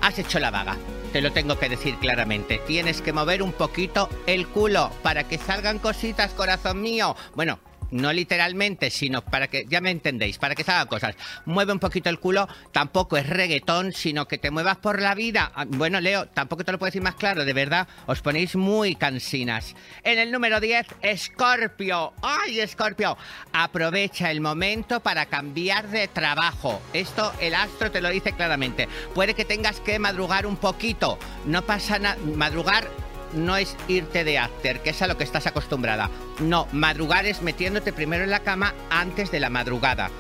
Has 0.01 0.19
hecho 0.19 0.39
la 0.39 0.51
vaga. 0.51 0.79
Te 1.13 1.21
lo 1.21 1.31
tengo 1.31 1.59
que 1.59 1.69
decir 1.69 1.99
claramente. 1.99 2.59
Tienes 2.67 3.03
que 3.03 3.13
mover 3.13 3.43
un 3.43 3.53
poquito 3.53 4.09
el 4.27 4.49
culo 4.49 4.91
para 5.03 5.25
que 5.29 5.37
salgan 5.37 5.79
cositas, 5.79 6.33
corazón 6.33 6.81
mío. 6.81 7.15
Bueno, 7.35 7.59
no 7.93 8.13
literalmente, 8.13 8.91
sino 8.91 9.23
para 9.23 9.49
que, 9.49 9.67
ya 9.69 9.81
me 9.81 9.91
entendéis, 9.91 10.39
para 10.39 10.55
que 10.55 10.65
se 10.65 10.73
hagan 10.73 10.89
cosas. 10.89 11.15
Mueve 11.45 11.73
un 11.73 11.79
poquito 11.79 12.11
el 12.11 12.19
culo, 12.19 12.49
tampoco 12.73 13.17
es 13.17 13.29
reggaetón, 13.29 13.93
sino 13.93 14.27
que 14.27 14.39
te 14.39 14.51
muevas 14.51 14.79
por 14.79 15.01
la 15.01 15.15
vida. 15.15 15.53
Ah, 15.55 15.65
Bueno, 15.69 16.01
Leo, 16.01 16.27
tampoco 16.27 16.65
te 16.65 16.73
lo 16.73 16.79
puedo 16.79 16.89
decir 16.89 17.03
más 17.03 17.15
claro, 17.15 17.45
de 17.45 17.53
verdad, 17.53 17.87
os 18.07 18.21
ponéis 18.21 18.57
muy 18.57 18.95
cansinas. 18.97 19.75
En 20.03 20.19
el 20.19 20.33
número 20.33 20.61
10, 20.61 20.87
Escorpio. 21.03 22.13
¡Ay, 22.23 22.61
Escorpio! 22.61 23.17
Aprovecha 23.53 24.31
el 24.31 24.41
momento 24.41 25.01
para 25.01 25.27
cambiar 25.27 25.89
de 25.89 26.09
trabajo. 26.09 26.81
Esto 26.93 27.33
el 27.41 27.55
astro 27.55 27.91
te 27.91 28.01
lo 28.01 28.09
dice 28.09 28.33
claramente. 28.33 28.89
Puede 29.15 29.35
que 29.35 29.45
tengas 29.45 29.81
que 29.81 29.99
madrugar 29.99 30.47
un 30.47 30.57
poquito. 30.57 31.19
No 31.45 31.63
pasa 31.63 31.99
nada. 31.99 32.17
Madrugar 32.37 32.89
no 33.33 33.57
es 33.57 33.77
irte 33.89 34.25
de 34.25 34.39
after, 34.39 34.81
que 34.81 34.91
es 34.91 35.03
a 35.03 35.07
lo 35.07 35.17
que 35.17 35.25
estás 35.25 35.47
acostumbrada. 35.47 36.11
No, 36.41 36.67
madrugar 36.73 37.27
es 37.27 37.43
metiéndote 37.43 37.93
primero 37.93 38.25
en 38.25 38.31
la 38.31 38.41
cama 38.41 38.75
antes 38.91 39.31
de 39.31 39.41
la 39.41 39.51
madrugada. 39.51 40.11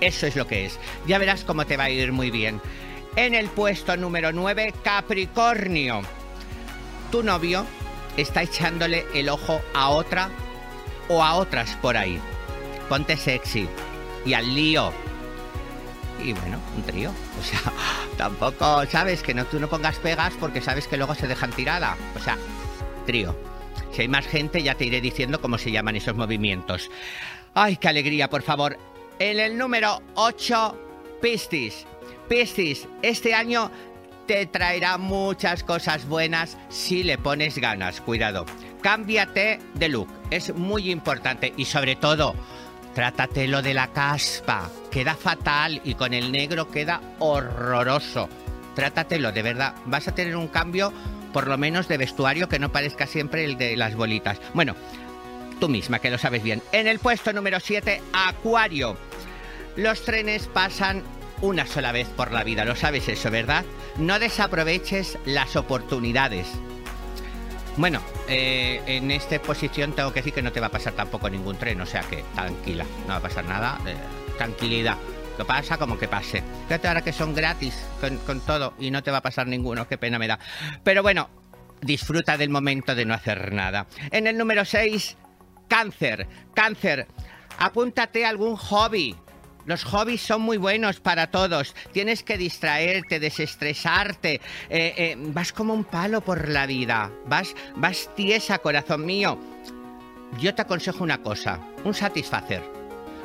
Eso 0.00 0.26
es 0.26 0.36
lo 0.36 0.46
que 0.46 0.66
es. 0.66 0.78
Ya 1.06 1.18
verás 1.18 1.44
cómo 1.44 1.66
te 1.66 1.76
va 1.76 1.84
a 1.84 1.90
ir 1.90 2.12
muy 2.12 2.30
bien. 2.30 2.60
En 3.16 3.34
el 3.34 3.48
puesto 3.48 3.96
número 3.96 4.32
9, 4.32 4.74
Capricornio. 4.82 6.02
Tu 7.10 7.22
novio 7.22 7.64
está 8.16 8.42
echándole 8.42 9.06
el 9.14 9.28
ojo 9.28 9.60
a 9.74 9.88
otra 9.88 10.30
o 11.08 11.22
a 11.22 11.34
otras 11.34 11.76
por 11.76 11.96
ahí. 11.96 12.20
Ponte 12.88 13.16
sexy 13.16 13.68
y 14.24 14.34
al 14.34 14.54
lío. 14.54 14.92
Y 16.22 16.32
bueno, 16.32 16.58
un 16.76 16.82
trío. 16.82 17.10
O 17.40 17.42
sea, 17.42 17.60
tampoco 18.18 18.84
sabes 18.86 19.22
que 19.22 19.34
no 19.34 19.44
tú 19.44 19.60
no 19.60 19.68
pongas 19.68 19.96
pegas 19.96 20.34
porque 20.38 20.60
sabes 20.60 20.86
que 20.86 20.96
luego 20.96 21.14
se 21.14 21.26
dejan 21.26 21.52
tirada. 21.52 21.96
O 22.14 22.20
sea, 22.20 22.36
trío. 23.06 23.34
Si 23.92 24.02
hay 24.02 24.08
más 24.08 24.26
gente 24.26 24.62
ya 24.62 24.74
te 24.74 24.84
iré 24.84 25.00
diciendo 25.00 25.40
cómo 25.40 25.56
se 25.56 25.70
llaman 25.70 25.96
esos 25.96 26.14
movimientos. 26.14 26.90
Ay, 27.54 27.76
qué 27.76 27.88
alegría, 27.88 28.28
por 28.28 28.42
favor. 28.42 28.76
En 29.18 29.40
el 29.40 29.56
número 29.56 30.02
8, 30.14 30.78
Piscis. 31.22 31.86
Piscis, 32.28 32.86
este 33.00 33.32
año 33.32 33.70
te 34.26 34.44
traerá 34.46 34.98
muchas 34.98 35.62
cosas 35.62 36.06
buenas 36.06 36.58
si 36.68 37.02
le 37.02 37.16
pones 37.16 37.56
ganas. 37.58 38.00
Cuidado. 38.00 38.44
Cámbiate 38.82 39.60
de 39.74 39.88
look. 39.88 40.08
Es 40.30 40.54
muy 40.54 40.90
importante. 40.90 41.54
Y 41.56 41.64
sobre 41.64 41.96
todo, 41.96 42.34
trátatelo 42.94 43.62
de 43.62 43.74
la 43.74 43.92
caspa. 43.92 44.70
Queda 44.90 45.14
fatal 45.14 45.80
y 45.84 45.94
con 45.94 46.12
el 46.12 46.32
negro 46.32 46.70
queda 46.70 47.00
horroroso. 47.20 48.28
Trátatelo, 48.74 49.32
de 49.32 49.42
verdad. 49.42 49.74
Vas 49.86 50.08
a 50.08 50.14
tener 50.14 50.36
un 50.36 50.48
cambio, 50.48 50.92
por 51.36 51.48
lo 51.48 51.58
menos 51.58 51.86
de 51.86 51.98
vestuario, 51.98 52.48
que 52.48 52.58
no 52.58 52.72
parezca 52.72 53.06
siempre 53.06 53.44
el 53.44 53.58
de 53.58 53.76
las 53.76 53.94
bolitas. 53.94 54.40
Bueno, 54.54 54.74
tú 55.60 55.68
misma, 55.68 55.98
que 55.98 56.08
lo 56.08 56.16
sabes 56.16 56.42
bien. 56.42 56.62
En 56.72 56.86
el 56.86 56.98
puesto 56.98 57.30
número 57.34 57.60
7, 57.60 58.00
Acuario. 58.14 58.96
Los 59.76 60.02
trenes 60.02 60.46
pasan 60.46 61.02
una 61.42 61.66
sola 61.66 61.92
vez 61.92 62.08
por 62.08 62.32
la 62.32 62.42
vida, 62.42 62.64
lo 62.64 62.74
sabes 62.74 63.06
eso, 63.10 63.30
¿verdad? 63.30 63.66
No 63.98 64.18
desaproveches 64.18 65.18
las 65.26 65.56
oportunidades. 65.56 66.46
Bueno, 67.76 68.00
eh, 68.28 68.80
en 68.86 69.10
esta 69.10 69.38
posición 69.42 69.92
tengo 69.92 70.14
que 70.14 70.20
decir 70.20 70.32
que 70.32 70.40
no 70.40 70.52
te 70.52 70.60
va 70.60 70.68
a 70.68 70.70
pasar 70.70 70.94
tampoco 70.94 71.28
ningún 71.28 71.58
tren, 71.58 71.78
o 71.82 71.86
sea 71.86 72.00
que 72.00 72.24
tranquila, 72.34 72.86
no 73.02 73.08
va 73.08 73.16
a 73.16 73.20
pasar 73.20 73.44
nada, 73.44 73.78
eh, 73.84 73.94
tranquilidad. 74.38 74.96
Lo 75.38 75.46
pasa 75.46 75.76
como 75.76 75.98
que 75.98 76.08
pase. 76.08 76.42
Fíjate 76.66 76.88
ahora 76.88 77.02
que 77.02 77.12
son 77.12 77.34
gratis 77.34 77.74
con, 78.00 78.40
todo 78.40 78.74
y 78.78 78.90
no 78.90 79.02
te 79.02 79.10
va 79.10 79.18
a 79.18 79.22
pasar 79.22 79.46
ninguno, 79.46 79.86
qué 79.86 79.98
pena 79.98 80.18
me 80.18 80.28
da. 80.28 80.38
Pero 80.82 81.02
bueno, 81.02 81.28
disfruta 81.82 82.36
del 82.36 82.50
momento 82.50 82.94
de 82.94 83.04
no 83.04 83.14
hacer 83.14 83.52
nada. 83.52 83.86
En 84.10 84.26
el 84.26 84.38
número 84.38 84.64
6, 84.64 85.16
cáncer. 85.68 86.26
Cáncer, 86.54 87.06
apúntate 87.58 88.24
a 88.24 88.30
algún 88.30 88.56
hobby. 88.56 89.14
Los 89.66 89.82
hobbies 89.82 90.22
son 90.22 90.42
muy 90.42 90.58
buenos 90.58 91.00
para 91.00 91.26
todos. 91.26 91.74
Tienes 91.92 92.22
que 92.22 92.38
distraerte, 92.38 93.18
desestresarte. 93.18 94.34
Eh, 94.70 94.94
eh, 94.96 95.16
vas 95.18 95.52
como 95.52 95.74
un 95.74 95.84
palo 95.84 96.20
por 96.20 96.48
la 96.48 96.66
vida. 96.66 97.10
Vas, 97.26 97.54
vas 97.74 98.08
tiesa, 98.14 98.58
corazón 98.58 99.04
mío. 99.04 99.38
Yo 100.40 100.54
te 100.54 100.62
aconsejo 100.62 101.02
una 101.02 101.20
cosa, 101.22 101.58
un 101.84 101.94
satisfacer. 101.94 102.75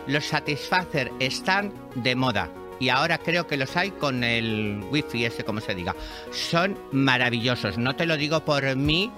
Los 0.08 0.26
satisfacer 0.26 1.12
están 1.20 1.74
de 1.96 2.16
moda. 2.16 2.50
Y 2.80 2.90
ahora 2.90 3.20
creo 3.20 3.46
que 3.46 3.58
los 3.58 3.78
hay 3.78 3.92
con 3.92 4.24
el 4.24 4.84
wifi, 4.90 5.26
ese 5.26 5.44
como 5.44 5.62
se 5.62 5.76
diga. 5.76 5.96
Son 6.32 6.78
maravillosos. 6.92 7.78
No 7.78 7.96
te 7.96 8.08
lo 8.08 8.18
digo 8.18 8.44
por 8.44 8.76
mí. 8.76 9.12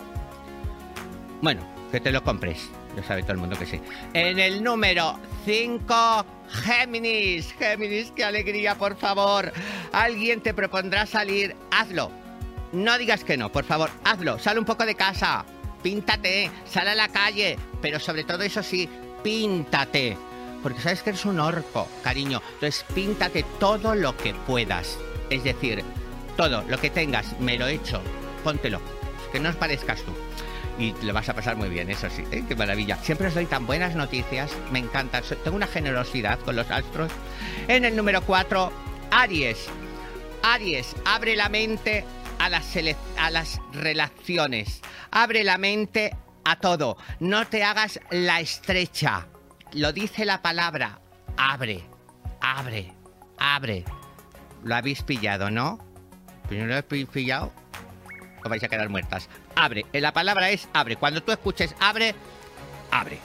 Bueno, 1.41 1.65
que 1.91 2.01
te 2.01 2.11
lo 2.11 2.23
compres. 2.23 2.69
Ya 2.95 3.03
sabe 3.03 3.23
todo 3.23 3.31
el 3.33 3.37
mundo 3.37 3.57
que 3.57 3.65
sí. 3.65 3.79
En 4.13 4.37
el 4.37 4.61
número 4.61 5.17
5, 5.45 6.25
Géminis. 6.49 7.53
Géminis, 7.53 8.11
qué 8.11 8.25
alegría, 8.25 8.75
por 8.75 8.97
favor. 8.97 9.51
Alguien 9.93 10.41
te 10.41 10.53
propondrá 10.53 11.05
salir, 11.05 11.55
hazlo. 11.71 12.11
No 12.73 12.97
digas 12.97 13.23
que 13.23 13.37
no, 13.37 13.51
por 13.51 13.63
favor, 13.63 13.89
hazlo. 14.03 14.39
Sal 14.39 14.59
un 14.59 14.65
poco 14.65 14.85
de 14.85 14.95
casa. 14.95 15.45
Píntate, 15.81 16.51
sal 16.65 16.87
a 16.87 16.95
la 16.95 17.07
calle. 17.07 17.57
Pero 17.81 17.99
sobre 17.99 18.23
todo 18.23 18.43
eso 18.43 18.61
sí, 18.61 18.89
píntate. 19.23 20.17
Porque 20.63 20.81
sabes 20.81 21.03
que 21.03 21.11
eres 21.11 21.25
un 21.25 21.39
orco, 21.39 21.87
cariño. 22.03 22.41
Entonces 22.53 22.85
píntate 22.95 23.45
todo 23.59 23.93
lo 23.93 24.17
que 24.17 24.33
puedas. 24.33 24.97
Es 25.29 25.43
decir, 25.43 25.83
todo 26.35 26.63
lo 26.67 26.77
que 26.79 26.89
tengas, 26.89 27.39
me 27.39 27.57
lo 27.57 27.67
he 27.67 27.73
hecho. 27.73 28.01
Póntelo. 28.43 28.81
Que 29.31 29.39
no 29.39 29.49
os 29.49 29.55
parezcas 29.55 30.01
tú 30.01 30.13
y 30.77 30.93
lo 31.03 31.13
vas 31.13 31.29
a 31.29 31.33
pasar 31.33 31.55
muy 31.55 31.69
bien, 31.69 31.89
eso 31.89 32.09
sí. 32.09 32.23
¿eh? 32.31 32.43
Qué 32.47 32.55
maravilla. 32.55 32.97
Siempre 32.97 33.27
os 33.27 33.35
doy 33.35 33.45
tan 33.45 33.65
buenas 33.65 33.95
noticias, 33.95 34.51
me 34.71 34.79
encanta. 34.79 35.21
Tengo 35.21 35.55
una 35.55 35.67
generosidad 35.67 36.39
con 36.39 36.55
los 36.55 36.69
astros. 36.71 37.11
En 37.67 37.85
el 37.85 37.95
número 37.95 38.21
4, 38.21 38.71
Aries. 39.11 39.67
Aries, 40.41 40.95
abre 41.05 41.35
la 41.35 41.49
mente 41.49 42.05
a 42.39 42.49
las 42.49 43.59
relaciones. 43.71 44.81
Abre 45.11 45.43
la 45.43 45.57
mente 45.57 46.15
a 46.43 46.57
todo. 46.57 46.97
No 47.19 47.47
te 47.47 47.63
hagas 47.63 47.99
la 48.09 48.41
estrecha. 48.41 49.27
Lo 49.73 49.91
dice 49.93 50.25
la 50.25 50.41
palabra. 50.41 50.99
Abre, 51.37 51.83
abre, 52.41 52.93
abre. 53.37 53.83
Lo 54.63 54.75
habéis 54.75 55.01
pillado, 55.01 55.49
¿no? 55.49 55.79
Pues 56.47 56.59
no 56.59 56.67
lo 56.67 56.75
habéis 56.75 57.07
pillado 57.07 57.51
os 58.43 58.49
vais 58.49 58.61
a 58.61 58.67
quedar 58.67 58.89
muertas. 58.89 59.29
Abre. 59.55 59.85
Eh, 59.93 60.01
La 60.01 60.11
palabra 60.11 60.49
es 60.49 60.67
abre. 60.73 60.97
Cuando 60.97 61.23
tú 61.23 61.31
escuches 61.31 61.73
abre, 61.79 62.13
abre. 62.91 63.17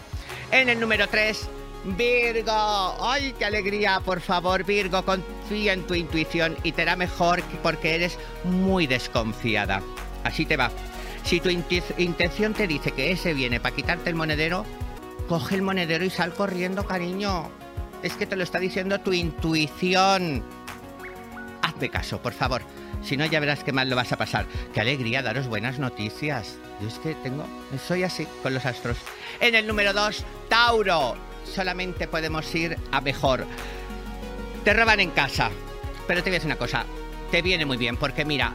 En 0.52 0.68
el 0.68 0.78
número 0.78 1.08
3, 1.08 1.48
Virgo. 1.96 2.52
¡Ay, 3.04 3.34
qué 3.36 3.44
alegría! 3.44 3.98
Por 4.04 4.20
favor, 4.20 4.62
Virgo, 4.64 5.04
confía 5.04 5.72
en 5.72 5.84
tu 5.88 5.94
intuición 5.94 6.56
y 6.62 6.70
te 6.70 6.82
hará 6.82 6.94
mejor 6.94 7.42
que- 7.42 7.56
porque 7.56 7.96
eres 7.96 8.16
muy 8.44 8.86
desconfiada. 8.86 9.82
Así 10.22 10.46
te 10.46 10.56
va. 10.56 10.70
Si 11.24 11.40
tu 11.40 11.48
intención 11.50 12.54
te 12.54 12.68
dice 12.68 12.92
que 12.92 13.10
ese 13.10 13.34
viene 13.34 13.58
para 13.58 13.74
quitarte 13.74 14.10
el 14.10 14.14
monedero, 14.16 14.64
coge 15.28 15.54
el 15.54 15.62
monedero 15.62 16.04
y 16.04 16.10
sal 16.10 16.32
corriendo, 16.32 16.84
cariño. 16.84 17.50
Es 18.02 18.14
que 18.14 18.26
te 18.26 18.36
lo 18.36 18.42
está 18.42 18.58
diciendo 18.58 19.00
tu 19.00 19.12
intuición. 19.12 20.42
Hazme 21.62 21.90
caso, 21.90 22.20
por 22.20 22.32
favor. 22.32 22.62
Si 23.02 23.16
no, 23.16 23.26
ya 23.26 23.38
verás 23.38 23.62
qué 23.62 23.72
mal 23.72 23.88
lo 23.88 23.96
vas 23.96 24.12
a 24.12 24.16
pasar. 24.16 24.46
Qué 24.72 24.80
alegría 24.80 25.22
daros 25.22 25.46
buenas 25.46 25.78
noticias. 25.78 26.56
Yo 26.80 26.88
es 26.88 26.98
que 26.98 27.14
tengo. 27.16 27.44
Soy 27.86 28.02
así 28.02 28.26
con 28.42 28.54
los 28.54 28.64
astros. 28.64 28.96
En 29.40 29.54
el 29.54 29.66
número 29.66 29.92
2, 29.92 30.24
Tauro. 30.48 31.16
Solamente 31.44 32.08
podemos 32.08 32.52
ir 32.54 32.76
a 32.90 33.00
mejor. 33.00 33.46
Te 34.64 34.72
roban 34.72 35.00
en 35.00 35.10
casa. 35.10 35.50
Pero 36.06 36.22
te 36.22 36.30
voy 36.30 36.36
a 36.36 36.38
decir 36.38 36.50
una 36.50 36.58
cosa. 36.58 36.84
Te 37.30 37.42
viene 37.42 37.66
muy 37.66 37.76
bien 37.76 37.96
porque 37.96 38.24
mira, 38.24 38.54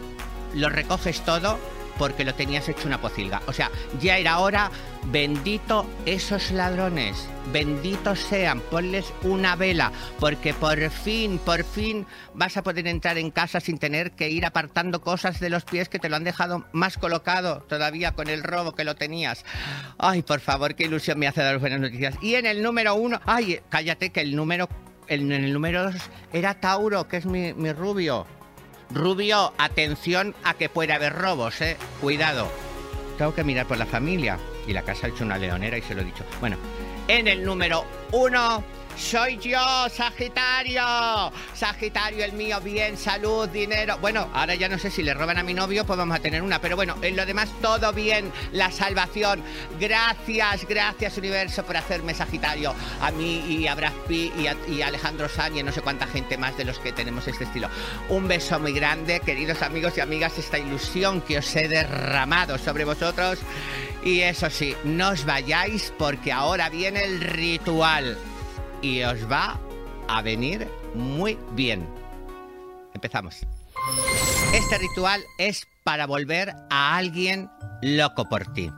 lo 0.56 0.70
recoges 0.70 1.22
todo 1.22 1.60
porque 1.98 2.26
lo 2.26 2.34
tenías 2.34 2.68
hecho 2.70 2.88
una 2.88 3.02
pocilga. 3.02 3.42
O 3.48 3.54
sea, 3.54 3.70
ya 4.00 4.18
era 4.18 4.40
hora. 4.40 4.72
Bendito 5.12 5.86
esos 6.06 6.52
ladrones. 6.52 7.28
Benditos 7.52 8.20
sean. 8.20 8.62
Ponles 8.62 9.14
una 9.24 9.56
vela. 9.56 9.92
Porque 10.20 10.54
por 10.54 10.90
fin, 10.90 11.40
por 11.40 11.64
fin 11.64 12.06
vas 12.34 12.56
a 12.58 12.64
poder 12.64 12.88
entrar 12.88 13.18
en 13.18 13.32
casa 13.32 13.60
sin 13.60 13.78
tener 13.78 14.12
que 14.12 14.30
ir 14.30 14.46
apartando 14.46 15.02
cosas 15.02 15.40
de 15.40 15.50
los 15.50 15.66
pies 15.66 15.90
que 15.90 16.00
te 16.00 16.10
lo 16.10 16.16
han 16.16 16.24
dejado 16.24 16.66
más 16.72 16.98
colocado 16.98 17.62
todavía 17.68 18.14
con 18.14 18.30
el 18.30 18.44
robo 18.44 18.74
que 18.74 18.86
lo 18.86 18.96
tenías. 18.96 19.44
Ay, 19.98 20.22
por 20.22 20.40
favor, 20.40 20.76
qué 20.76 20.86
ilusión 20.86 21.20
me 21.20 21.28
hace 21.28 21.42
dar 21.42 21.60
buenas 21.60 21.80
noticias. 21.80 22.16
Y 22.22 22.36
en 22.36 22.46
el 22.46 22.62
número 22.62 22.96
uno, 22.96 23.20
ay, 23.26 23.60
cállate 23.70 24.12
que 24.12 24.22
el 24.22 24.36
número, 24.36 24.70
el, 25.08 25.32
en 25.32 25.44
el 25.44 25.54
número 25.54 25.92
dos 25.92 26.02
era 26.32 26.54
Tauro, 26.54 27.08
que 27.08 27.18
es 27.18 27.26
mi 27.26 27.52
rubio. 27.74 28.26
Rubio, 28.92 29.54
atención 29.58 30.36
a 30.44 30.54
que 30.54 30.70
puede 30.70 30.94
haber 30.94 31.14
robos, 31.14 31.62
eh. 31.62 31.78
Cuidado. 32.02 32.48
Tengo 33.18 33.34
que 33.34 33.44
mirar 33.44 33.68
por 33.68 33.78
la 33.78 33.86
familia. 33.86 34.38
Y 34.68 34.74
la 34.74 34.82
casa 34.84 35.08
ha 35.08 35.10
hecho 35.10 35.24
una 35.24 35.38
leonera 35.38 35.78
y 35.78 35.82
se 35.82 35.94
lo 35.94 36.02
he 36.02 36.06
dicho. 36.06 36.24
Bueno, 36.40 36.58
en 37.08 37.28
el 37.28 37.44
número 37.44 37.86
uno, 38.12 38.64
Soy 38.98 39.38
yo, 39.38 39.90
Sagitario. 39.90 41.32
Sagitario, 41.54 42.24
el 42.24 42.34
mío, 42.34 42.60
bien, 42.62 42.98
salud, 42.98 43.50
dinero. 43.50 43.98
Bueno, 44.00 44.30
ahora 44.34 44.56
ya 44.56 44.70
no 44.70 44.78
sé 44.78 44.92
si 44.92 45.02
le 45.02 45.14
roban 45.14 45.38
a 45.38 45.44
mi 45.44 45.54
novio, 45.54 45.86
pues 45.86 45.98
vamos 45.98 46.18
a 46.18 46.22
tener 46.22 46.42
una. 46.42 46.60
Pero 46.60 46.76
bueno, 46.76 46.96
en 47.02 47.16
lo 47.16 47.26
demás 47.26 47.50
todo 47.62 47.92
bien. 47.92 48.32
La 48.52 48.72
salvación. 48.72 49.44
Gracias, 49.80 50.66
gracias 50.68 51.18
universo 51.18 51.64
por 51.64 51.78
hacerme 51.78 52.14
Sagitario. 52.14 52.74
A 53.02 53.12
mí 53.12 53.40
y 53.48 53.68
a 53.68 53.76
Brad 53.76 53.94
Pitt 54.08 54.34
y 54.38 54.48
a, 54.48 54.86
a 54.86 54.88
Alejandro 54.88 55.28
Sanz 55.28 55.58
y 55.58 55.64
no 55.64 55.72
sé 55.72 55.82
cuánta 55.82 56.08
gente 56.08 56.38
más 56.38 56.56
de 56.58 56.66
los 56.66 56.80
que 56.80 56.92
tenemos 56.92 57.28
este 57.28 57.46
estilo. 57.46 57.70
Un 58.10 58.28
beso 58.28 58.60
muy 58.60 58.74
grande, 58.74 59.20
queridos 59.20 59.62
amigos 59.62 59.98
y 59.98 60.02
amigas. 60.02 60.38
Esta 60.38 60.60
ilusión 60.60 61.22
que 61.22 61.40
os 61.40 61.56
he 61.56 61.68
derramado 61.68 62.58
sobre 62.58 62.86
vosotros. 62.86 63.40
Y 64.04 64.22
eso 64.22 64.50
sí, 64.50 64.76
no 64.84 65.10
os 65.10 65.26
vayáis 65.26 65.94
porque 65.98 66.32
ahora 66.32 66.70
viene 66.70 67.04
el 67.04 67.22
ritual 67.22 68.18
y 68.84 69.02
os 69.02 69.32
va 69.32 69.60
a 70.08 70.22
venir 70.22 70.68
muy 70.94 71.40
bien. 71.54 71.88
Empezamos. 72.94 73.42
Este 74.54 74.78
ritual 74.78 75.22
es 75.40 75.66
para 75.84 76.06
volver 76.06 76.54
a 76.70 76.96
alguien 76.96 77.50
loco 77.82 78.30
por 78.30 78.46
ti. 78.54 78.70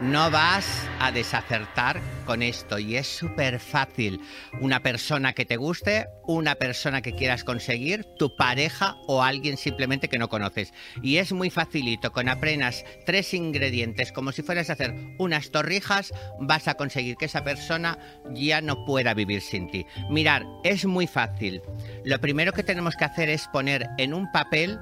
No 0.00 0.30
vas 0.30 0.88
a 0.98 1.12
desacertar 1.12 2.00
con 2.26 2.42
esto 2.42 2.78
y 2.78 2.96
es 2.96 3.06
súper 3.06 3.60
fácil. 3.60 4.20
Una 4.60 4.80
persona 4.80 5.32
que 5.32 5.44
te 5.44 5.56
guste, 5.56 6.06
una 6.24 6.56
persona 6.56 7.02
que 7.02 7.14
quieras 7.14 7.44
conseguir, 7.44 8.04
tu 8.18 8.34
pareja 8.36 8.96
o 9.06 9.22
alguien 9.22 9.56
simplemente 9.56 10.08
que 10.08 10.18
no 10.18 10.28
conoces. 10.28 10.72
Y 11.02 11.18
es 11.18 11.32
muy 11.32 11.50
facilito, 11.50 12.12
con 12.12 12.28
apenas 12.28 12.84
tres 13.06 13.32
ingredientes, 13.32 14.12
como 14.12 14.32
si 14.32 14.42
fueras 14.42 14.70
a 14.70 14.74
hacer 14.74 14.94
unas 15.18 15.50
torrijas, 15.50 16.12
vas 16.40 16.68
a 16.68 16.74
conseguir 16.74 17.16
que 17.16 17.26
esa 17.26 17.44
persona 17.44 17.98
ya 18.34 18.60
no 18.60 18.84
pueda 18.84 19.14
vivir 19.14 19.40
sin 19.40 19.70
ti. 19.70 19.86
Mirar, 20.10 20.44
es 20.64 20.84
muy 20.84 21.06
fácil. 21.06 21.62
Lo 22.04 22.20
primero 22.20 22.52
que 22.52 22.64
tenemos 22.64 22.96
que 22.96 23.04
hacer 23.04 23.28
es 23.28 23.46
poner 23.48 23.88
en 23.98 24.14
un 24.14 24.30
papel 24.32 24.78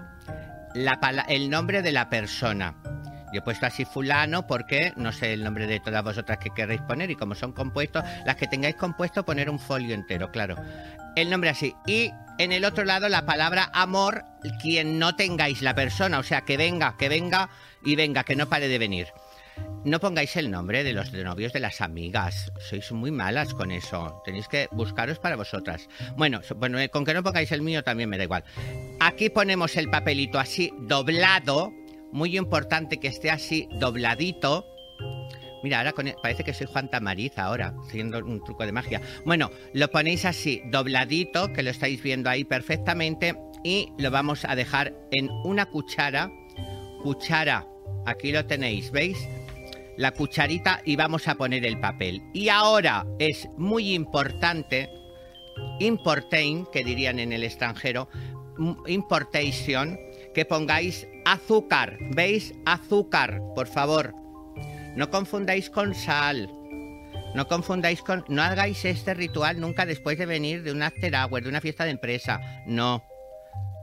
el 1.29 1.51
nombre 1.51 1.83
de 1.83 1.93
la 1.93 2.09
persona. 2.09 2.77
Yo 3.33 3.41
he 3.41 3.43
puesto 3.43 3.67
así 3.67 3.85
fulano 3.85 4.47
porque 4.47 4.93
no 4.97 5.13
sé 5.13 5.33
el 5.33 5.45
nombre 5.45 5.67
de 5.67 5.81
todas 5.81 6.03
vosotras 6.03 6.39
que 6.39 6.51
queréis 6.51 6.81
poner 6.83 7.11
y 7.11 7.17
como 7.17 7.35
son 7.35 7.53
compuestos, 7.53 8.05
las 8.27 8.37
que 8.37 8.47
tengáis 8.47 8.77
compuesto 8.77 9.25
poner 9.25 9.49
un 9.49 9.59
folio 9.59 9.95
entero, 9.95 10.31
claro. 10.31 10.57
El 11.17 11.31
nombre 11.31 11.51
así. 11.51 11.75
Y 11.87 12.11
en 12.39 12.53
el 12.53 12.65
otro 12.65 12.85
lado 12.85 13.09
la 13.09 13.27
palabra 13.27 13.71
amor, 13.73 14.25
quien 14.61 14.99
no 14.99 15.15
tengáis 15.17 15.63
la 15.63 15.75
persona, 15.75 16.19
o 16.19 16.23
sea, 16.23 16.43
que 16.43 16.57
venga, 16.57 16.97
que 16.97 17.09
venga 17.09 17.51
y 17.85 17.97
venga, 17.97 18.25
que 18.25 18.37
no 18.37 18.49
pare 18.49 18.69
de 18.69 18.79
venir. 18.79 19.09
No 19.85 19.99
pongáis 19.99 20.37
el 20.37 20.51
nombre 20.51 20.85
de 20.85 20.93
los 20.93 21.13
novios 21.13 21.53
de 21.53 21.61
las 21.61 21.81
amigas. 21.81 22.53
Sois 22.59 22.93
muy 22.93 23.11
malas 23.11 23.55
con 23.55 23.71
eso. 23.71 24.21
Tenéis 24.25 24.47
que 24.47 24.69
buscaros 24.73 25.19
para 25.19 25.37
vosotras. 25.37 25.89
Bueno, 26.17 26.41
bueno, 26.57 26.79
eh, 26.79 26.91
con 26.91 27.05
que 27.05 27.15
no 27.15 27.23
pongáis 27.23 27.51
el 27.53 27.63
mío 27.63 27.83
también 27.83 28.11
me 28.11 28.19
da 28.19 28.25
igual. 28.25 28.45
Aquí 29.01 29.31
ponemos 29.31 29.77
el 29.77 29.89
papelito 29.89 30.39
así 30.39 30.71
doblado. 30.81 31.73
Muy 32.13 32.37
importante 32.37 32.99
que 32.99 33.09
esté 33.09 33.31
así 33.31 33.69
dobladito. 33.79 34.67
Mira, 35.63 35.79
ahora 35.79 35.93
con- 35.93 36.13
parece 36.23 36.43
que 36.43 36.55
soy 36.55 36.67
Juan 36.67 36.91
Tamariz 36.91 37.39
ahora, 37.39 37.75
haciendo 37.87 38.19
un 38.19 38.43
truco 38.43 38.65
de 38.65 38.73
magia. 38.73 39.01
Bueno, 39.27 39.51
lo 39.75 39.91
ponéis 39.91 40.25
así, 40.25 40.63
dobladito, 40.67 41.53
que 41.53 41.63
lo 41.63 41.71
estáis 41.71 42.03
viendo 42.03 42.31
ahí 42.31 42.45
perfectamente, 42.45 43.35
y 43.63 43.93
lo 43.99 44.11
vamos 44.11 44.45
a 44.47 44.57
dejar 44.57 44.95
en 45.11 45.29
una 45.45 45.67
cuchara. 45.67 46.31
Cuchara, 47.03 47.67
aquí 48.07 48.33
lo 48.33 48.47
tenéis, 48.47 48.91
¿veis? 48.91 49.19
La 49.99 50.13
cucharita 50.13 50.81
y 50.87 50.97
vamos 50.97 51.29
a 51.29 51.35
poner 51.35 51.67
el 51.67 51.79
papel. 51.79 52.23
Y 52.33 52.49
ahora 52.49 53.05
es 53.19 53.47
muy 53.59 53.93
importante, 53.93 54.89
importain, 55.79 56.67
que 56.73 56.83
dirían 56.85 57.19
en 57.19 57.33
el 57.33 57.45
extranjero, 57.45 58.09
m- 58.59 58.77
importation, 58.87 59.99
que 60.35 60.45
pongáis 60.47 61.07
azúcar. 61.25 61.99
¿Veis? 62.15 62.55
Azúcar, 62.67 63.41
por 63.55 63.67
favor. 63.67 64.15
No 64.97 65.11
confundáis 65.11 65.71
con 65.71 65.95
sal. 65.95 66.51
No 67.35 67.47
confundáis 67.47 68.03
con... 68.03 68.25
No 68.29 68.43
hagáis 68.43 68.85
este 68.85 69.15
ritual 69.15 69.61
nunca 69.61 69.87
después 69.87 70.19
de 70.19 70.27
venir 70.27 70.63
de 70.63 70.73
un 70.73 70.83
after 70.83 71.15
hour, 71.15 71.43
de 71.43 71.49
una 71.49 71.61
fiesta 71.61 71.85
de 71.85 71.91
empresa. 71.91 72.41
No. 72.67 73.05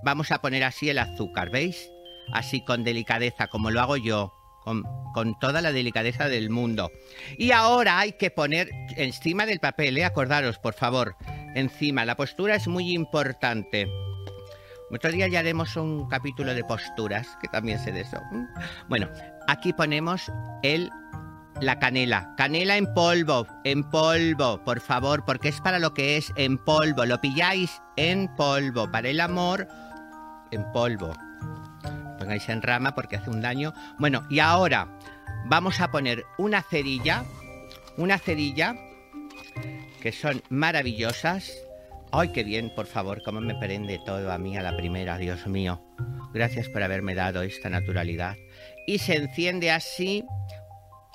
Vamos 0.03 0.31
a 0.31 0.39
poner 0.39 0.63
así 0.63 0.89
el 0.89 0.99
azúcar, 0.99 1.49
¿veis? 1.49 1.89
Así 2.33 2.63
con 2.63 2.83
delicadeza, 2.83 3.47
como 3.47 3.71
lo 3.71 3.79
hago 3.79 3.97
yo. 3.97 4.33
Con, 4.63 4.83
con 5.13 5.39
toda 5.39 5.61
la 5.61 5.71
delicadeza 5.71 6.27
del 6.27 6.49
mundo. 6.49 6.91
Y 7.38 7.51
ahora 7.51 7.99
hay 7.99 8.11
que 8.13 8.31
poner 8.31 8.69
encima 8.97 9.45
del 9.45 9.61
papel, 9.61 9.97
¿eh? 9.97 10.03
Acordaros, 10.03 10.59
por 10.59 10.73
favor. 10.73 11.15
Encima. 11.55 12.03
La 12.03 12.17
postura 12.17 12.55
es 12.55 12.67
muy 12.67 12.91
importante. 12.93 13.88
Otro 14.89 15.11
día 15.11 15.27
ya 15.27 15.39
haremos 15.39 15.75
un 15.75 16.07
capítulo 16.07 16.53
de 16.53 16.63
posturas, 16.63 17.38
que 17.41 17.49
también 17.49 17.77
sé 17.79 17.91
de 17.91 18.01
eso. 18.01 18.21
Bueno, 18.88 19.09
aquí 19.47 19.73
ponemos 19.73 20.31
el 20.63 20.89
la 21.61 21.79
canela. 21.79 22.33
Canela 22.38 22.77
en 22.77 22.93
polvo, 22.93 23.47
en 23.63 23.83
polvo, 23.83 24.63
por 24.63 24.79
favor, 24.79 25.25
porque 25.25 25.49
es 25.49 25.59
para 25.59 25.79
lo 25.79 25.93
que 25.93 26.17
es 26.17 26.31
en 26.35 26.57
polvo. 26.57 27.05
Lo 27.05 27.19
pilláis 27.19 27.81
en 27.95 28.33
polvo. 28.35 28.89
Para 28.91 29.09
el 29.09 29.19
amor, 29.19 29.67
en 30.51 30.71
polvo. 30.71 31.13
Pongáis 32.19 32.47
en 32.49 32.61
rama 32.61 32.95
porque 32.95 33.17
hace 33.17 33.29
un 33.29 33.41
daño. 33.41 33.73
Bueno, 33.97 34.23
y 34.29 34.39
ahora 34.39 34.88
vamos 35.47 35.81
a 35.81 35.89
poner 35.91 36.25
una 36.38 36.61
cerilla, 36.61 37.25
una 37.97 38.17
cerilla, 38.17 38.75
que 40.01 40.11
son 40.11 40.41
maravillosas. 40.49 41.51
Ay, 42.12 42.30
qué 42.30 42.43
bien, 42.43 42.70
por 42.74 42.86
favor, 42.86 43.22
cómo 43.22 43.41
me 43.41 43.55
prende 43.55 43.99
todo 43.99 44.32
a 44.32 44.38
mí 44.38 44.58
a 44.58 44.62
la 44.62 44.78
primera, 44.78 45.18
Dios 45.18 45.45
mío. 45.45 45.82
Gracias 46.34 46.70
por 46.70 46.82
haberme 46.82 47.16
dado 47.16 47.41
esta 47.41 47.70
naturalidad. 47.70 48.36
Y 48.86 48.99
se 48.99 49.16
enciende 49.16 49.72
así. 49.72 50.24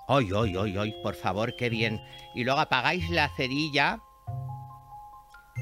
Ay, 0.06 0.28
ay, 0.36 0.54
ay, 0.58 0.76
ay, 0.76 0.94
por 1.02 1.14
favor, 1.14 1.56
qué 1.56 1.70
bien. 1.70 2.00
Y 2.34 2.44
luego 2.44 2.60
apagáis 2.60 3.08
la 3.08 3.30
cerilla. 3.36 4.00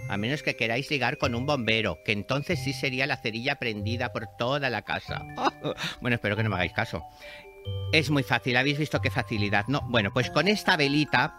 A 0.09 0.17
menos 0.17 0.43
que 0.43 0.57
queráis 0.57 0.91
ligar 0.91 1.19
con 1.19 1.37
un 1.37 1.47
bombero, 1.47 1.99
que 2.05 2.13
entonces 2.13 2.59
sí 2.59 2.73
sería 2.73 3.07
la 3.07 3.17
cerilla 3.17 3.57
prendida 3.57 4.13
por 4.13 4.27
toda 4.37 4.69
la 4.71 4.83
casa. 4.83 5.25
Bueno, 6.01 6.17
espero 6.17 6.37
que 6.37 6.43
no 6.43 6.49
me 6.49 6.57
hagáis 6.57 6.73
caso. 6.73 7.05
Es 7.93 8.11
muy 8.11 8.25
fácil, 8.25 8.57
habéis 8.57 8.79
visto 8.79 9.01
qué 9.01 9.11
facilidad, 9.11 9.67
¿no? 9.69 9.83
Bueno, 9.83 10.11
pues 10.13 10.31
con 10.31 10.49
esta 10.49 10.77
velita 10.77 11.35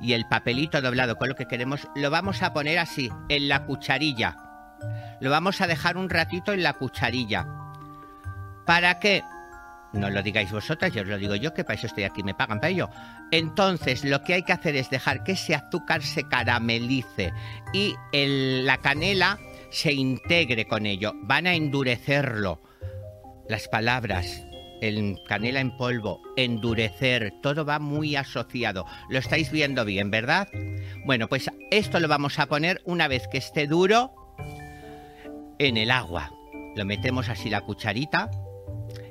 y 0.00 0.12
el 0.12 0.26
papelito 0.26 0.80
doblado 0.80 1.16
con 1.16 1.28
lo 1.28 1.34
que 1.34 1.46
queremos, 1.46 1.88
lo 1.94 2.10
vamos 2.10 2.42
a 2.42 2.52
poner 2.52 2.78
así, 2.78 3.10
en 3.28 3.48
la 3.48 3.64
cucharilla. 3.64 4.36
Lo 5.20 5.30
vamos 5.30 5.60
a 5.60 5.66
dejar 5.66 5.96
un 5.96 6.10
ratito 6.10 6.52
en 6.52 6.62
la 6.62 6.74
cucharilla. 6.74 7.46
¿Para 8.66 8.98
qué? 8.98 9.22
No 9.92 10.10
lo 10.10 10.22
digáis 10.22 10.52
vosotras, 10.52 10.92
yo 10.92 11.02
os 11.02 11.08
lo 11.08 11.16
digo 11.16 11.36
yo, 11.36 11.54
que 11.54 11.64
para 11.64 11.78
eso 11.78 11.86
estoy 11.86 12.04
aquí, 12.04 12.22
me 12.22 12.34
pagan 12.34 12.60
para 12.60 12.70
ello. 12.70 12.90
Entonces, 13.30 14.04
lo 14.04 14.22
que 14.22 14.34
hay 14.34 14.42
que 14.42 14.52
hacer 14.52 14.76
es 14.76 14.90
dejar 14.90 15.24
que 15.24 15.32
ese 15.32 15.54
azúcar 15.54 16.02
se 16.02 16.28
caramelice 16.28 17.32
y 17.72 17.94
la 18.12 18.78
canela 18.78 19.38
se 19.70 19.92
integre 19.92 20.66
con 20.66 20.86
ello. 20.86 21.12
Van 21.22 21.46
a 21.46 21.54
endurecerlo. 21.54 22.62
Las 23.48 23.68
palabras, 23.68 24.45
el 24.80 25.18
canela 25.26 25.60
en 25.60 25.76
polvo, 25.76 26.22
endurecer, 26.36 27.34
todo 27.42 27.64
va 27.64 27.78
muy 27.78 28.16
asociado. 28.16 28.84
Lo 29.08 29.18
estáis 29.18 29.50
viendo 29.50 29.84
bien, 29.84 30.10
¿verdad? 30.10 30.48
Bueno, 31.04 31.28
pues 31.28 31.50
esto 31.70 32.00
lo 32.00 32.08
vamos 32.08 32.38
a 32.38 32.46
poner 32.46 32.82
una 32.84 33.08
vez 33.08 33.28
que 33.28 33.38
esté 33.38 33.66
duro 33.66 34.12
en 35.58 35.76
el 35.76 35.90
agua. 35.90 36.30
Lo 36.74 36.84
metemos 36.84 37.28
así 37.28 37.48
la 37.50 37.62
cucharita. 37.62 38.30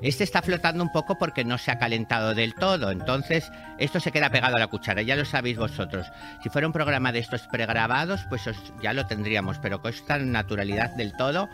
Este 0.02 0.24
está 0.24 0.42
flotando 0.42 0.82
un 0.82 0.92
poco 0.92 1.16
porque 1.18 1.44
no 1.44 1.58
se 1.58 1.70
ha 1.70 1.78
calentado 1.78 2.34
del 2.34 2.54
todo, 2.54 2.90
entonces 2.90 3.50
esto 3.78 3.98
se 3.98 4.12
queda 4.12 4.30
pegado 4.30 4.56
a 4.56 4.58
la 4.58 4.66
cuchara, 4.66 5.02
ya 5.02 5.16
lo 5.16 5.24
sabéis 5.24 5.56
vosotros. 5.56 6.06
Si 6.42 6.48
fuera 6.48 6.66
un 6.66 6.72
programa 6.72 7.12
de 7.12 7.20
estos 7.20 7.46
pregrabados, 7.48 8.20
pues 8.28 8.42
ya 8.82 8.92
lo 8.92 9.06
tendríamos, 9.06 9.58
pero 9.58 9.80
con 9.80 9.92
esta 9.92 10.18
naturalidad 10.18 10.90
del 10.96 11.12
todo 11.16 11.48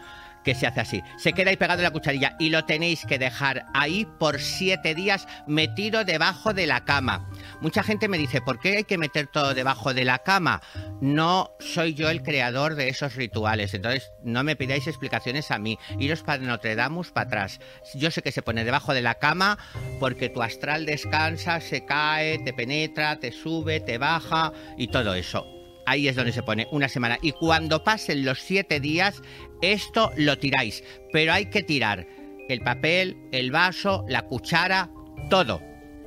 que 0.45 0.55
se 0.55 0.67
hace 0.67 0.81
así. 0.81 1.03
Se 1.17 1.33
queda 1.33 1.51
ahí 1.51 1.57
pegado 1.57 1.83
la 1.83 1.91
cucharilla 1.91 2.37
y 2.39 2.51
lo 2.51 2.65
tenéis 2.65 3.05
que 3.05 3.19
dejar 3.19 3.67
ahí 3.75 4.07
por 4.19 4.41
siete 4.41 4.95
días 4.95 5.27
metido 5.47 6.05
debajo 6.05 6.55
de 6.55 6.67
la 6.67 6.85
cama. 6.85 7.29
Mucha 7.61 7.83
gente 7.83 8.09
me 8.09 8.19
dice, 8.19 8.41
¿por 8.41 8.61
qué 8.61 8.79
hay 8.79 8.85
que 8.85 8.99
meter 8.99 9.27
todo 9.27 9.55
debajo 9.55 9.93
de 9.95 10.05
la 10.05 10.21
cama? 10.21 10.63
No 11.01 11.57
soy 11.59 11.95
yo 11.95 12.11
el 12.11 12.23
creador 12.23 12.75
de 12.75 12.89
esos 12.89 13.17
rituales, 13.17 13.75
entonces 13.75 14.13
no 14.23 14.45
me 14.45 14.57
pidáis 14.57 14.87
explicaciones 14.87 15.51
a 15.51 15.59
mí. 15.59 15.79
Iros 15.99 16.23
para 16.23 16.43
Notre 16.43 16.77
Dame, 16.77 16.93
para 17.13 17.27
atrás. 17.27 17.61
Yo 17.95 18.11
sé 18.11 18.23
que 18.23 18.33
se 18.33 18.43
pone 18.43 18.65
debajo 18.65 18.93
de 18.93 19.03
la 19.03 19.15
cama 19.15 19.59
porque 19.99 20.29
tu 20.29 20.43
astral 20.43 20.85
descansa, 20.85 21.61
se 21.61 21.85
cae, 21.85 22.39
te 22.39 22.53
penetra, 22.53 23.19
te 23.19 23.33
sube, 23.33 23.81
te 23.81 23.99
baja 23.99 24.53
y 24.77 24.89
todo 24.89 25.15
eso. 25.15 25.62
Ahí 25.87 26.09
es 26.09 26.17
donde 26.17 26.33
se 26.33 26.43
pone 26.43 26.69
una 26.71 26.89
semana. 26.89 27.19
Y 27.23 27.33
cuando 27.33 27.85
pasen 27.85 28.25
los 28.25 28.41
siete 28.41 28.81
días, 28.81 29.23
esto 29.61 30.13
lo 30.17 30.39
tiráis. 30.39 30.85
Pero 31.13 31.33
hay 31.33 31.47
que 31.47 31.63
tirar 31.63 32.07
el 32.49 32.61
papel, 32.61 33.17
el 33.33 33.51
vaso, 33.51 34.05
la 34.09 34.23
cuchara, 34.23 34.91
todo. 35.31 35.61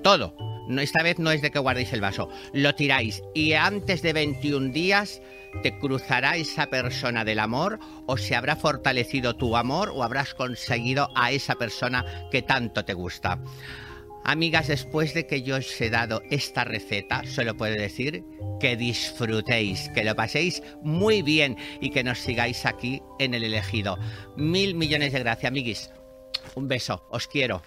Todo. 0.03 0.36
No, 0.67 0.82
esta 0.82 1.03
vez 1.03 1.19
no 1.19 1.32
es 1.32 1.41
de 1.41 1.51
que 1.51 1.59
guardéis 1.59 1.93
el 1.93 2.01
vaso, 2.01 2.30
lo 2.53 2.73
tiráis 2.73 3.21
y 3.36 3.53
antes 3.53 4.01
de 4.01 4.13
21 4.13 4.71
días 4.71 5.21
te 5.61 5.78
cruzará 5.78 6.38
esa 6.38 6.67
persona 6.67 7.23
del 7.23 7.39
amor 7.39 7.80
o 8.07 8.17
se 8.17 8.36
habrá 8.36 8.55
fortalecido 8.55 9.36
tu 9.36 9.55
amor 9.55 9.91
o 9.93 10.03
habrás 10.03 10.34
conseguido 10.34 11.09
a 11.15 11.32
esa 11.32 11.55
persona 11.55 12.03
que 12.32 12.41
tanto 12.41 12.84
te 12.84 12.93
gusta. 12.93 13.39
Amigas, 14.28 14.67
después 14.67 15.13
de 15.13 15.28
que 15.28 15.43
yo 15.43 15.57
os 15.57 15.80
he 15.80 15.91
dado 15.91 16.23
esta 16.32 16.63
receta, 16.63 17.21
solo 17.28 17.55
puedo 17.55 17.76
decir 17.76 18.23
que 18.59 18.76
disfrutéis, 18.76 19.88
que 19.93 20.03
lo 20.03 20.15
paséis 20.15 20.63
muy 20.82 21.21
bien 21.21 21.55
y 21.80 21.91
que 21.91 22.03
nos 22.03 22.19
sigáis 22.19 22.65
aquí 22.65 23.03
en 23.19 23.36
el 23.36 23.43
elegido. 23.43 23.99
Mil 24.36 24.73
millones 24.73 25.13
de 25.13 25.19
gracias, 25.19 25.51
amiguis. 25.51 25.91
Un 26.55 26.67
beso, 26.67 27.05
os 27.11 27.28
quiero. 27.28 27.61